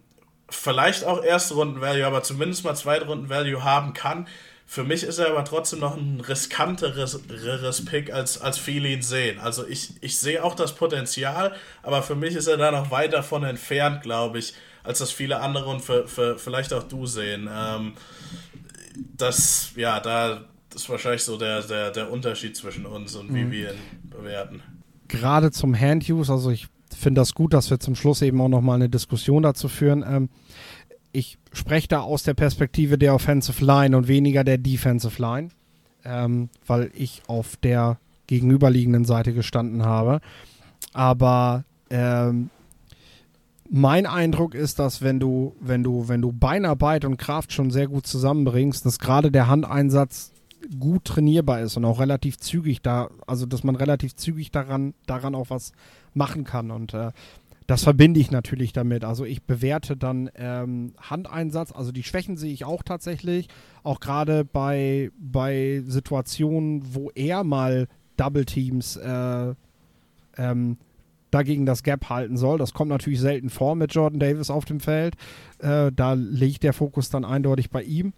vielleicht 0.49 1.05
auch 1.05 1.23
erste 1.23 1.55
Runden 1.55 1.83
Value, 1.83 2.07
aber 2.07 2.23
zumindest 2.23 2.64
mal 2.64 2.75
zweite 2.75 3.07
Runden 3.07 3.29
Value 3.29 3.62
haben 3.62 3.92
kann. 3.92 4.27
Für 4.69 4.85
mich 4.85 5.05
ist 5.05 5.19
er 5.19 5.29
aber 5.29 5.45
trotzdem 5.45 5.79
noch 5.81 5.97
ein 5.97 6.21
riskanteres 6.21 7.85
Pick, 7.85 8.12
als, 8.12 8.40
als 8.40 8.59
viele 8.59 8.88
ihn 8.88 9.03
sehen. 9.03 9.38
Also 9.38 9.66
ich, 9.66 9.90
ich 10.01 10.19
sehe 10.19 10.42
auch 10.42 10.55
das 10.55 10.75
Potenzial, 10.75 11.55
aber 11.83 12.03
für 12.03 12.16
mich 12.16 12.35
ist 12.35 12.47
er 12.47 12.57
da 12.57 12.71
noch 12.73 12.90
weit 12.90 13.12
davon 13.12 13.45
entfernt, 13.45 14.03
glaube 14.03 14.38
ich, 14.38 14.55
als 14.87 15.01
das 15.01 15.11
viele 15.11 15.40
andere 15.40 15.66
und 15.66 15.81
für, 15.81 16.07
für, 16.07 16.38
vielleicht 16.38 16.72
auch 16.72 16.85
du 16.85 17.07
sehen. 17.07 17.49
Ähm, 17.53 17.92
das, 19.16 19.72
ja, 19.77 20.01
da 20.01 20.44
ist 20.75 20.88
wahrscheinlich 20.88 21.22
so 21.22 21.37
der, 21.37 21.62
der, 21.62 21.90
der 21.90 22.11
Unterschied 22.11 22.57
zwischen 22.57 22.87
uns 22.87 23.14
und 23.14 23.35
wie 23.35 23.44
mhm. 23.44 23.51
wir 23.51 23.72
ihn 23.72 24.11
bewerten. 24.11 24.62
Gerade 25.09 25.51
zum 25.51 25.79
Hand-Use, 25.79 26.33
also 26.33 26.51
ich 26.51 26.68
finde 26.96 27.20
das 27.20 27.35
gut, 27.35 27.53
dass 27.53 27.70
wir 27.70 27.79
zum 27.79 27.94
Schluss 27.94 28.22
eben 28.22 28.40
auch 28.40 28.49
nochmal 28.49 28.77
eine 28.77 28.88
Diskussion 28.88 29.42
dazu 29.42 29.68
führen. 29.68 30.05
Ähm, 30.07 30.29
ich 31.12 31.38
spreche 31.53 31.88
da 31.88 32.01
aus 32.01 32.22
der 32.22 32.35
Perspektive 32.35 32.99
der 32.99 33.14
Offensive 33.14 33.64
Line 33.64 33.96
und 33.96 34.09
weniger 34.09 34.44
der 34.44 34.59
Defensive 34.59 35.20
Line, 35.20 35.49
ähm, 36.05 36.51
weil 36.66 36.90
ich 36.94 37.22
auf 37.27 37.57
der 37.57 37.99
gegenüberliegenden 38.27 39.05
Seite 39.05 39.33
gestanden 39.33 39.85
habe. 39.85 40.20
Aber 40.92 41.64
ähm, 41.90 42.51
mein 43.70 44.07
Eindruck 44.07 44.55
ist, 44.55 44.79
dass 44.79 45.02
wenn 45.02 45.20
du, 45.20 45.55
wenn 45.61 45.83
du, 45.83 46.09
wenn 46.09 46.22
du 46.22 46.33
Beinarbeit 46.33 47.05
und 47.05 47.16
Kraft 47.16 47.52
schon 47.52 47.70
sehr 47.70 47.88
gut 47.88 48.07
zusammenbringst, 48.07 48.85
dass 48.85 48.98
gerade 48.98 49.31
der 49.31 49.48
Handeinsatz 49.48 50.33
gut 50.79 51.05
trainierbar 51.05 51.61
ist 51.61 51.76
und 51.76 51.85
auch 51.85 52.00
relativ 52.00 52.38
zügig 52.38 52.83
da, 52.83 53.11
also 53.26 53.46
dass 53.46 53.64
man 53.64 53.76
relativ 53.76 54.14
zügig 54.16 54.50
daran, 54.50 54.94
daran 55.07 55.35
auch 55.35 55.50
was 55.50 55.72
machen 56.14 56.44
kann. 56.44 56.70
Und 56.70 56.94
äh, 56.94 57.12
das 57.66 57.83
verbinde 57.83 58.20
ich 58.20 58.31
natürlich 58.31 58.72
damit. 58.72 59.05
Also 59.05 59.24
ich 59.24 59.42
bewerte 59.42 59.96
dann 59.96 60.31
ähm, 60.37 60.94
Handeinsatz, 61.00 61.72
also 61.72 61.92
die 61.92 62.02
Schwächen 62.02 62.37
sehe 62.37 62.52
ich 62.52 62.64
auch 62.64 62.83
tatsächlich, 62.83 63.48
auch 63.83 64.00
gerade 64.00 64.44
bei, 64.44 65.11
bei 65.18 65.83
Situationen, 65.87 66.94
wo 66.94 67.11
er 67.14 67.44
mal 67.44 67.88
Double 68.16 68.44
Teams 68.44 68.96
äh, 68.96 69.55
ähm, 70.38 70.79
dagegen 71.31 71.67
das 71.67 71.83
Gap 71.83 72.09
halten 72.09 72.37
soll. 72.37 72.59
Das 72.59 72.73
kommt 72.73 72.91
natürlich 72.91 73.21
selten 73.21 73.51
vor 73.51 73.75
mit 73.75 73.95
Jordan 73.95 74.21
Davis 74.21 74.51
auf 74.51 74.65
dem 74.65 74.81
Feld. 74.81 75.17
Äh, 75.59 75.91
da 75.95 76.15
liegt 76.15 76.62
der 76.62 76.73
Fokus 76.73 77.11
dann 77.11 77.25
eindeutig 77.25 77.71
bei 77.71 77.83
ihm. 77.83 78.12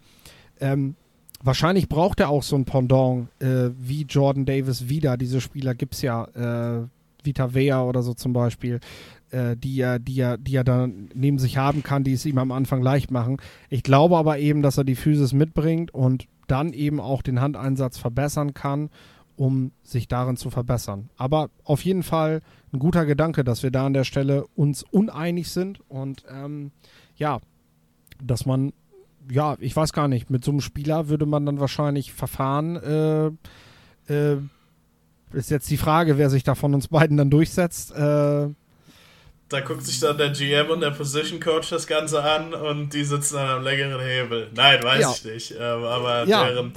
Ähm, 0.59 0.95
Wahrscheinlich 1.41 1.87
braucht 1.87 2.19
er 2.19 2.29
auch 2.29 2.43
so 2.43 2.57
ein 2.57 2.65
Pendant 2.65 3.29
äh, 3.41 3.69
wie 3.77 4.01
Jordan 4.03 4.45
Davis 4.45 4.89
wieder. 4.89 5.15
Diese 5.15 5.39
Spieler 5.39 5.73
gibt 5.73 5.93
es 5.93 6.01
ja, 6.01 6.25
äh, 6.25 6.85
Vita 7.23 7.53
Vea 7.53 7.83
oder 7.83 8.01
so 8.01 8.13
zum 8.13 8.33
Beispiel, 8.33 8.81
äh, 9.31 9.55
die, 9.55 9.79
er, 9.79 9.99
die, 9.99 10.19
er, 10.19 10.37
die 10.37 10.55
er 10.55 10.65
dann 10.65 11.09
neben 11.13 11.39
sich 11.39 11.57
haben 11.57 11.81
kann, 11.81 12.03
die 12.03 12.13
es 12.13 12.25
ihm 12.25 12.37
am 12.39 12.51
Anfang 12.51 12.81
leicht 12.81 13.09
machen. 13.09 13.37
Ich 13.69 13.83
glaube 13.83 14.17
aber 14.17 14.39
eben, 14.39 14.61
dass 14.61 14.77
er 14.77 14.83
die 14.83 14.95
Physis 14.95 15.31
mitbringt 15.31 15.93
und 15.93 16.27
dann 16.47 16.73
eben 16.73 16.99
auch 16.99 17.21
den 17.21 17.39
Handeinsatz 17.39 17.97
verbessern 17.97 18.53
kann, 18.53 18.89
um 19.39 19.71
sich 19.83 20.09
darin 20.09 20.35
zu 20.35 20.49
verbessern. 20.49 21.09
Aber 21.15 21.49
auf 21.63 21.85
jeden 21.85 22.03
Fall 22.03 22.41
ein 22.73 22.79
guter 22.79 23.05
Gedanke, 23.05 23.45
dass 23.45 23.63
wir 23.63 23.71
da 23.71 23.85
an 23.85 23.93
der 23.93 24.03
Stelle 24.03 24.45
uns 24.53 24.83
uneinig 24.83 25.49
sind 25.49 25.79
und 25.89 26.25
ähm, 26.29 26.71
ja, 27.15 27.39
dass 28.21 28.45
man 28.45 28.73
ja, 29.31 29.55
ich 29.59 29.75
weiß 29.75 29.93
gar 29.93 30.07
nicht, 30.07 30.29
mit 30.29 30.43
so 30.43 30.51
einem 30.51 30.59
Spieler 30.59 31.07
würde 31.07 31.25
man 31.25 31.45
dann 31.45 31.59
wahrscheinlich 31.59 32.11
verfahren. 32.11 32.75
Äh, 34.07 34.11
äh, 34.13 34.37
ist 35.31 35.51
jetzt 35.51 35.69
die 35.69 35.77
Frage, 35.77 36.17
wer 36.17 36.29
sich 36.29 36.43
da 36.43 36.55
von 36.55 36.73
uns 36.73 36.87
beiden 36.87 37.15
dann 37.15 37.29
durchsetzt. 37.29 37.91
Äh, 37.91 38.49
da 39.49 39.61
guckt 39.63 39.85
sich 39.85 39.99
dann 39.99 40.17
der 40.17 40.31
GM 40.31 40.69
und 40.69 40.81
der 40.81 40.91
Position 40.91 41.39
Coach 41.39 41.69
das 41.69 41.87
Ganze 41.87 42.23
an 42.23 42.53
und 42.53 42.93
die 42.93 43.03
sitzen 43.03 43.35
dann 43.35 43.49
am 43.49 43.63
längeren 43.63 44.01
Hebel. 44.01 44.49
Nein, 44.53 44.83
weiß 44.83 45.01
ja. 45.01 45.11
ich 45.11 45.25
nicht. 45.25 45.51
Ähm, 45.51 45.83
aber 45.83 46.27
ja. 46.27 46.45
deren. 46.45 46.73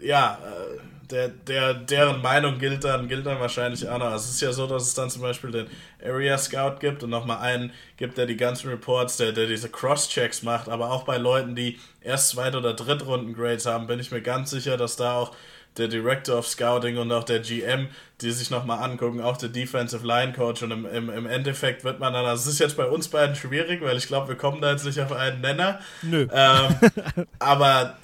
Ja, 0.00 0.38
äh, 0.44 0.78
der, 1.10 1.28
der, 1.28 1.74
deren 1.74 2.20
Meinung 2.20 2.58
gilt 2.58 2.84
dann, 2.84 3.08
gilt 3.08 3.24
dann 3.26 3.40
wahrscheinlich 3.40 3.88
auch 3.88 3.98
noch. 3.98 4.12
Es 4.14 4.28
ist 4.28 4.40
ja 4.40 4.52
so, 4.52 4.66
dass 4.66 4.84
es 4.84 4.94
dann 4.94 5.10
zum 5.10 5.22
Beispiel 5.22 5.50
den 5.50 5.66
Area 6.04 6.36
Scout 6.36 6.76
gibt 6.80 7.02
und 7.02 7.10
nochmal 7.10 7.38
einen 7.38 7.72
gibt, 7.96 8.18
der 8.18 8.26
die 8.26 8.36
ganzen 8.36 8.68
Reports, 8.68 9.16
der, 9.16 9.32
der 9.32 9.46
diese 9.46 9.70
Cross-Checks 9.70 10.42
macht, 10.42 10.68
aber 10.68 10.90
auch 10.90 11.04
bei 11.04 11.16
Leuten, 11.16 11.54
die 11.54 11.78
erst 12.02 12.30
zweite 12.30 12.58
oder 12.58 12.74
drittrunden 12.74 13.34
Grades 13.34 13.66
haben, 13.66 13.86
bin 13.86 14.00
ich 14.00 14.10
mir 14.10 14.20
ganz 14.20 14.50
sicher, 14.50 14.76
dass 14.76 14.96
da 14.96 15.14
auch 15.16 15.34
der 15.76 15.88
Director 15.88 16.38
of 16.38 16.46
Scouting 16.46 16.98
und 16.98 17.12
auch 17.12 17.24
der 17.24 17.40
GM, 17.40 17.88
die 18.20 18.32
sich 18.32 18.50
nochmal 18.50 18.82
angucken, 18.82 19.20
auch 19.20 19.36
der 19.36 19.48
Defensive 19.48 20.04
Line 20.04 20.32
Coach. 20.32 20.62
Und 20.62 20.72
im, 20.72 20.86
im, 20.86 21.08
im 21.08 21.26
Endeffekt 21.26 21.84
wird 21.84 22.00
man 22.00 22.12
dann, 22.12 22.24
also 22.24 22.42
es 22.42 22.54
ist 22.54 22.58
jetzt 22.58 22.76
bei 22.76 22.86
uns 22.86 23.08
beiden 23.08 23.36
schwierig, 23.36 23.80
weil 23.80 23.96
ich 23.96 24.08
glaube, 24.08 24.28
wir 24.28 24.34
kommen 24.34 24.60
da 24.60 24.72
jetzt 24.72 24.84
nicht 24.84 25.00
auf 25.00 25.12
einen 25.12 25.40
Nenner. 25.40 25.78
Nö. 26.02 26.26
Ähm, 26.32 26.76
aber 27.38 27.96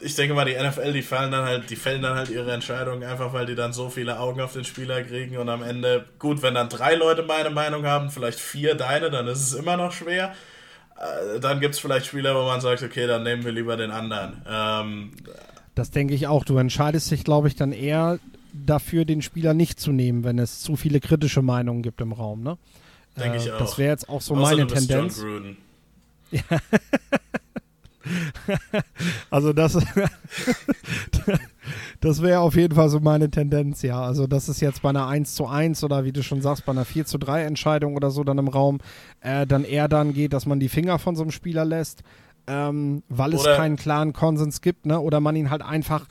ich 0.00 0.14
denke 0.14 0.34
mal, 0.34 0.46
die 0.46 0.54
NFL, 0.54 0.92
die 0.92 1.02
fallen 1.02 1.30
dann 1.30 1.44
halt, 1.44 1.68
die 1.68 1.76
fällen 1.76 2.00
dann 2.00 2.16
halt 2.16 2.30
ihre 2.30 2.50
Entscheidungen 2.50 3.04
einfach, 3.04 3.32
weil 3.34 3.44
die 3.44 3.54
dann 3.54 3.74
so 3.74 3.90
viele 3.90 4.18
Augen 4.18 4.40
auf 4.40 4.54
den 4.54 4.64
Spieler 4.64 5.02
kriegen 5.02 5.36
und 5.36 5.48
am 5.50 5.62
Ende, 5.62 6.06
gut, 6.18 6.42
wenn 6.42 6.54
dann 6.54 6.70
drei 6.70 6.94
Leute 6.94 7.22
meine 7.22 7.50
Meinung 7.50 7.84
haben, 7.84 8.10
vielleicht 8.10 8.40
vier 8.40 8.74
deine, 8.74 9.10
dann 9.10 9.26
ist 9.26 9.40
es 9.40 9.52
immer 9.52 9.76
noch 9.76 9.92
schwer 9.92 10.32
äh, 10.96 11.38
dann 11.40 11.60
gibt 11.60 11.74
es 11.74 11.80
vielleicht 11.80 12.06
Spieler, 12.06 12.34
wo 12.34 12.44
man 12.44 12.60
sagt, 12.60 12.82
okay, 12.82 13.06
dann 13.06 13.22
nehmen 13.22 13.44
wir 13.44 13.52
lieber 13.52 13.76
den 13.76 13.90
anderen. 13.90 14.42
Ähm, 14.48 15.12
das 15.78 15.90
denke 15.90 16.14
ich 16.14 16.26
auch. 16.26 16.44
Du 16.44 16.58
entscheidest 16.58 17.10
dich, 17.10 17.24
glaube 17.24 17.48
ich, 17.48 17.54
dann 17.54 17.72
eher 17.72 18.18
dafür, 18.52 19.04
den 19.04 19.22
Spieler 19.22 19.54
nicht 19.54 19.78
zu 19.78 19.92
nehmen, 19.92 20.24
wenn 20.24 20.38
es 20.38 20.60
zu 20.60 20.76
viele 20.76 21.00
kritische 21.00 21.42
Meinungen 21.42 21.82
gibt 21.82 22.00
im 22.00 22.12
Raum. 22.12 22.42
Ne? 22.42 22.58
Denke 23.16 23.38
äh, 23.38 23.40
ich 23.40 23.52
auch. 23.52 23.58
Das 23.58 23.78
wäre 23.78 23.90
jetzt 23.90 24.08
auch 24.08 24.20
so 24.20 24.34
Außer 24.34 24.56
meine 24.56 24.66
Tendenz. 24.66 25.24
Ja. 26.30 26.42
also 29.30 29.52
das, 29.52 29.74
das 32.00 32.22
wäre 32.22 32.40
auf 32.40 32.56
jeden 32.56 32.74
Fall 32.74 32.88
so 32.88 32.98
meine 33.00 33.30
Tendenz, 33.30 33.82
ja. 33.82 34.02
Also 34.02 34.26
das 34.26 34.48
ist 34.48 34.60
jetzt 34.60 34.82
bei 34.82 34.88
einer 34.90 35.06
1 35.06 35.34
zu 35.34 35.46
1 35.46 35.84
oder 35.84 36.04
wie 36.04 36.12
du 36.12 36.24
schon 36.24 36.42
sagst, 36.42 36.66
bei 36.66 36.72
einer 36.72 36.84
4 36.84 37.06
zu 37.06 37.18
3 37.18 37.44
Entscheidung 37.44 37.94
oder 37.94 38.10
so 38.10 38.24
dann 38.24 38.38
im 38.38 38.48
Raum, 38.48 38.80
äh, 39.20 39.46
dann 39.46 39.64
eher 39.64 39.88
dann 39.88 40.12
geht, 40.12 40.32
dass 40.32 40.44
man 40.44 40.58
die 40.58 40.68
Finger 40.68 40.98
von 40.98 41.14
so 41.14 41.22
einem 41.22 41.30
Spieler 41.30 41.64
lässt 41.64 42.02
ähm, 42.48 43.02
weil 43.08 43.34
es 43.34 43.44
keinen 43.44 43.76
klaren 43.76 44.12
Konsens 44.12 44.60
gibt, 44.60 44.86
ne? 44.86 44.98
Oder 45.00 45.20
man 45.20 45.36
ihn 45.36 45.50
halt 45.50 45.62
einfach 45.62 46.06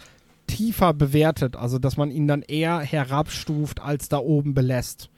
tiefer 0.47 0.93
bewertet, 0.93 1.55
also 1.55 1.77
dass 1.77 1.97
man 1.97 2.09
ihn 2.09 2.27
dann 2.27 2.41
eher 2.41 2.79
herabstuft 2.79 3.81
als 3.81 4.09
da 4.09 4.17
oben 4.17 4.53
belässt. 4.53 5.09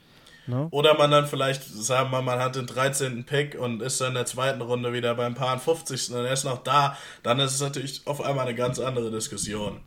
Ne? 0.46 0.66
Oder 0.70 0.98
man 0.98 1.10
dann 1.10 1.26
vielleicht, 1.26 1.62
sagen 1.64 2.10
wir 2.10 2.20
mal, 2.20 2.36
man 2.36 2.44
hat 2.44 2.56
den 2.56 2.66
13. 2.66 3.24
Pick 3.24 3.56
und 3.58 3.82
ist 3.82 4.00
dann 4.00 4.08
in 4.08 4.14
der 4.14 4.26
zweiten 4.26 4.60
Runde 4.60 4.92
wieder 4.92 5.14
beim 5.14 5.34
Paar 5.34 5.58
50. 5.58 6.10
und 6.12 6.24
er 6.24 6.32
ist 6.32 6.44
noch 6.44 6.62
da, 6.64 6.96
dann 7.22 7.38
ist 7.38 7.54
es 7.54 7.60
natürlich 7.60 8.02
auf 8.06 8.20
einmal 8.20 8.46
eine 8.46 8.56
ganz 8.56 8.80
andere 8.80 9.10
Diskussion. 9.10 9.80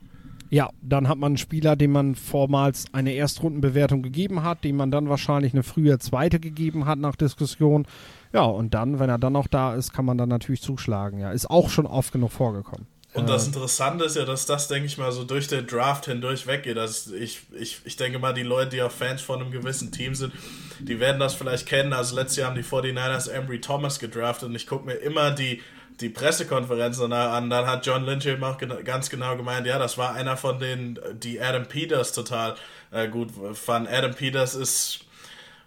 Ja, 0.49 0.69
dann 0.81 1.07
hat 1.07 1.17
man 1.17 1.31
einen 1.31 1.37
Spieler, 1.37 1.75
dem 1.75 1.91
man 1.91 2.15
vormals 2.15 2.85
eine 2.93 3.13
Erstrundenbewertung 3.13 4.03
gegeben 4.03 4.43
hat, 4.43 4.63
dem 4.63 4.75
man 4.77 4.91
dann 4.91 5.09
wahrscheinlich 5.09 5.53
eine 5.53 5.63
frühe 5.63 5.97
zweite 5.97 6.39
gegeben 6.39 6.85
hat 6.85 6.99
nach 6.99 7.15
Diskussion. 7.15 7.87
Ja, 8.33 8.41
und 8.41 8.73
dann, 8.73 8.99
wenn 8.99 9.09
er 9.09 9.19
dann 9.19 9.33
noch 9.33 9.47
da 9.47 9.75
ist, 9.75 9.93
kann 9.93 10.05
man 10.05 10.17
dann 10.17 10.29
natürlich 10.29 10.61
zuschlagen. 10.61 11.19
Ja, 11.19 11.31
ist 11.31 11.49
auch 11.49 11.69
schon 11.69 11.85
oft 11.85 12.11
genug 12.11 12.31
vorgekommen. 12.31 12.87
Und 13.13 13.29
das 13.29 13.43
äh. 13.43 13.47
Interessante 13.47 14.05
ist 14.05 14.15
ja, 14.15 14.25
dass 14.25 14.47
das, 14.47 14.67
denke 14.67 14.87
ich 14.87 14.97
mal, 14.97 15.11
so 15.11 15.23
durch 15.23 15.47
den 15.47 15.67
Draft 15.67 16.05
hindurch 16.05 16.47
weggeht. 16.47 16.77
Also 16.77 17.13
ich, 17.13 17.43
ich, 17.57 17.81
ich 17.85 17.95
denke 17.95 18.17
mal, 18.17 18.33
die 18.33 18.43
Leute, 18.43 18.71
die 18.71 18.81
auch 18.81 18.91
Fans 18.91 19.21
von 19.21 19.39
einem 19.39 19.51
gewissen 19.51 19.91
Team 19.91 20.15
sind, 20.15 20.33
die 20.79 20.99
werden 20.99 21.19
das 21.19 21.35
vielleicht 21.35 21.67
kennen. 21.67 21.93
Also 21.93 22.15
letztes 22.15 22.37
Jahr 22.37 22.49
haben 22.49 22.55
die 22.55 22.63
49ers 22.63 23.29
Embry 23.29 23.61
Thomas 23.61 23.99
gedraftet 23.99 24.49
und 24.49 24.55
ich 24.55 24.65
gucke 24.67 24.85
mir 24.85 24.95
immer 24.95 25.31
die 25.31 25.61
die 25.99 26.09
Pressekonferenz 26.09 26.97
danach 26.97 27.33
an, 27.33 27.51
dann 27.51 27.67
hat 27.67 27.85
John 27.85 28.03
Lynch 28.03 28.25
eben 28.25 28.43
auch 28.43 28.57
ganz 28.83 29.11
genau 29.11 29.37
gemeint, 29.37 29.67
ja, 29.67 29.77
das 29.77 29.97
war 29.97 30.15
einer 30.15 30.37
von 30.37 30.57
denen, 30.57 30.97
die 31.13 31.39
Adam 31.39 31.67
Peters 31.67 32.13
total 32.13 32.55
äh, 32.91 33.07
gut 33.07 33.29
fand. 33.53 33.87
Adam 33.87 34.13
Peters 34.13 34.55
ist 34.55 35.05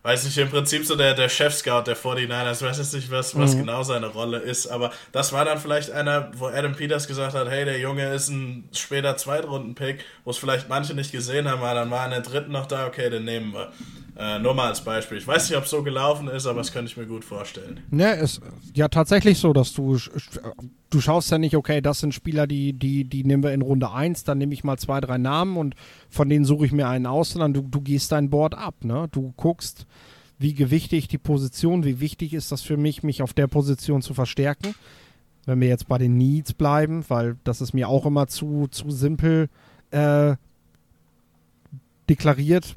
weiß 0.07 0.25
nicht, 0.25 0.39
im 0.39 0.51
Prinzip 0.51 0.87
so 0.87 0.95
der, 0.95 1.15
der 1.15 1.29
Chef-Scout 1.29 1.83
der 1.89 1.97
49ers, 1.97 2.63
weiß 2.63 2.79
jetzt 2.79 2.95
nicht, 2.95 3.11
was, 3.11 3.37
was 3.37 3.55
mhm. 3.55 3.61
genau 3.61 3.83
seine 3.83 4.07
Rolle 4.07 4.39
ist, 4.39 4.69
aber 4.69 4.93
das 5.11 5.33
war 5.33 5.45
dann 5.45 5.59
vielleicht 5.59 5.91
einer, 5.91 6.31
wo 6.37 6.47
Adam 6.47 6.77
Peters 6.77 7.09
gesagt 7.09 7.35
hat, 7.35 7.51
hey, 7.51 7.65
der 7.65 7.81
Junge 7.81 8.15
ist 8.15 8.29
ein 8.29 8.69
später 8.73 9.17
Zweitrunden-Pick, 9.17 10.05
wo 10.25 10.31
es 10.31 10.39
vielleicht 10.39 10.69
manche 10.69 10.95
nicht 10.95 11.11
gesehen 11.11 11.51
haben, 11.51 11.61
aber 11.61 11.75
dann 11.75 11.91
war 11.91 12.05
in 12.05 12.13
der 12.13 12.21
dritten 12.21 12.53
noch 12.53 12.67
da, 12.67 12.87
okay, 12.87 13.11
den 13.11 13.25
nehmen 13.25 13.53
wir. 13.53 13.73
Äh, 14.19 14.39
nur 14.39 14.55
mal 14.55 14.69
als 14.69 14.83
Beispiel. 14.83 15.19
Ich 15.19 15.27
weiß 15.27 15.51
nicht, 15.51 15.59
ob 15.59 15.65
es 15.65 15.71
so 15.71 15.83
gelaufen 15.83 16.29
ist, 16.29 16.47
aber 16.47 16.61
das 16.61 16.73
könnte 16.73 16.91
ich 16.91 16.97
mir 16.97 17.07
gut 17.07 17.25
vorstellen. 17.25 17.81
Ne, 17.91 18.15
ist 18.15 18.41
ja 18.75 18.89
tatsächlich 18.89 19.39
so, 19.39 19.53
dass 19.53 19.75
du 19.75 19.99
du 20.91 21.01
schaust 21.01 21.31
ja 21.31 21.39
nicht, 21.39 21.57
okay, 21.57 21.81
das 21.81 22.01
sind 22.01 22.15
Spieler, 22.15 22.47
die, 22.47 22.73
die, 22.73 23.05
die 23.05 23.25
nehmen 23.25 23.43
wir 23.43 23.53
in 23.53 23.63
Runde 23.63 23.91
1, 23.91 24.25
dann 24.25 24.39
nehme 24.39 24.55
ich 24.55 24.65
mal 24.65 24.79
zwei, 24.79 25.01
drei 25.01 25.19
Namen 25.19 25.57
und 25.57 25.75
von 26.09 26.29
denen 26.29 26.45
suche 26.45 26.67
ich 26.67 26.73
mir 26.73 26.89
einen 26.89 27.07
aus, 27.07 27.31
sondern 27.31 27.53
du, 27.53 27.63
du 27.63 27.81
gehst 27.81 28.13
dein 28.13 28.31
Board 28.31 28.55
ab, 28.55 28.77
ne? 28.83 29.09
Du 29.13 29.35
guckst, 29.37 29.87
wie 30.39 30.55
gewichtig 30.55 31.09
die 31.09 31.19
Position, 31.19 31.85
wie 31.85 32.01
wichtig 32.01 32.35
ist 32.35 32.53
das 32.53 32.63
für 32.63 32.77
mich, 32.77 33.03
mich 33.03 33.23
auf 33.23 33.35
der 33.35 33.47
Position 33.47 34.03
zu 34.03 34.15
verstärken. 34.15 34.75
Wenn 35.45 35.61
wir 35.61 35.69
jetzt 35.69 35.89
bei 35.89 35.99
den 35.99 36.17
Needs 36.17 36.55
bleiben, 36.55 37.05
weil 37.09 37.37
das 37.45 37.61
ist 37.61 37.73
mir 37.73 37.89
auch 37.89 38.07
immer 38.07 38.27
zu, 38.27 38.67
zu 38.71 38.91
simpel 38.91 39.49
äh, 39.91 40.37
deklariert 42.09 42.77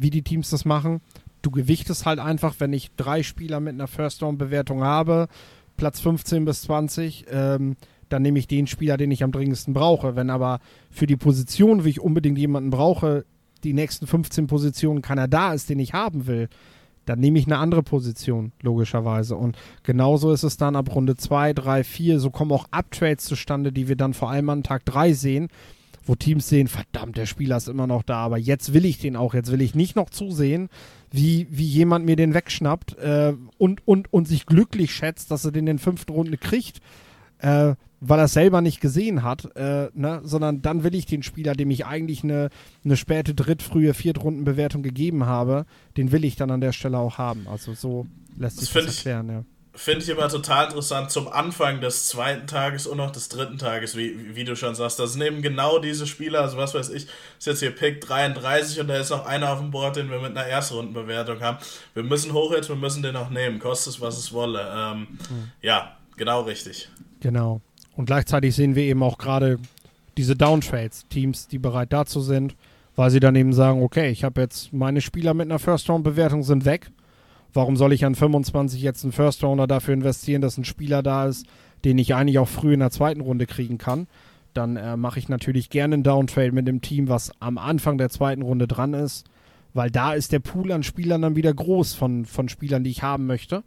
wie 0.00 0.10
die 0.10 0.22
Teams 0.22 0.50
das 0.50 0.64
machen. 0.64 1.00
Du 1.42 1.50
gewichtest 1.50 2.06
halt 2.06 2.18
einfach, 2.18 2.56
wenn 2.58 2.72
ich 2.72 2.90
drei 2.96 3.22
Spieler 3.22 3.60
mit 3.60 3.74
einer 3.74 3.86
First-Round-Bewertung 3.86 4.82
habe, 4.82 5.28
Platz 5.76 6.00
15 6.00 6.44
bis 6.44 6.62
20, 6.62 7.26
ähm, 7.30 7.76
dann 8.08 8.22
nehme 8.22 8.38
ich 8.38 8.48
den 8.48 8.66
Spieler, 8.66 8.96
den 8.96 9.10
ich 9.10 9.22
am 9.22 9.32
dringendsten 9.32 9.72
brauche. 9.72 10.16
Wenn 10.16 10.30
aber 10.30 10.60
für 10.90 11.06
die 11.06 11.16
Position, 11.16 11.84
wie 11.84 11.90
ich 11.90 12.00
unbedingt 12.00 12.38
jemanden 12.38 12.70
brauche, 12.70 13.24
die 13.62 13.72
nächsten 13.72 14.06
15 14.06 14.46
Positionen 14.46 15.02
keiner 15.02 15.28
da 15.28 15.52
ist, 15.54 15.70
den 15.70 15.78
ich 15.78 15.92
haben 15.92 16.26
will, 16.26 16.48
dann 17.06 17.18
nehme 17.18 17.38
ich 17.38 17.46
eine 17.46 17.58
andere 17.58 17.82
Position, 17.82 18.52
logischerweise. 18.62 19.36
Und 19.36 19.56
genauso 19.82 20.32
ist 20.32 20.42
es 20.42 20.56
dann 20.56 20.76
ab 20.76 20.94
Runde 20.94 21.16
2, 21.16 21.54
3, 21.54 21.84
4. 21.84 22.20
So 22.20 22.30
kommen 22.30 22.52
auch 22.52 22.66
Uptrades 22.70 23.24
zustande, 23.24 23.72
die 23.72 23.88
wir 23.88 23.96
dann 23.96 24.14
vor 24.14 24.30
allem 24.30 24.50
an 24.50 24.62
Tag 24.62 24.84
3 24.84 25.12
sehen, 25.12 25.48
wo 26.04 26.14
Teams 26.14 26.48
sehen, 26.48 26.68
verdammt, 26.68 27.16
der 27.16 27.26
Spieler 27.26 27.56
ist 27.56 27.68
immer 27.68 27.86
noch 27.86 28.02
da, 28.02 28.16
aber 28.16 28.38
jetzt 28.38 28.72
will 28.72 28.84
ich 28.84 28.98
den 28.98 29.16
auch, 29.16 29.34
jetzt 29.34 29.52
will 29.52 29.60
ich 29.60 29.74
nicht 29.74 29.96
noch 29.96 30.10
zusehen, 30.10 30.68
wie, 31.10 31.46
wie 31.50 31.66
jemand 31.66 32.04
mir 32.04 32.16
den 32.16 32.34
wegschnappt 32.34 32.98
äh, 32.98 33.34
und, 33.58 33.86
und, 33.86 34.12
und 34.12 34.28
sich 34.28 34.46
glücklich 34.46 34.94
schätzt, 34.94 35.30
dass 35.30 35.44
er 35.44 35.52
den 35.52 35.66
in 35.66 35.76
der 35.76 35.84
fünften 35.84 36.12
Runde 36.12 36.36
kriegt, 36.36 36.80
äh, 37.38 37.74
weil 38.02 38.18
er 38.18 38.24
es 38.24 38.32
selber 38.32 38.60
nicht 38.60 38.80
gesehen 38.80 39.22
hat, 39.22 39.54
äh, 39.56 39.88
ne? 39.94 40.20
sondern 40.24 40.62
dann 40.62 40.84
will 40.84 40.94
ich 40.94 41.06
den 41.06 41.22
Spieler, 41.22 41.54
dem 41.54 41.70
ich 41.70 41.84
eigentlich 41.86 42.24
eine, 42.24 42.48
eine 42.84 42.96
späte 42.96 43.34
Dritt-, 43.34 43.62
frühe 43.62 43.92
Viertrundenbewertung 43.92 44.82
gegeben 44.82 45.26
habe, 45.26 45.66
den 45.96 46.12
will 46.12 46.24
ich 46.24 46.36
dann 46.36 46.50
an 46.50 46.60
der 46.60 46.72
Stelle 46.72 46.98
auch 46.98 47.18
haben. 47.18 47.46
Also 47.46 47.74
so 47.74 48.06
lässt 48.38 48.58
sich 48.58 48.72
das, 48.72 48.86
das 48.86 48.96
erklären, 48.96 49.28
ja 49.28 49.44
finde 49.74 50.02
ich 50.02 50.08
immer 50.08 50.28
total 50.28 50.66
interessant 50.66 51.10
zum 51.10 51.28
Anfang 51.28 51.80
des 51.80 52.08
zweiten 52.08 52.46
Tages 52.46 52.86
und 52.86 52.98
auch 52.98 53.12
des 53.12 53.28
dritten 53.28 53.56
Tages, 53.56 53.96
wie, 53.96 54.34
wie 54.34 54.44
du 54.44 54.56
schon 54.56 54.74
sagst. 54.74 54.98
Das 54.98 55.12
sind 55.12 55.22
eben 55.22 55.42
genau 55.42 55.78
diese 55.78 56.06
Spieler, 56.06 56.40
also 56.40 56.56
was 56.56 56.74
weiß 56.74 56.90
ich, 56.90 57.06
ist 57.38 57.46
jetzt 57.46 57.60
hier 57.60 57.70
Pick 57.70 58.00
33 58.00 58.80
und 58.80 58.88
da 58.88 58.96
ist 58.96 59.10
noch 59.10 59.26
einer 59.26 59.52
auf 59.52 59.60
dem 59.60 59.70
Board, 59.70 59.96
den 59.96 60.10
wir 60.10 60.20
mit 60.20 60.36
einer 60.36 60.46
Erstrundenbewertung 60.46 61.40
haben. 61.40 61.58
Wir 61.94 62.02
müssen 62.02 62.32
hoch 62.32 62.52
jetzt, 62.52 62.68
wir 62.68 62.76
müssen 62.76 63.02
den 63.02 63.14
auch 63.16 63.30
nehmen, 63.30 63.60
kostet 63.60 63.94
es, 63.94 64.00
was 64.00 64.18
es 64.18 64.32
wolle. 64.32 64.66
Ähm, 64.74 65.00
mhm. 65.00 65.50
Ja, 65.62 65.96
genau 66.16 66.42
richtig. 66.42 66.88
Genau. 67.20 67.60
Und 67.96 68.06
gleichzeitig 68.06 68.56
sehen 68.56 68.74
wir 68.74 68.82
eben 68.82 69.02
auch 69.02 69.18
gerade 69.18 69.58
diese 70.16 70.34
Downtrades, 70.34 71.06
Teams, 71.08 71.46
die 71.46 71.58
bereit 71.58 71.92
dazu 71.92 72.20
sind, 72.20 72.56
weil 72.96 73.10
sie 73.10 73.20
dann 73.20 73.36
eben 73.36 73.52
sagen, 73.52 73.82
okay, 73.82 74.10
ich 74.10 74.24
habe 74.24 74.40
jetzt 74.40 74.72
meine 74.72 75.00
Spieler 75.00 75.32
mit 75.32 75.46
einer 75.46 75.60
First-Round-Bewertung 75.60 76.42
sind 76.42 76.64
weg 76.64 76.90
Warum 77.52 77.76
soll 77.76 77.92
ich 77.92 78.04
an 78.04 78.14
25 78.14 78.80
jetzt 78.80 79.04
einen 79.04 79.12
First 79.12 79.42
Rounder 79.42 79.66
dafür 79.66 79.94
investieren, 79.94 80.42
dass 80.42 80.58
ein 80.58 80.64
Spieler 80.64 81.02
da 81.02 81.26
ist, 81.26 81.46
den 81.84 81.98
ich 81.98 82.14
eigentlich 82.14 82.38
auch 82.38 82.48
früh 82.48 82.74
in 82.74 82.80
der 82.80 82.90
zweiten 82.90 83.20
Runde 83.20 83.46
kriegen 83.46 83.78
kann? 83.78 84.06
Dann 84.54 84.76
äh, 84.76 84.96
mache 84.96 85.18
ich 85.18 85.28
natürlich 85.28 85.70
gerne 85.70 85.94
einen 85.94 86.02
Downtrade 86.02 86.52
mit 86.52 86.66
dem 86.66 86.80
Team, 86.80 87.08
was 87.08 87.30
am 87.40 87.58
Anfang 87.58 87.98
der 87.98 88.10
zweiten 88.10 88.42
Runde 88.42 88.66
dran 88.66 88.94
ist, 88.94 89.24
weil 89.74 89.90
da 89.90 90.12
ist 90.12 90.32
der 90.32 90.40
Pool 90.40 90.72
an 90.72 90.82
Spielern 90.82 91.22
dann 91.22 91.36
wieder 91.36 91.54
groß 91.54 91.94
von, 91.94 92.24
von 92.24 92.48
Spielern, 92.48 92.84
die 92.84 92.90
ich 92.90 93.02
haben 93.02 93.26
möchte. 93.26 93.62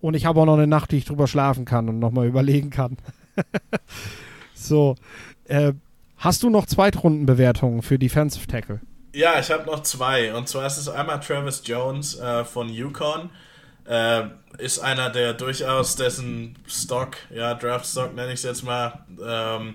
Und 0.00 0.14
ich 0.14 0.26
habe 0.26 0.40
auch 0.40 0.46
noch 0.46 0.56
eine 0.56 0.66
Nacht, 0.66 0.90
die 0.90 0.96
ich 0.96 1.04
drüber 1.04 1.26
schlafen 1.26 1.64
kann 1.64 1.88
und 1.88 1.98
nochmal 1.98 2.26
überlegen 2.26 2.70
kann. 2.70 2.96
so, 4.54 4.96
äh, 5.44 5.72
hast 6.16 6.42
du 6.42 6.50
noch 6.50 6.66
Zweitrundenbewertungen 6.66 7.82
für 7.82 7.98
Defensive 7.98 8.46
Tackle? 8.46 8.80
Ja, 9.14 9.38
ich 9.38 9.50
habe 9.50 9.66
noch 9.66 9.82
zwei. 9.82 10.34
Und 10.34 10.48
zwar 10.48 10.66
ist 10.66 10.78
es 10.78 10.88
einmal 10.88 11.20
Travis 11.20 11.62
Jones 11.64 12.18
äh, 12.18 12.44
von 12.44 12.70
Yukon. 12.70 13.28
Äh, 13.84 14.22
ist 14.58 14.78
einer, 14.78 15.10
der 15.10 15.34
durchaus 15.34 15.96
dessen 15.96 16.56
Stock, 16.66 17.16
ja, 17.30 17.54
Draft 17.54 17.86
Stock 17.86 18.14
nenne 18.14 18.28
ich 18.28 18.38
es 18.38 18.42
jetzt 18.44 18.62
mal, 18.62 19.04
ähm, 19.22 19.74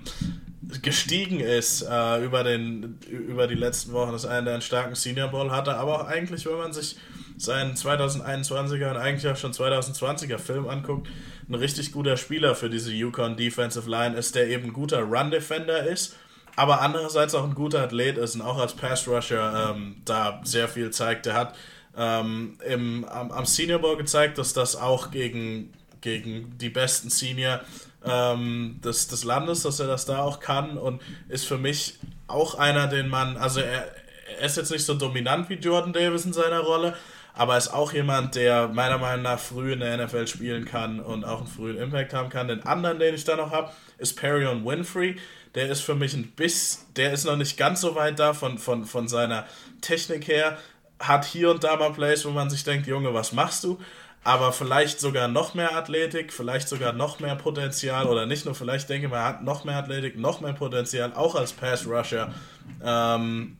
gestiegen 0.82 1.40
ist 1.40 1.84
äh, 1.84 2.24
über, 2.24 2.44
den, 2.44 3.00
über 3.10 3.48
die 3.48 3.56
letzten 3.56 3.92
Wochen. 3.94 4.12
Das 4.12 4.24
ist 4.24 4.30
einer, 4.30 4.44
der 4.44 4.54
einen 4.54 4.62
starken 4.62 4.96
Senior 4.96 5.28
Ball 5.28 5.52
hatte, 5.52 5.76
aber 5.76 6.02
auch 6.02 6.08
eigentlich, 6.08 6.46
wenn 6.46 6.58
man 6.58 6.74
sich 6.74 6.98
seinen 7.38 7.76
2021er 7.76 8.90
und 8.90 8.98
eigentlich 8.98 9.32
auch 9.32 9.38
schon 9.38 9.52
2020er 9.52 10.40
Film 10.40 10.68
anguckt, 10.68 11.08
ein 11.48 11.56
richtig 11.56 11.92
guter 11.92 12.18
Spieler 12.18 12.56
für 12.56 12.70
diese 12.70 12.92
Yukon 12.92 13.38
Defensive 13.38 13.90
Line 13.90 14.18
ist, 14.18 14.34
der 14.34 14.48
eben 14.48 14.66
ein 14.66 14.74
guter 14.74 15.02
Run 15.02 15.30
Defender 15.30 15.86
ist 15.86 16.16
aber 16.58 16.82
andererseits 16.82 17.36
auch 17.36 17.44
ein 17.44 17.54
guter 17.54 17.84
Athlet 17.84 18.18
ist 18.18 18.34
und 18.36 18.42
auch 18.42 18.58
als 18.58 18.74
Pass 18.74 19.08
Rusher 19.08 19.76
ähm, 19.76 20.02
da 20.06 20.42
sehr 20.44 20.68
viel 20.68 20.90
zeigt. 20.90 21.28
Der 21.28 21.36
hat 21.36 21.56
ähm, 21.96 22.58
im, 22.68 23.06
am, 23.06 23.32
am, 23.32 23.46
Senior 23.46 23.80
Bowl 23.80 23.96
gezeigt, 23.96 24.40
dass 24.40 24.54
das 24.54 24.76
auch 24.76 25.12
gegen, 25.12 25.72
gegen 26.02 26.58
die 26.58 26.70
besten 26.70 27.12
Senior 27.12 27.62
ähm, 28.04 28.80
des, 28.84 29.08
des 29.08 29.24
Landes, 29.24 29.62
dass 29.62 29.80
er 29.80 29.86
das 29.86 30.06
da 30.06 30.24
auch 30.24 30.40
kann 30.40 30.80
und 30.80 31.00
ist 31.30 31.46
für 31.46 31.60
mich 31.60 32.00
auch 32.26 32.56
einer, 32.56 32.88
den 32.88 33.08
man, 33.08 33.38
also 33.38 33.60
er, 33.60 33.92
er 34.40 34.46
ist 34.48 34.58
jetzt 34.58 34.72
nicht 34.72 34.84
so 34.84 34.96
dominant 34.96 35.50
wie 35.50 35.56
Jordan 35.56 35.94
Davis 35.94 36.26
in 36.26 36.34
seiner 36.34 36.62
Rolle, 36.62 36.96
aber 37.36 37.56
ist 37.56 37.72
auch 37.72 37.94
jemand, 37.94 38.34
der 38.34 38.68
meiner 38.70 38.98
Meinung 38.98 39.22
nach 39.22 39.40
früh 39.40 39.74
in 39.74 39.82
der 39.82 40.04
NFL 40.04 40.26
spielen 40.26 40.66
kann 40.66 41.00
und 41.00 41.24
auch 41.24 41.38
einen 41.38 41.48
frühen 41.48 41.78
Impact 41.78 42.16
haben 42.16 42.30
kann. 42.30 42.48
Den 42.48 42.66
anderen, 42.66 42.98
den 42.98 43.14
ich 43.14 43.26
da 43.26 43.36
noch 43.36 43.52
habe, 43.52 43.72
ist 44.00 44.20
Perion 44.20 44.66
Winfrey 44.66 45.18
der 45.58 45.70
ist 45.72 45.82
für 45.82 45.96
mich 45.96 46.14
ein 46.14 46.28
bisschen, 46.34 46.86
der 46.98 47.14
ist 47.14 47.26
noch 47.26 47.36
nicht 47.36 47.58
ganz 47.58 47.82
so 47.82 47.96
weit 47.96 48.20
da 48.20 48.36
von, 48.36 48.60
von, 48.60 48.86
von 48.86 49.08
seiner 49.08 49.48
Technik 49.82 50.28
her, 50.28 50.60
hat 51.00 51.26
hier 51.26 51.50
und 51.50 51.64
da 51.64 51.76
mal 51.76 51.92
Plays, 51.92 52.26
wo 52.26 52.30
man 52.30 52.52
sich 52.52 52.64
denkt, 52.64 52.86
Junge, 52.86 53.12
was 53.16 53.32
machst 53.32 53.64
du? 53.64 53.80
Aber 54.24 54.54
vielleicht 54.54 55.00
sogar 55.00 55.28
noch 55.28 55.56
mehr 55.56 55.76
Athletik, 55.76 56.32
vielleicht 56.32 56.70
sogar 56.70 56.94
noch 56.94 57.20
mehr 57.20 57.36
Potenzial 57.36 58.06
oder 58.06 58.28
nicht 58.28 58.46
nur 58.46 58.54
vielleicht, 58.54 58.88
denke 58.88 59.08
man 59.08 59.24
hat 59.24 59.44
noch 59.44 59.64
mehr 59.64 59.78
Athletik, 59.78 60.16
noch 60.16 60.42
mehr 60.42 60.54
Potenzial, 60.54 61.12
auch 61.16 61.34
als 61.34 61.54
Pass 61.54 61.88
Rusher. 61.88 62.32
Ähm, 62.84 63.58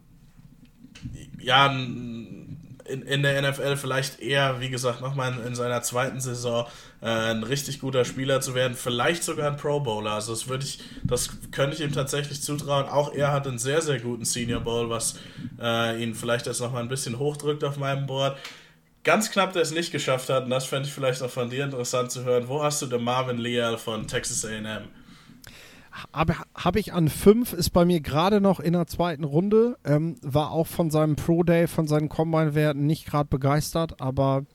ja, 1.40 1.76
in, 2.90 3.02
in 3.04 3.24
der 3.24 3.42
NFL 3.42 3.78
vielleicht 3.78 4.20
eher, 4.20 4.60
wie 4.60 4.70
gesagt, 4.70 5.02
nochmal 5.02 5.34
in, 5.34 5.48
in 5.48 5.56
seiner 5.56 5.82
zweiten 5.82 6.20
Saison 6.20 6.66
äh, 7.02 7.08
ein 7.08 7.44
richtig 7.44 7.80
guter 7.80 8.06
Spieler 8.06 8.42
zu 8.42 8.56
werden, 8.56 8.76
vielleicht 8.76 9.24
sogar 9.24 9.52
ein 9.52 9.58
Pro 9.58 9.80
Bowler. 9.80 10.14
Also 10.14 10.34
das 10.34 10.48
würde 10.48 10.66
ich, 10.66 10.80
das 11.04 11.30
könnte 11.52 11.76
ich 11.76 11.82
ihm 11.82 11.92
tatsächlich 11.92 12.42
zutrauen. 12.42 12.88
Auch 12.88 13.14
er 13.14 13.32
hat 13.32 13.48
einen 13.48 13.60
sehr, 13.60 13.82
sehr 13.82 14.00
guten 14.00 14.26
Senior 14.26 14.62
Bowl, 14.62 14.90
was 14.90 15.20
äh, 15.62 16.02
ihn 16.02 16.16
vielleicht 16.16 16.48
jetzt 16.48 16.62
nochmal 16.62 16.84
ein 16.84 16.90
bisschen 16.90 17.20
hochdrückt 17.20 17.64
auf 17.64 17.78
meinem 17.78 18.06
Board. 18.06 18.38
Ganz 19.04 19.32
knapp, 19.32 19.54
der 19.54 19.62
es 19.62 19.72
nicht 19.72 19.92
geschafft 19.92 20.30
hat, 20.30 20.46
und 20.46 20.50
das 20.50 20.66
fände 20.66 20.88
ich 20.88 20.94
vielleicht 20.94 21.22
auch 21.24 21.30
von 21.30 21.50
dir 21.50 21.64
interessant 21.64 22.12
zu 22.12 22.26
hören. 22.26 22.48
Wo 22.48 22.62
hast 22.62 22.82
du 22.82 22.88
den 22.88 23.04
Marvin 23.04 23.38
Leal 23.38 23.78
von 23.78 24.08
Texas 24.08 24.44
AM? 24.44 24.90
Habe 26.14 26.36
hab 26.54 26.76
ich 26.76 26.94
an 26.94 27.10
fünf, 27.10 27.54
ist 27.54 27.72
bei 27.72 27.86
mir 27.86 28.02
gerade 28.02 28.40
noch 28.42 28.60
in 28.60 28.74
der 28.74 28.88
zweiten 28.88 29.24
Runde. 29.24 29.78
Ähm, 29.84 30.16
war 30.22 30.52
auch 30.52 30.68
von 30.68 30.92
seinem 30.92 31.16
Pro 31.16 31.44
Day, 31.44 31.68
von 31.68 31.88
seinen 31.88 32.10
Combine-Werten 32.10 32.86
nicht 32.86 33.06
gerade 33.06 33.30
begeistert, 33.30 34.00
aber 34.00 34.46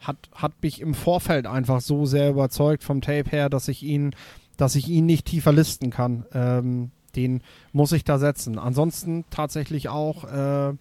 hat, 0.00 0.16
hat 0.34 0.52
mich 0.62 0.80
im 0.80 0.94
Vorfeld 0.94 1.46
einfach 1.46 1.80
so 1.80 2.04
sehr 2.04 2.30
überzeugt 2.30 2.84
vom 2.84 3.00
Tape 3.00 3.30
her, 3.30 3.48
dass 3.48 3.68
ich 3.68 3.82
ihn, 3.82 4.14
dass 4.56 4.74
ich 4.74 4.88
ihn 4.88 5.06
nicht 5.06 5.26
tiefer 5.26 5.52
listen 5.52 5.90
kann. 5.90 6.26
Ähm, 6.32 6.90
den 7.16 7.42
muss 7.72 7.92
ich 7.92 8.04
da 8.04 8.18
setzen. 8.18 8.58
Ansonsten 8.58 9.24
tatsächlich 9.30 9.88
auch 9.88 10.24
äh, 10.24 10.74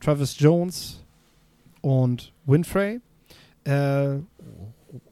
Travis 0.00 0.38
Jones 0.38 1.04
und 1.80 2.32
Winfrey. 2.46 3.00
Äh, 3.64 4.18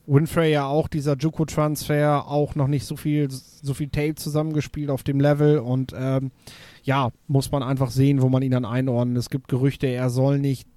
Winfrey 0.07 0.53
ja 0.53 0.67
auch 0.67 0.89
dieser 0.89 1.17
Juku-Transfer, 1.17 2.27
auch 2.27 2.55
noch 2.55 2.67
nicht 2.67 2.85
so 2.85 2.97
viel, 2.97 3.29
so 3.31 3.75
viel 3.75 3.89
Tape 3.89 4.15
zusammengespielt 4.15 4.91
auf 4.91 5.03
dem 5.03 5.21
Level 5.21 5.59
und 5.59 5.95
ähm, 5.97 6.31
ja, 6.83 7.11
muss 7.29 7.51
man 7.51 7.63
einfach 7.63 7.91
sehen, 7.91 8.23
wo 8.23 8.29
man 8.29 8.43
ihn 8.43 8.51
dann 8.51 8.65
einordnet. 8.65 9.19
Es 9.19 9.31
gibt 9.31 9.49
Gerüchte, 9.49 9.87
er 9.87 10.11
soll 10.11 10.39
nicht 10.39 10.69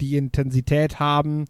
die 0.00 0.16
Intensität 0.16 1.00
haben, 1.00 1.46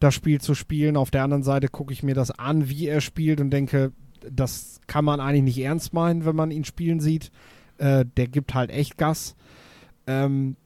das 0.00 0.14
Spiel 0.14 0.40
zu 0.40 0.54
spielen. 0.54 0.96
Auf 0.96 1.10
der 1.10 1.24
anderen 1.24 1.42
Seite 1.42 1.68
gucke 1.68 1.92
ich 1.92 2.02
mir 2.02 2.14
das 2.14 2.30
an, 2.30 2.68
wie 2.68 2.86
er 2.86 3.00
spielt 3.00 3.40
und 3.40 3.50
denke, 3.50 3.92
das 4.30 4.80
kann 4.86 5.04
man 5.04 5.20
eigentlich 5.20 5.56
nicht 5.56 5.64
ernst 5.64 5.92
meinen, 5.92 6.24
wenn 6.24 6.36
man 6.36 6.50
ihn 6.50 6.64
spielen 6.64 7.00
sieht. 7.00 7.30
Äh, 7.78 8.04
der 8.16 8.28
gibt 8.28 8.54
halt 8.54 8.70
echt 8.70 8.96
Gas. 8.98 9.36
Ähm, 10.06 10.56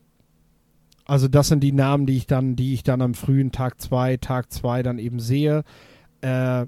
Also 1.09 1.27
das 1.27 1.49
sind 1.49 1.61
die 1.61 1.73
Namen, 1.73 2.05
die 2.05 2.18
ich 2.18 2.27
dann, 2.27 2.55
die 2.55 2.75
ich 2.75 2.83
dann 2.83 3.01
am 3.01 3.14
frühen 3.14 3.51
Tag 3.51 3.81
2, 3.81 4.18
Tag 4.18 4.53
2 4.53 4.83
dann 4.83 4.99
eben 4.99 5.21
sehe. 5.21 5.64
Äh, 6.21 6.66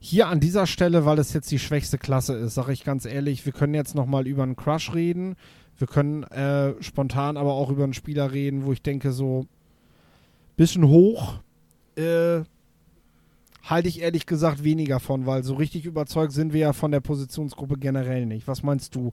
hier 0.00 0.26
an 0.26 0.40
dieser 0.40 0.66
Stelle, 0.66 1.06
weil 1.06 1.20
es 1.20 1.32
jetzt 1.32 1.50
die 1.52 1.60
schwächste 1.60 1.96
Klasse 1.96 2.34
ist, 2.34 2.54
sage 2.54 2.72
ich 2.72 2.84
ganz 2.84 3.04
ehrlich, 3.04 3.46
wir 3.46 3.52
können 3.52 3.74
jetzt 3.74 3.94
nochmal 3.94 4.26
über 4.26 4.42
einen 4.42 4.56
Crush 4.56 4.94
reden. 4.94 5.36
Wir 5.76 5.86
können 5.86 6.24
äh, 6.24 6.74
spontan 6.82 7.36
aber 7.36 7.52
auch 7.52 7.70
über 7.70 7.84
einen 7.84 7.94
Spieler 7.94 8.32
reden, 8.32 8.64
wo 8.64 8.72
ich 8.72 8.82
denke, 8.82 9.12
so 9.12 9.46
bisschen 10.56 10.88
hoch. 10.88 11.38
Äh, 11.96 12.40
halte 13.68 13.88
ich 13.88 14.00
ehrlich 14.00 14.26
gesagt 14.26 14.64
weniger 14.64 15.00
von, 15.00 15.26
weil 15.26 15.44
so 15.44 15.54
richtig 15.54 15.84
überzeugt 15.84 16.32
sind 16.32 16.52
wir 16.52 16.60
ja 16.60 16.72
von 16.72 16.90
der 16.90 17.00
Positionsgruppe 17.00 17.76
generell 17.78 18.26
nicht. 18.26 18.48
Was 18.48 18.62
meinst 18.62 18.94
du? 18.94 19.12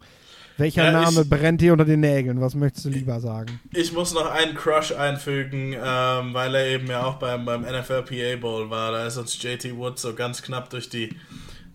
Welcher 0.58 0.86
ja, 0.86 0.92
Name 0.92 1.22
ich, 1.22 1.30
brennt 1.30 1.60
dir 1.60 1.74
unter 1.74 1.84
den 1.84 2.00
Nägeln? 2.00 2.40
Was 2.40 2.56
möchtest 2.56 2.86
du 2.86 2.90
lieber 2.90 3.20
sagen? 3.20 3.60
Ich 3.74 3.92
muss 3.92 4.14
noch 4.14 4.32
einen 4.32 4.56
Crush 4.56 4.94
einfügen, 4.94 5.74
ähm, 5.74 6.34
weil 6.34 6.56
er 6.56 6.68
eben 6.68 6.88
ja 6.88 7.04
auch 7.04 7.16
beim, 7.16 7.44
beim 7.44 7.62
NFL 7.64 8.04
PA 8.04 8.36
Bowl 8.40 8.70
war. 8.70 8.94
Da 8.94 9.06
ist 9.06 9.18
uns 9.18 9.42
JT 9.42 9.76
Wood 9.76 10.00
so 10.00 10.16
ganz 10.16 10.42
knapp 10.42 10.70
durch 10.70 10.90
die, 10.90 11.10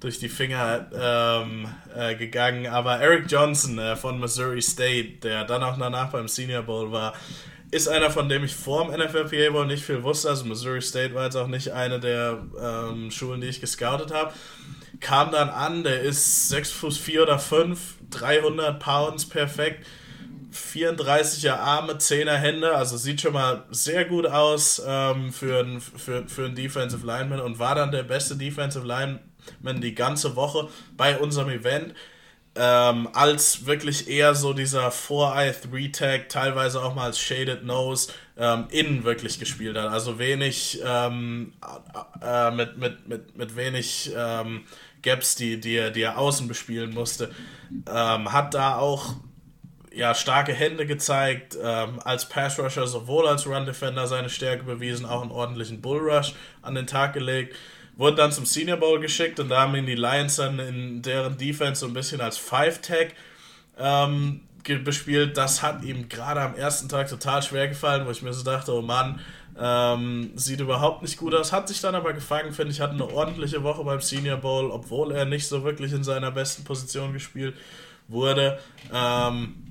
durch 0.01 0.19
die 0.19 0.31
Finger 0.31 0.87
ähm, 0.95 1.69
äh, 1.95 2.15
gegangen. 2.15 2.67
Aber 2.69 2.97
Eric 3.01 3.31
Johnson 3.31 3.79
äh, 3.79 3.97
von 3.97 4.19
Missouri 4.19 4.63
State, 4.63 5.19
der 5.23 5.45
dann 5.45 5.63
auch 5.63 5.79
danach 5.79 6.11
beim 6.11 6.27
Senior 6.27 6.63
Bowl 6.63 6.91
war, 6.91 7.13
ist 7.71 7.89
einer, 7.89 8.11
von 8.11 8.29
dem 8.29 8.45
ich 8.45 8.55
vor 8.55 8.85
dem 8.85 9.01
NFLPA 9.01 9.51
Bowl 9.53 9.67
nicht 9.67 9.85
viel 9.85 10.03
wusste. 10.03 10.29
Also 10.29 10.45
Missouri 10.45 10.83
State 10.83 11.15
war 11.15 11.25
jetzt 11.25 11.37
auch 11.37 11.47
nicht 11.47 11.71
eine 11.71 12.01
der 12.01 12.43
ähm, 12.61 13.11
Schulen, 13.11 13.41
die 13.41 13.47
ich 13.47 13.61
gescoutet 13.61 14.13
habe. 14.13 14.33
Kam 14.99 15.31
dann 15.31 15.49
an, 15.49 15.85
der 15.85 16.01
ist 16.01 16.49
6 16.49 16.73
Fuß 16.73 16.99
4 16.99 17.23
oder 17.23 17.39
5, 17.39 17.79
300 18.11 18.79
Pounds, 18.81 19.27
perfekt. 19.27 19.87
34er 20.53 21.53
Arme, 21.53 21.95
10er 21.95 22.37
Hände, 22.37 22.75
also 22.75 22.97
sieht 22.97 23.21
schon 23.21 23.35
mal 23.35 23.65
sehr 23.71 24.05
gut 24.05 24.27
aus 24.27 24.83
ähm, 24.85 25.33
für, 25.33 25.61
ein, 25.61 25.81
für, 25.81 26.27
für 26.27 26.47
einen 26.47 26.57
Defensive 26.57 27.07
Lineman 27.07 27.41
und 27.41 27.61
war 27.61 27.77
dann 27.77 27.93
der 27.93 28.03
beste 28.03 28.37
Defensive 28.37 28.85
Lineman 28.85 29.81
die 29.81 29.95
ganze 29.95 30.35
Woche 30.35 30.69
bei 30.97 31.19
unserem 31.19 31.51
Event 31.51 31.95
ähm, 32.57 33.09
als 33.13 33.67
wirklich 33.67 34.09
eher 34.09 34.35
so 34.35 34.53
dieser 34.53 34.89
4-Eye-3-Tag, 34.89 36.29
teilweise 36.29 36.83
auch 36.83 36.95
mal 36.95 37.05
als 37.05 37.21
Shaded 37.21 37.65
Nose, 37.65 38.13
ähm, 38.37 38.67
innen 38.71 39.05
wirklich 39.05 39.39
gespielt 39.39 39.77
hat. 39.77 39.89
Also 39.89 40.19
wenig, 40.19 40.81
ähm, 40.85 41.53
äh, 42.23 42.51
mit, 42.51 42.77
mit, 42.77 43.09
mit, 43.09 43.37
mit 43.37 43.57
wenig 43.57 44.11
ähm, 44.17 44.65
Gaps, 45.03 45.37
die, 45.37 45.61
die, 45.61 45.77
er, 45.77 45.91
die 45.91 46.03
er 46.03 46.19
außen 46.19 46.49
bespielen 46.49 46.93
musste. 46.93 47.31
Ähm, 47.89 48.33
hat 48.33 48.55
da 48.55 48.79
auch 48.79 49.15
ja, 49.93 50.15
starke 50.15 50.53
Hände 50.53 50.87
gezeigt, 50.87 51.57
ähm, 51.63 52.01
als 52.05 52.29
Pass-Rusher 52.29 52.87
sowohl 52.87 53.29
als 53.29 53.47
Run-Defender 53.47 54.07
seine 54.07 54.29
Stärke 54.29 54.65
bewiesen, 54.65 55.07
auch 55.07 55.23
einen 55.23 55.31
ordentlichen 55.31 55.81
Bull-Rush 55.81 56.35
an 56.63 56.75
den 56.75 56.87
Tag 56.87 57.13
gelegt 57.13 57.57
wurde 57.97 58.17
dann 58.17 58.33
zum 58.33 58.47
Senior 58.47 58.79
Bowl 58.79 59.01
geschickt 59.01 59.41
und 59.41 59.49
da 59.49 59.63
haben 59.63 59.75
ihn 59.75 59.87
die 59.87 59.95
Lions 59.95 60.37
dann 60.37 60.59
in 60.59 61.03
deren 61.03 61.37
Defense 61.37 61.81
so 61.81 61.87
ein 61.87 61.93
bisschen 61.93 62.21
als 62.21 62.39
Five-Tag 62.39 63.15
ähm, 63.79 64.41
bespielt. 64.85 65.37
Das 65.37 65.63
hat 65.63 65.83
ihm 65.85 66.09
gerade 66.09 66.41
am 66.41 66.55
ersten 66.55 66.89
Tag 66.89 67.09
total 67.09 67.43
schwer 67.43 67.69
gefallen, 67.69 68.07
wo 68.07 68.11
ich 68.11 68.23
mir 68.23 68.33
so 68.33 68.45
dachte, 68.45 68.73
oh 68.73 68.83
Mann, 68.83 69.21
ähm, 69.59 70.31
sieht 70.37 70.61
überhaupt 70.61 71.03
nicht 71.03 71.17
gut 71.17 71.35
aus. 71.35 71.53
Hat 71.53 71.69
sich 71.69 71.81
dann 71.81 71.95
aber 71.95 72.13
gefangen, 72.13 72.53
finde 72.53 72.73
ich, 72.73 72.81
hat 72.81 72.91
eine 72.91 73.09
ordentliche 73.09 73.63
Woche 73.63 73.85
beim 73.85 74.01
Senior 74.01 74.39
Bowl, 74.39 74.71
obwohl 74.71 75.13
er 75.13 75.25
nicht 75.25 75.47
so 75.47 75.65
wirklich 75.65 75.93
in 75.93 76.05
seiner 76.05 76.31
besten 76.31 76.65
Position 76.65 77.13
gespielt 77.13 77.55
wurde. 78.09 78.59
Ähm, 78.93 79.70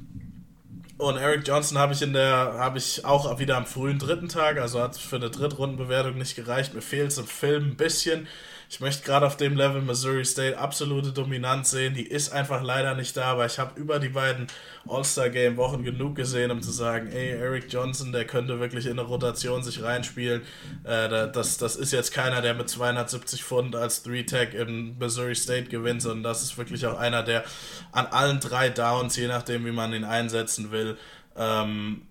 und 0.99 1.15
Eric 1.15 1.47
Johnson 1.47 1.77
habe 1.77 1.93
ich 1.93 2.01
in 2.01 2.11
der, 2.11 2.27
habe 2.57 2.77
ich 2.77 3.05
auch 3.05 3.39
wieder 3.39 3.55
am 3.55 3.65
frühen 3.65 3.99
dritten 3.99 4.27
Tag, 4.27 4.59
also 4.59 4.81
hat 4.81 4.97
für 4.97 5.15
eine 5.15 5.29
Drittrundenbewertung 5.29 6.17
nicht 6.17 6.35
gereicht. 6.35 6.73
Mir 6.73 6.81
fehlt 6.81 7.11
es 7.11 7.17
im 7.17 7.25
Film 7.25 7.69
ein 7.69 7.77
bisschen. 7.77 8.27
Ich 8.71 8.79
möchte 8.79 9.03
gerade 9.03 9.25
auf 9.25 9.35
dem 9.35 9.57
Level 9.57 9.81
Missouri 9.81 10.23
State 10.23 10.55
absolute 10.55 11.11
Dominanz 11.11 11.71
sehen. 11.71 11.95
Die 11.95 12.05
ist 12.05 12.31
einfach 12.31 12.61
leider 12.61 12.93
nicht 12.93 13.17
da, 13.17 13.31
aber 13.31 13.47
ich 13.47 13.57
habe 13.57 13.79
über 13.79 13.97
die 13.97 14.09
beiden 14.09 14.45
All-Star-Game-Wochen 14.87 15.83
genug 15.83 16.15
gesehen, 16.15 16.51
um 16.51 16.61
zu 16.61 16.71
sagen, 16.71 17.11
ey, 17.11 17.31
Eric 17.31 17.73
Johnson, 17.73 18.11
der 18.11 18.27
könnte 18.27 18.59
wirklich 18.59 18.85
in 18.85 18.99
eine 18.99 19.01
Rotation 19.01 19.63
sich 19.63 19.81
reinspielen. 19.81 20.43
Äh, 20.83 21.31
das, 21.31 21.57
das 21.57 21.77
ist 21.77 21.91
jetzt 21.91 22.13
keiner, 22.13 22.43
der 22.43 22.53
mit 22.53 22.69
270 22.69 23.43
Pfund 23.43 23.75
als 23.75 24.03
Three-Tag 24.03 24.53
im 24.53 24.99
Missouri 24.99 25.33
State 25.33 25.69
gewinnt, 25.69 26.03
sondern 26.03 26.21
das 26.21 26.43
ist 26.43 26.55
wirklich 26.59 26.85
auch 26.85 26.99
einer, 26.99 27.23
der 27.23 27.45
an 27.91 28.05
allen 28.05 28.39
drei 28.39 28.69
Downs, 28.69 29.15
je 29.15 29.27
nachdem, 29.27 29.65
wie 29.65 29.71
man 29.71 29.93
ihn 29.93 30.03
einsetzen 30.03 30.69
will, 30.69 30.95
ähm, 31.35 32.03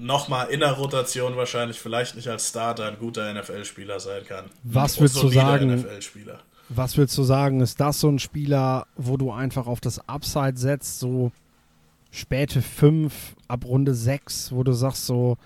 nochmal 0.00 0.48
in 0.48 0.60
der 0.60 0.72
Rotation 0.72 1.36
wahrscheinlich 1.36 1.78
vielleicht 1.78 2.16
nicht 2.16 2.28
als 2.28 2.48
Starter 2.48 2.86
ein 2.86 2.98
guter 2.98 3.32
NFL-Spieler 3.32 4.00
sein 4.00 4.22
kann. 4.26 4.46
Was 4.62 5.00
würdest 5.00 5.22
du 5.22 5.28
sagen? 5.28 5.84
Was 6.68 6.96
würdest 6.96 7.16
du 7.16 7.22
sagen? 7.22 7.60
Ist 7.60 7.80
das 7.80 8.00
so 8.00 8.08
ein 8.08 8.18
Spieler, 8.18 8.86
wo 8.96 9.16
du 9.16 9.32
einfach 9.32 9.66
auf 9.66 9.80
das 9.80 10.06
Upside 10.08 10.56
setzt, 10.56 10.98
so 10.98 11.32
späte 12.10 12.62
5 12.62 13.36
ab 13.48 13.64
Runde 13.64 13.94
6, 13.94 14.52
wo 14.52 14.62
du 14.62 14.72
sagst 14.72 15.06
so, 15.06 15.36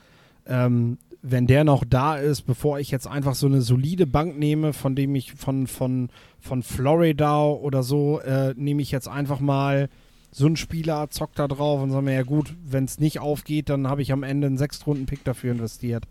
ähm, 0.47 0.99
wenn 1.23 1.47
der 1.47 1.63
noch 1.63 1.85
da 1.89 2.17
ist, 2.17 2.43
bevor 2.43 2.81
ich 2.81 2.91
jetzt 2.91 3.07
einfach 3.07 3.37
so 3.37 3.47
eine 3.47 3.63
solide 3.63 4.07
Bank 4.07 4.37
nehme, 4.37 4.73
von 4.73 4.97
dem 4.97 5.15
ich 5.15 5.33
von, 5.35 5.69
von, 5.69 6.11
von 6.41 6.65
Florida 6.65 7.45
oder 7.45 7.85
so, 7.85 8.21
äh, 8.21 8.55
nehme 8.57 8.83
ich 8.83 8.91
jetzt 8.91 9.09
einfach 9.09 9.39
mal 9.39 9.89
so 10.33 10.47
ein 10.47 10.57
Spieler 10.57 11.11
zockt 11.11 11.39
da 11.39 11.47
drauf 11.47 11.83
und 11.83 11.91
sagt 11.91 12.05
mir, 12.05 12.15
ja 12.15 12.23
gut, 12.23 12.55
wenn 12.65 12.87
es 12.87 12.99
nicht 12.99 13.21
aufgeht, 13.21 13.69
dann 13.69 13.87
habe 13.87 14.01
ich 14.01 14.13
am 14.13 14.23
Ende 14.23 14.47
einen 14.47 14.57
Sechstrunden-Pick 14.57 15.25
dafür 15.25 15.53
investiert. 15.53 16.05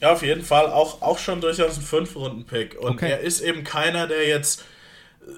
Ja, 0.00 0.12
auf 0.12 0.22
jeden 0.22 0.42
Fall. 0.42 0.66
Auch, 0.66 1.00
auch 1.00 1.18
schon 1.18 1.40
durchaus 1.40 1.78
ein 1.78 1.84
Fünf-Runden-Pick. 1.84 2.76
Und 2.80 2.94
okay. 2.94 3.12
er 3.12 3.20
ist 3.20 3.40
eben 3.40 3.62
keiner, 3.62 4.08
der 4.08 4.26
jetzt, 4.26 4.62
äh, 5.20 5.30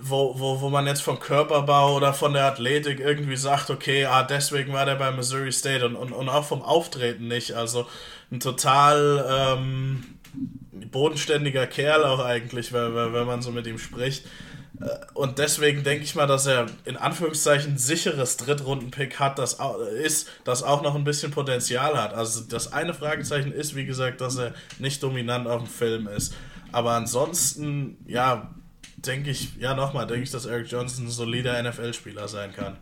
wo, 0.00 0.38
wo, 0.38 0.60
wo 0.60 0.68
man 0.68 0.86
jetzt 0.86 1.02
vom 1.02 1.18
Körperbau 1.18 1.96
oder 1.96 2.14
von 2.14 2.32
der 2.32 2.44
Athletik 2.44 3.00
irgendwie 3.00 3.36
sagt, 3.36 3.68
okay, 3.68 4.04
ah, 4.04 4.22
deswegen 4.22 4.72
war 4.72 4.86
der 4.86 4.94
bei 4.94 5.10
Missouri 5.10 5.50
State 5.50 5.84
und, 5.84 5.96
und, 5.96 6.12
und 6.12 6.28
auch 6.28 6.44
vom 6.44 6.62
Auftreten 6.62 7.26
nicht. 7.26 7.54
Also 7.54 7.86
ein 8.30 8.38
total 8.38 9.26
ähm, 9.28 10.04
bodenständiger 10.92 11.66
Kerl 11.66 12.04
auch 12.04 12.24
eigentlich, 12.24 12.72
wenn, 12.72 12.94
wenn 12.94 13.26
man 13.26 13.42
so 13.42 13.50
mit 13.50 13.66
ihm 13.66 13.78
spricht. 13.78 14.24
Äh, 14.80 14.86
und 15.14 15.38
deswegen 15.38 15.84
denke 15.84 16.04
ich 16.04 16.14
mal, 16.14 16.26
dass 16.26 16.46
er 16.46 16.66
in 16.84 16.96
Anführungszeichen 16.96 17.78
sicheres 17.78 18.36
Drittrunden-Pick 18.36 19.18
hat, 19.20 19.38
das 19.38 19.58
ist, 20.02 20.28
das 20.44 20.62
auch 20.62 20.82
noch 20.82 20.94
ein 20.94 21.04
bisschen 21.04 21.30
Potenzial 21.30 22.00
hat. 22.00 22.14
Also 22.14 22.42
das 22.42 22.72
eine 22.72 22.94
Fragezeichen 22.94 23.52
ist, 23.52 23.74
wie 23.74 23.86
gesagt, 23.86 24.20
dass 24.20 24.36
er 24.36 24.54
nicht 24.78 25.02
dominant 25.02 25.46
auf 25.46 25.62
dem 25.62 25.70
Film 25.70 26.08
ist. 26.08 26.34
Aber 26.72 26.92
ansonsten, 26.92 27.98
ja, 28.06 28.50
denke 28.96 29.30
ich, 29.30 29.56
ja 29.56 29.74
nochmal, 29.74 30.06
denke 30.06 30.22
ich, 30.22 30.30
dass 30.30 30.46
Eric 30.46 30.70
Johnson 30.70 31.06
ein 31.06 31.10
solider 31.10 31.62
NFL-Spieler 31.62 32.28
sein 32.28 32.52
kann. 32.52 32.76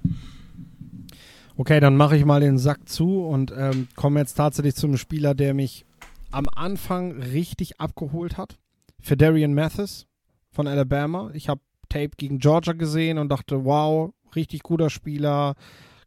Okay, 1.56 1.80
dann 1.80 1.96
mache 1.96 2.16
ich 2.16 2.24
mal 2.24 2.40
den 2.40 2.58
Sack 2.58 2.88
zu 2.88 3.22
und 3.22 3.52
ähm, 3.54 3.88
komme 3.94 4.20
jetzt 4.20 4.34
tatsächlich 4.34 4.76
zum 4.76 4.96
Spieler, 4.96 5.34
der 5.34 5.52
mich 5.52 5.84
am 6.30 6.46
Anfang 6.54 7.20
richtig 7.20 7.80
abgeholt 7.80 8.38
hat. 8.38 8.56
Federian 9.00 9.52
Mathis 9.52 10.06
von 10.52 10.66
Alabama. 10.66 11.30
Ich 11.34 11.48
habe 11.48 11.60
Tape 11.90 12.12
gegen 12.16 12.38
Georgia 12.38 12.72
gesehen 12.72 13.18
und 13.18 13.28
dachte, 13.28 13.66
wow, 13.66 14.12
richtig 14.34 14.62
guter 14.62 14.88
Spieler. 14.88 15.54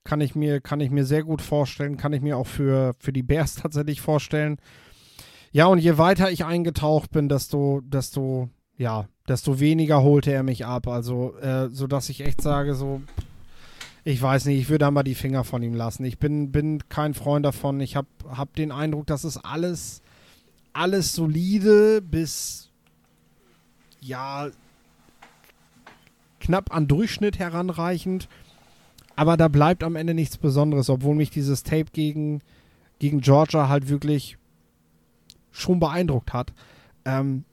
Kann 0.03 0.19
ich 0.19 0.35
mir, 0.35 0.59
kann 0.59 0.81
ich 0.81 0.89
mir 0.89 1.05
sehr 1.05 1.23
gut 1.23 1.41
vorstellen, 1.41 1.95
kann 1.95 2.11
ich 2.11 2.21
mir 2.21 2.37
auch 2.37 2.47
für, 2.47 2.93
für 2.99 3.13
die 3.13 3.23
Bears 3.23 3.55
tatsächlich 3.61 4.01
vorstellen. 4.01 4.57
Ja, 5.51 5.67
und 5.67 5.77
je 5.77 5.99
weiter 5.99 6.31
ich 6.31 6.45
eingetaucht 6.45 7.11
bin, 7.11 7.29
desto, 7.29 7.81
desto, 7.85 8.49
ja, 8.75 9.07
desto 9.27 9.59
weniger 9.59 10.01
holte 10.01 10.33
er 10.33 10.41
mich 10.41 10.65
ab. 10.65 10.87
Also, 10.87 11.37
äh, 11.37 11.69
so 11.69 11.85
dass 11.85 12.09
ich 12.09 12.21
echt 12.21 12.41
sage, 12.41 12.73
so, 12.73 13.01
ich 14.03 14.21
weiß 14.21 14.45
nicht, 14.45 14.59
ich 14.59 14.69
würde 14.69 14.79
da 14.79 14.91
mal 14.91 15.03
die 15.03 15.15
Finger 15.15 15.43
von 15.43 15.61
ihm 15.63 15.75
lassen. 15.75 16.03
Ich 16.05 16.17
bin, 16.17 16.51
bin 16.51 16.89
kein 16.89 17.13
Freund 17.13 17.45
davon. 17.45 17.79
Ich 17.79 17.95
habe 17.95 18.07
hab 18.29 18.55
den 18.55 18.71
Eindruck, 18.71 19.05
dass 19.07 19.23
es 19.23 19.37
alles, 19.37 20.01
alles 20.73 21.13
solide 21.13 22.01
bis, 22.01 22.69
ja, 24.01 24.49
knapp 26.43 26.75
an 26.75 26.87
Durchschnitt 26.87 27.39
heranreichend. 27.39 28.27
Aber 29.15 29.37
da 29.37 29.47
bleibt 29.47 29.83
am 29.83 29.95
Ende 29.95 30.13
nichts 30.13 30.37
Besonderes, 30.37 30.89
obwohl 30.89 31.15
mich 31.15 31.29
dieses 31.29 31.63
Tape 31.63 31.91
gegen, 31.93 32.41
gegen 32.99 33.21
Georgia 33.21 33.69
halt 33.69 33.89
wirklich 33.89 34.37
schon 35.51 35.79
beeindruckt 35.79 36.33
hat. 36.33 36.51
Ähm, 37.05 37.45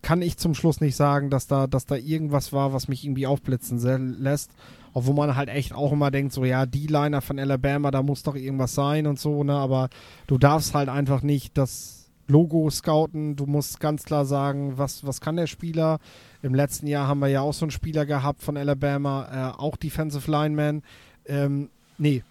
kann 0.00 0.22
ich 0.22 0.38
zum 0.38 0.54
Schluss 0.54 0.80
nicht 0.80 0.96
sagen, 0.96 1.28
dass 1.28 1.48
da, 1.48 1.66
dass 1.66 1.86
da 1.86 1.96
irgendwas 1.96 2.52
war, 2.52 2.72
was 2.72 2.88
mich 2.88 3.04
irgendwie 3.04 3.26
aufblitzen 3.26 3.78
lässt. 4.20 4.52
Obwohl 4.94 5.14
man 5.14 5.36
halt 5.36 5.48
echt 5.48 5.74
auch 5.74 5.92
immer 5.92 6.10
denkt, 6.10 6.32
so 6.32 6.44
ja, 6.44 6.66
die 6.66 6.86
Liner 6.86 7.20
von 7.20 7.38
Alabama, 7.38 7.90
da 7.90 8.02
muss 8.02 8.22
doch 8.22 8.36
irgendwas 8.36 8.74
sein 8.74 9.06
und 9.06 9.18
so, 9.18 9.44
ne? 9.44 9.54
Aber 9.54 9.90
du 10.26 10.38
darfst 10.38 10.74
halt 10.74 10.88
einfach 10.88 11.22
nicht 11.22 11.58
das 11.58 11.97
Logo 12.28 12.70
scouten. 12.70 13.36
Du 13.36 13.46
musst 13.46 13.80
ganz 13.80 14.04
klar 14.04 14.24
sagen, 14.24 14.78
was, 14.78 15.06
was 15.06 15.20
kann 15.20 15.36
der 15.36 15.46
Spieler, 15.46 15.98
im 16.42 16.54
letzten 16.54 16.86
Jahr 16.86 17.08
haben 17.08 17.18
wir 17.20 17.28
ja 17.28 17.40
auch 17.40 17.54
so 17.54 17.64
einen 17.64 17.70
Spieler 17.70 18.06
gehabt 18.06 18.42
von 18.42 18.56
Alabama, 18.56 19.54
äh, 19.56 19.60
auch 19.60 19.76
Defensive 19.76 20.30
Lineman. 20.30 20.82
Ähm, 21.26 21.70
nee, 21.96 22.22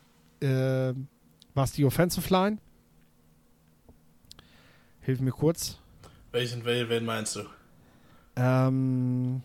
äh, 0.41 0.93
Was 1.53 1.71
die 1.71 1.85
Offensive 1.85 2.31
Line? 2.31 2.59
Hilf 5.01 5.19
mir 5.19 5.31
kurz. 5.31 5.79
Welchen, 6.31 6.63
wen 6.65 7.05
meinst 7.05 7.35
du? 7.35 7.41
Ähm, 8.35 9.41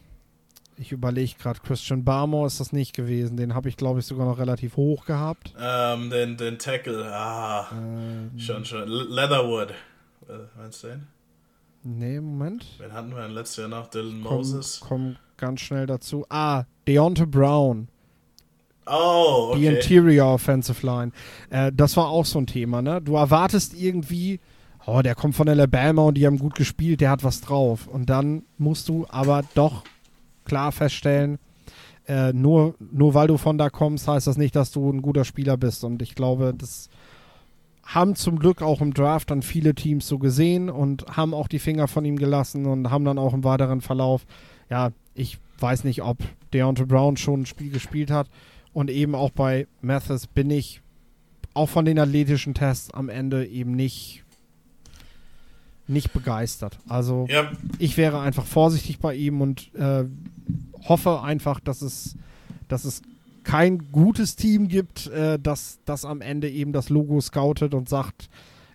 ich 0.76 0.92
überlege 0.92 1.32
gerade, 1.40 1.60
Christian 1.60 2.04
Barmore 2.04 2.46
ist 2.46 2.60
das 2.60 2.72
nicht 2.72 2.94
gewesen. 2.94 3.36
Den 3.36 3.54
habe 3.54 3.68
ich, 3.68 3.76
glaube 3.76 4.00
ich, 4.00 4.06
sogar 4.06 4.26
noch 4.26 4.38
relativ 4.38 4.76
hoch 4.76 5.06
gehabt. 5.06 5.54
Ähm, 5.58 6.10
den, 6.10 6.36
den 6.36 6.58
Tackle, 6.58 7.10
ah, 7.14 7.68
ähm, 7.72 8.32
schon, 8.36 8.64
schon. 8.64 8.88
Leatherwood. 8.88 9.72
Äh, 10.32 10.58
meinst 10.58 10.82
du 10.82 10.88
den? 10.88 11.06
Nee, 11.84 12.20
Moment. 12.20 12.64
Wen 12.78 12.92
hatten 12.92 13.10
wir 13.10 13.22
denn 13.22 13.32
letztes 13.32 13.56
Jahr 13.56 13.68
noch? 13.68 13.88
Dylan 13.88 14.22
komm, 14.22 14.36
Moses? 14.36 14.80
Komm 14.80 15.16
ganz 15.36 15.60
schnell 15.60 15.86
dazu. 15.86 16.24
Ah, 16.28 16.64
Deontay 16.86 17.26
Brown. 17.26 17.88
Oh, 18.86 19.50
okay. 19.50 19.60
Die 19.60 19.66
Interior 19.66 20.34
Offensive 20.34 20.84
Line. 20.86 21.12
Äh, 21.50 21.72
das 21.74 21.96
war 21.96 22.08
auch 22.08 22.24
so 22.24 22.38
ein 22.38 22.46
Thema, 22.46 22.82
ne? 22.82 23.00
Du 23.00 23.16
erwartest 23.16 23.74
irgendwie, 23.74 24.40
oh, 24.86 25.02
der 25.02 25.14
kommt 25.14 25.34
von 25.36 25.48
Alabama 25.48 26.02
und 26.02 26.14
die 26.14 26.26
haben 26.26 26.38
gut 26.38 26.54
gespielt, 26.54 27.00
der 27.00 27.10
hat 27.10 27.24
was 27.24 27.40
drauf. 27.40 27.86
Und 27.86 28.10
dann 28.10 28.42
musst 28.58 28.88
du 28.88 29.06
aber 29.08 29.44
doch 29.54 29.84
klar 30.44 30.72
feststellen, 30.72 31.38
äh, 32.08 32.32
nur, 32.32 32.74
nur 32.80 33.14
weil 33.14 33.28
du 33.28 33.36
von 33.36 33.58
da 33.58 33.70
kommst, 33.70 34.08
heißt 34.08 34.26
das 34.26 34.36
nicht, 34.36 34.56
dass 34.56 34.72
du 34.72 34.90
ein 34.90 35.02
guter 35.02 35.24
Spieler 35.24 35.56
bist. 35.56 35.84
Und 35.84 36.02
ich 36.02 36.14
glaube, 36.14 36.52
das 36.56 36.88
haben 37.84 38.14
zum 38.14 38.38
Glück 38.38 38.62
auch 38.62 38.80
im 38.80 38.94
Draft 38.94 39.30
dann 39.30 39.42
viele 39.42 39.74
Teams 39.74 40.06
so 40.06 40.18
gesehen 40.18 40.70
und 40.70 41.06
haben 41.16 41.34
auch 41.34 41.48
die 41.48 41.58
Finger 41.58 41.88
von 41.88 42.04
ihm 42.04 42.16
gelassen 42.16 42.66
und 42.66 42.90
haben 42.90 43.04
dann 43.04 43.18
auch 43.18 43.34
im 43.34 43.44
weiteren 43.44 43.80
Verlauf, 43.80 44.24
ja, 44.70 44.90
ich 45.14 45.38
weiß 45.58 45.84
nicht, 45.84 46.02
ob 46.02 46.18
Deontay 46.52 46.84
Brown 46.84 47.16
schon 47.16 47.42
ein 47.42 47.46
Spiel 47.46 47.70
gespielt 47.70 48.10
hat. 48.10 48.28
Und 48.72 48.90
eben 48.90 49.14
auch 49.14 49.30
bei 49.30 49.66
Mathis 49.82 50.26
bin 50.26 50.50
ich 50.50 50.80
auch 51.54 51.68
von 51.68 51.84
den 51.84 51.98
athletischen 51.98 52.54
Tests 52.54 52.90
am 52.90 53.08
Ende 53.08 53.46
eben 53.46 53.72
nicht 53.72 54.24
nicht 55.88 56.12
begeistert. 56.12 56.78
Also 56.88 57.26
ja. 57.28 57.50
ich 57.78 57.96
wäre 57.96 58.20
einfach 58.20 58.46
vorsichtig 58.46 58.98
bei 58.98 59.14
ihm 59.14 59.40
und 59.40 59.74
äh, 59.74 60.04
hoffe 60.88 61.22
einfach, 61.22 61.60
dass 61.60 61.82
es, 61.82 62.16
dass 62.68 62.84
es 62.84 63.02
kein 63.44 63.90
gutes 63.92 64.36
Team 64.36 64.68
gibt, 64.68 65.06
äh, 65.08 65.38
das, 65.38 65.80
das 65.84 66.04
am 66.04 66.20
Ende 66.20 66.48
eben 66.48 66.72
das 66.72 66.88
Logo 66.88 67.20
scoutet 67.20 67.74
und 67.74 67.88
sagt, 67.88 68.28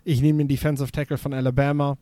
ich 0.04 0.20
nehme 0.22 0.38
den 0.38 0.48
Defensive 0.48 0.90
Tackle 0.90 1.18
von 1.18 1.34
Alabama 1.34 1.98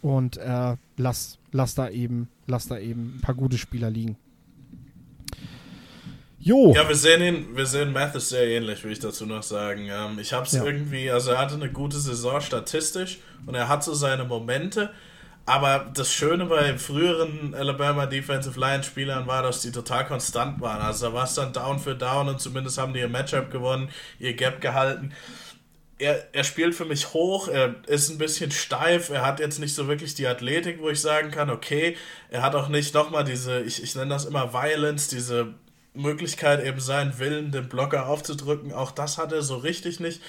und 0.00 0.36
äh, 0.36 0.76
lass, 0.96 1.38
lass, 1.52 1.74
da 1.74 1.88
eben, 1.88 2.28
lass 2.46 2.68
da 2.68 2.78
eben 2.78 3.16
ein 3.16 3.20
paar 3.20 3.34
gute 3.34 3.58
Spieler 3.58 3.90
liegen. 3.90 4.16
Jo. 6.38 6.72
Ja, 6.74 6.88
wir 6.88 6.96
sehen 6.96 7.22
ihn, 7.22 7.56
wir 7.56 7.66
sehen 7.66 7.92
Mathis 7.92 8.30
sehr 8.30 8.48
ähnlich, 8.48 8.82
will 8.82 8.90
ich 8.90 8.98
dazu 8.98 9.26
noch 9.26 9.44
sagen. 9.44 9.88
Ähm, 9.88 10.18
ich 10.18 10.32
habe 10.32 10.44
es 10.44 10.52
ja. 10.52 10.64
irgendwie, 10.64 11.08
also 11.08 11.30
er 11.30 11.38
hatte 11.38 11.54
eine 11.54 11.70
gute 11.70 11.98
Saison 11.98 12.40
statistisch 12.40 13.20
und 13.46 13.54
er 13.54 13.68
hat 13.68 13.84
so 13.84 13.94
seine 13.94 14.24
Momente. 14.24 14.90
Aber 15.44 15.90
das 15.92 16.12
Schöne 16.12 16.46
bei 16.46 16.78
früheren 16.78 17.54
Alabama 17.54 18.06
Defensive 18.06 18.58
Line 18.58 18.84
Spielern 18.84 19.26
war, 19.26 19.42
dass 19.42 19.60
die 19.60 19.72
total 19.72 20.06
konstant 20.06 20.60
waren. 20.60 20.80
Also 20.80 21.06
da 21.08 21.14
war 21.14 21.24
es 21.24 21.34
dann 21.34 21.52
Down 21.52 21.80
für 21.80 21.96
Down 21.96 22.28
und 22.28 22.40
zumindest 22.40 22.78
haben 22.78 22.94
die 22.94 23.00
ihr 23.00 23.08
Matchup 23.08 23.50
gewonnen, 23.50 23.90
ihr 24.20 24.34
Gap 24.34 24.60
gehalten. 24.60 25.12
Er, 25.98 26.32
er 26.32 26.44
spielt 26.44 26.74
für 26.74 26.84
mich 26.84 27.12
hoch, 27.12 27.48
er 27.48 27.74
ist 27.86 28.10
ein 28.10 28.18
bisschen 28.18 28.50
steif, 28.50 29.10
er 29.10 29.24
hat 29.26 29.40
jetzt 29.40 29.58
nicht 29.58 29.74
so 29.74 29.88
wirklich 29.88 30.14
die 30.14 30.26
Athletik, 30.26 30.80
wo 30.80 30.88
ich 30.90 31.00
sagen 31.00 31.30
kann, 31.30 31.50
okay, 31.50 31.96
er 32.28 32.42
hat 32.42 32.54
auch 32.54 32.68
nicht 32.68 32.94
nochmal 32.94 33.24
diese, 33.24 33.60
ich, 33.60 33.82
ich 33.82 33.94
nenne 33.94 34.14
das 34.14 34.24
immer 34.24 34.52
Violence, 34.52 35.08
diese 35.08 35.54
Möglichkeit, 35.94 36.64
eben 36.64 36.80
seinen 36.80 37.18
Willen, 37.18 37.50
den 37.52 37.68
Blocker 37.68 38.06
aufzudrücken. 38.06 38.72
Auch 38.72 38.90
das 38.92 39.18
hat 39.18 39.32
er 39.32 39.42
so 39.42 39.56
richtig 39.56 40.00
nicht. 40.00 40.22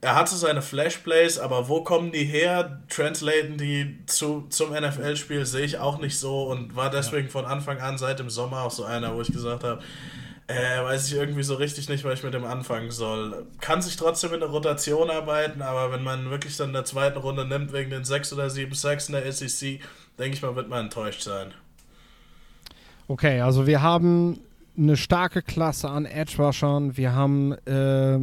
Er 0.00 0.14
hatte 0.14 0.36
seine 0.36 0.62
Flashplays, 0.62 1.38
aber 1.38 1.68
wo 1.68 1.82
kommen 1.82 2.12
die 2.12 2.24
her? 2.24 2.80
Translaten 2.88 3.58
die 3.58 3.98
zu, 4.06 4.46
zum 4.48 4.70
NFL-Spiel 4.70 5.44
sehe 5.44 5.64
ich 5.64 5.78
auch 5.78 5.98
nicht 5.98 6.18
so 6.18 6.44
und 6.44 6.76
war 6.76 6.88
deswegen 6.88 7.26
ja. 7.26 7.32
von 7.32 7.44
Anfang 7.44 7.78
an 7.78 7.98
seit 7.98 8.20
dem 8.20 8.30
Sommer 8.30 8.62
auch 8.62 8.70
so 8.70 8.84
einer, 8.84 9.16
wo 9.16 9.22
ich 9.22 9.32
gesagt 9.32 9.64
habe, 9.64 9.82
äh, 10.46 10.82
weiß 10.82 11.08
ich 11.08 11.14
irgendwie 11.14 11.42
so 11.42 11.56
richtig 11.56 11.88
nicht, 11.88 12.04
was 12.04 12.20
ich 12.20 12.24
mit 12.24 12.32
dem 12.32 12.44
anfangen 12.44 12.92
soll. 12.92 13.46
Kann 13.60 13.82
sich 13.82 13.96
trotzdem 13.96 14.32
in 14.34 14.40
der 14.40 14.48
Rotation 14.48 15.10
arbeiten, 15.10 15.62
aber 15.62 15.92
wenn 15.92 16.04
man 16.04 16.30
wirklich 16.30 16.56
dann 16.56 16.68
in 16.68 16.74
der 16.74 16.84
zweiten 16.84 17.18
Runde 17.18 17.44
nimmt, 17.44 17.72
wegen 17.72 17.90
den 17.90 18.04
6 18.04 18.32
oder 18.32 18.48
7 18.48 18.72
Sacks 18.74 19.08
in 19.08 19.14
der 19.14 19.30
SEC, 19.30 19.80
denke 20.18 20.36
ich 20.36 20.42
mal, 20.42 20.54
wird 20.54 20.68
man 20.68 20.86
enttäuscht 20.86 21.22
sein. 21.22 21.52
Okay, 23.08 23.40
also 23.40 23.66
wir 23.66 23.82
haben 23.82 24.38
eine 24.76 24.96
starke 24.96 25.42
Klasse 25.42 25.88
an 25.90 26.06
Edge-Rushern. 26.06 26.96
Wir 26.96 27.14
haben 27.14 27.52
äh, 27.66 28.18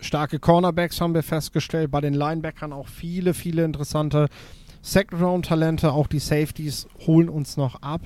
starke 0.00 0.38
Cornerbacks, 0.38 1.00
haben 1.00 1.14
wir 1.14 1.22
festgestellt. 1.22 1.90
Bei 1.90 2.00
den 2.00 2.14
Linebackern 2.14 2.72
auch 2.72 2.88
viele, 2.88 3.34
viele 3.34 3.64
interessante 3.64 4.28
Second-Round-Talente. 4.82 5.92
Auch 5.92 6.06
die 6.06 6.18
Safeties 6.18 6.88
holen 7.06 7.28
uns 7.28 7.56
noch 7.56 7.82
ab. 7.82 8.02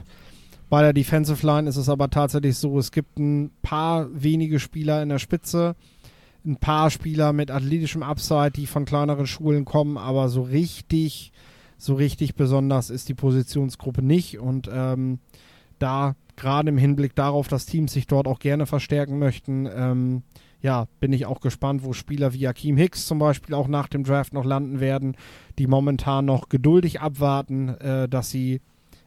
Bei 0.70 0.82
der 0.82 0.92
Defensive 0.92 1.46
Line 1.46 1.68
ist 1.68 1.76
es 1.76 1.88
aber 1.88 2.10
tatsächlich 2.10 2.56
so, 2.56 2.78
es 2.78 2.90
gibt 2.90 3.18
ein 3.18 3.50
paar 3.62 4.08
wenige 4.12 4.58
Spieler 4.58 5.02
in 5.02 5.08
der 5.08 5.18
Spitze, 5.18 5.76
ein 6.44 6.56
paar 6.56 6.90
Spieler 6.90 7.32
mit 7.32 7.50
athletischem 7.50 8.02
Upside, 8.02 8.52
die 8.52 8.66
von 8.66 8.84
kleineren 8.84 9.26
Schulen 9.26 9.64
kommen, 9.64 9.96
aber 9.96 10.28
so 10.28 10.42
richtig, 10.42 11.32
so 11.78 11.94
richtig 11.94 12.34
besonders 12.34 12.90
ist 12.90 13.08
die 13.08 13.14
Positionsgruppe 13.14 14.02
nicht. 14.02 14.38
Und 14.38 14.68
ähm, 14.72 15.20
da 15.78 16.16
gerade 16.36 16.70
im 16.70 16.78
Hinblick 16.78 17.14
darauf, 17.14 17.48
dass 17.48 17.66
Teams 17.66 17.92
sich 17.92 18.06
dort 18.06 18.26
auch 18.26 18.38
gerne 18.38 18.66
verstärken 18.66 19.18
möchten, 19.18 19.68
ähm, 19.72 20.22
ja, 20.64 20.86
bin 20.98 21.12
ich 21.12 21.26
auch 21.26 21.42
gespannt, 21.42 21.84
wo 21.84 21.92
Spieler 21.92 22.32
wie 22.32 22.48
Akeem 22.48 22.78
Hicks 22.78 23.06
zum 23.06 23.18
Beispiel 23.18 23.54
auch 23.54 23.68
nach 23.68 23.86
dem 23.86 24.02
Draft 24.02 24.32
noch 24.32 24.46
landen 24.46 24.80
werden, 24.80 25.14
die 25.58 25.66
momentan 25.66 26.24
noch 26.24 26.48
geduldig 26.48 27.02
abwarten, 27.02 27.68
äh, 27.68 28.08
dass 28.08 28.30
sie 28.30 28.62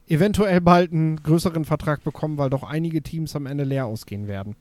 eventuell 0.07 0.61
bald 0.61 0.93
einen 0.93 1.15
größeren 1.15 1.65
Vertrag 1.65 2.03
bekommen, 2.03 2.37
weil 2.37 2.51
doch 2.51 2.61
einige 2.61 3.01
Teams 3.01 3.35
am 3.35 3.47
Ende 3.47 3.63
leer 3.63 3.87
ausgehen 3.87 4.27
werden. 4.27 4.55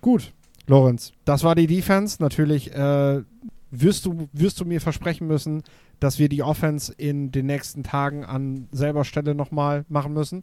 Gut, 0.00 0.32
Lorenz, 0.66 1.12
das 1.24 1.44
war 1.44 1.54
die 1.54 1.68
Defense. 1.68 2.16
Natürlich 2.20 2.74
äh, 2.74 3.22
wirst, 3.70 4.04
du, 4.04 4.28
wirst 4.32 4.58
du 4.58 4.64
mir 4.64 4.80
versprechen 4.80 5.28
müssen, 5.28 5.62
dass 6.00 6.18
wir 6.18 6.28
die 6.28 6.42
Offense 6.42 6.92
in 6.92 7.30
den 7.30 7.46
nächsten 7.46 7.84
Tagen 7.84 8.24
an 8.24 8.66
selber 8.72 9.04
Stelle 9.04 9.36
nochmal 9.36 9.84
machen 9.88 10.12
müssen, 10.12 10.42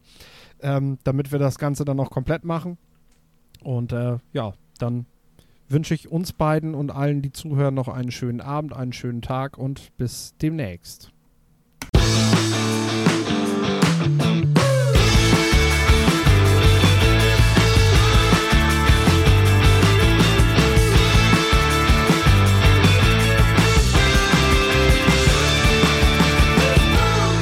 ähm, 0.61 0.97
damit 1.03 1.33
wir 1.33 1.39
das 1.39 1.57
Ganze 1.57 1.83
dann 1.83 1.97
noch 1.97 2.09
komplett 2.09 2.45
machen. 2.45 2.77
Und 3.61 3.91
äh, 3.91 4.19
ja, 4.31 4.53
dann 4.77 5.07
wünsche 5.69 5.93
ich 5.93 6.11
uns 6.11 6.33
beiden 6.33 6.75
und 6.75 6.91
allen, 6.91 7.21
die 7.21 7.31
zuhören, 7.31 7.73
noch 7.73 7.87
einen 7.87 8.11
schönen 8.11 8.41
Abend, 8.41 8.73
einen 8.73 8.93
schönen 8.93 9.21
Tag 9.21 9.57
und 9.57 9.95
bis 9.97 10.35
demnächst. 10.41 11.12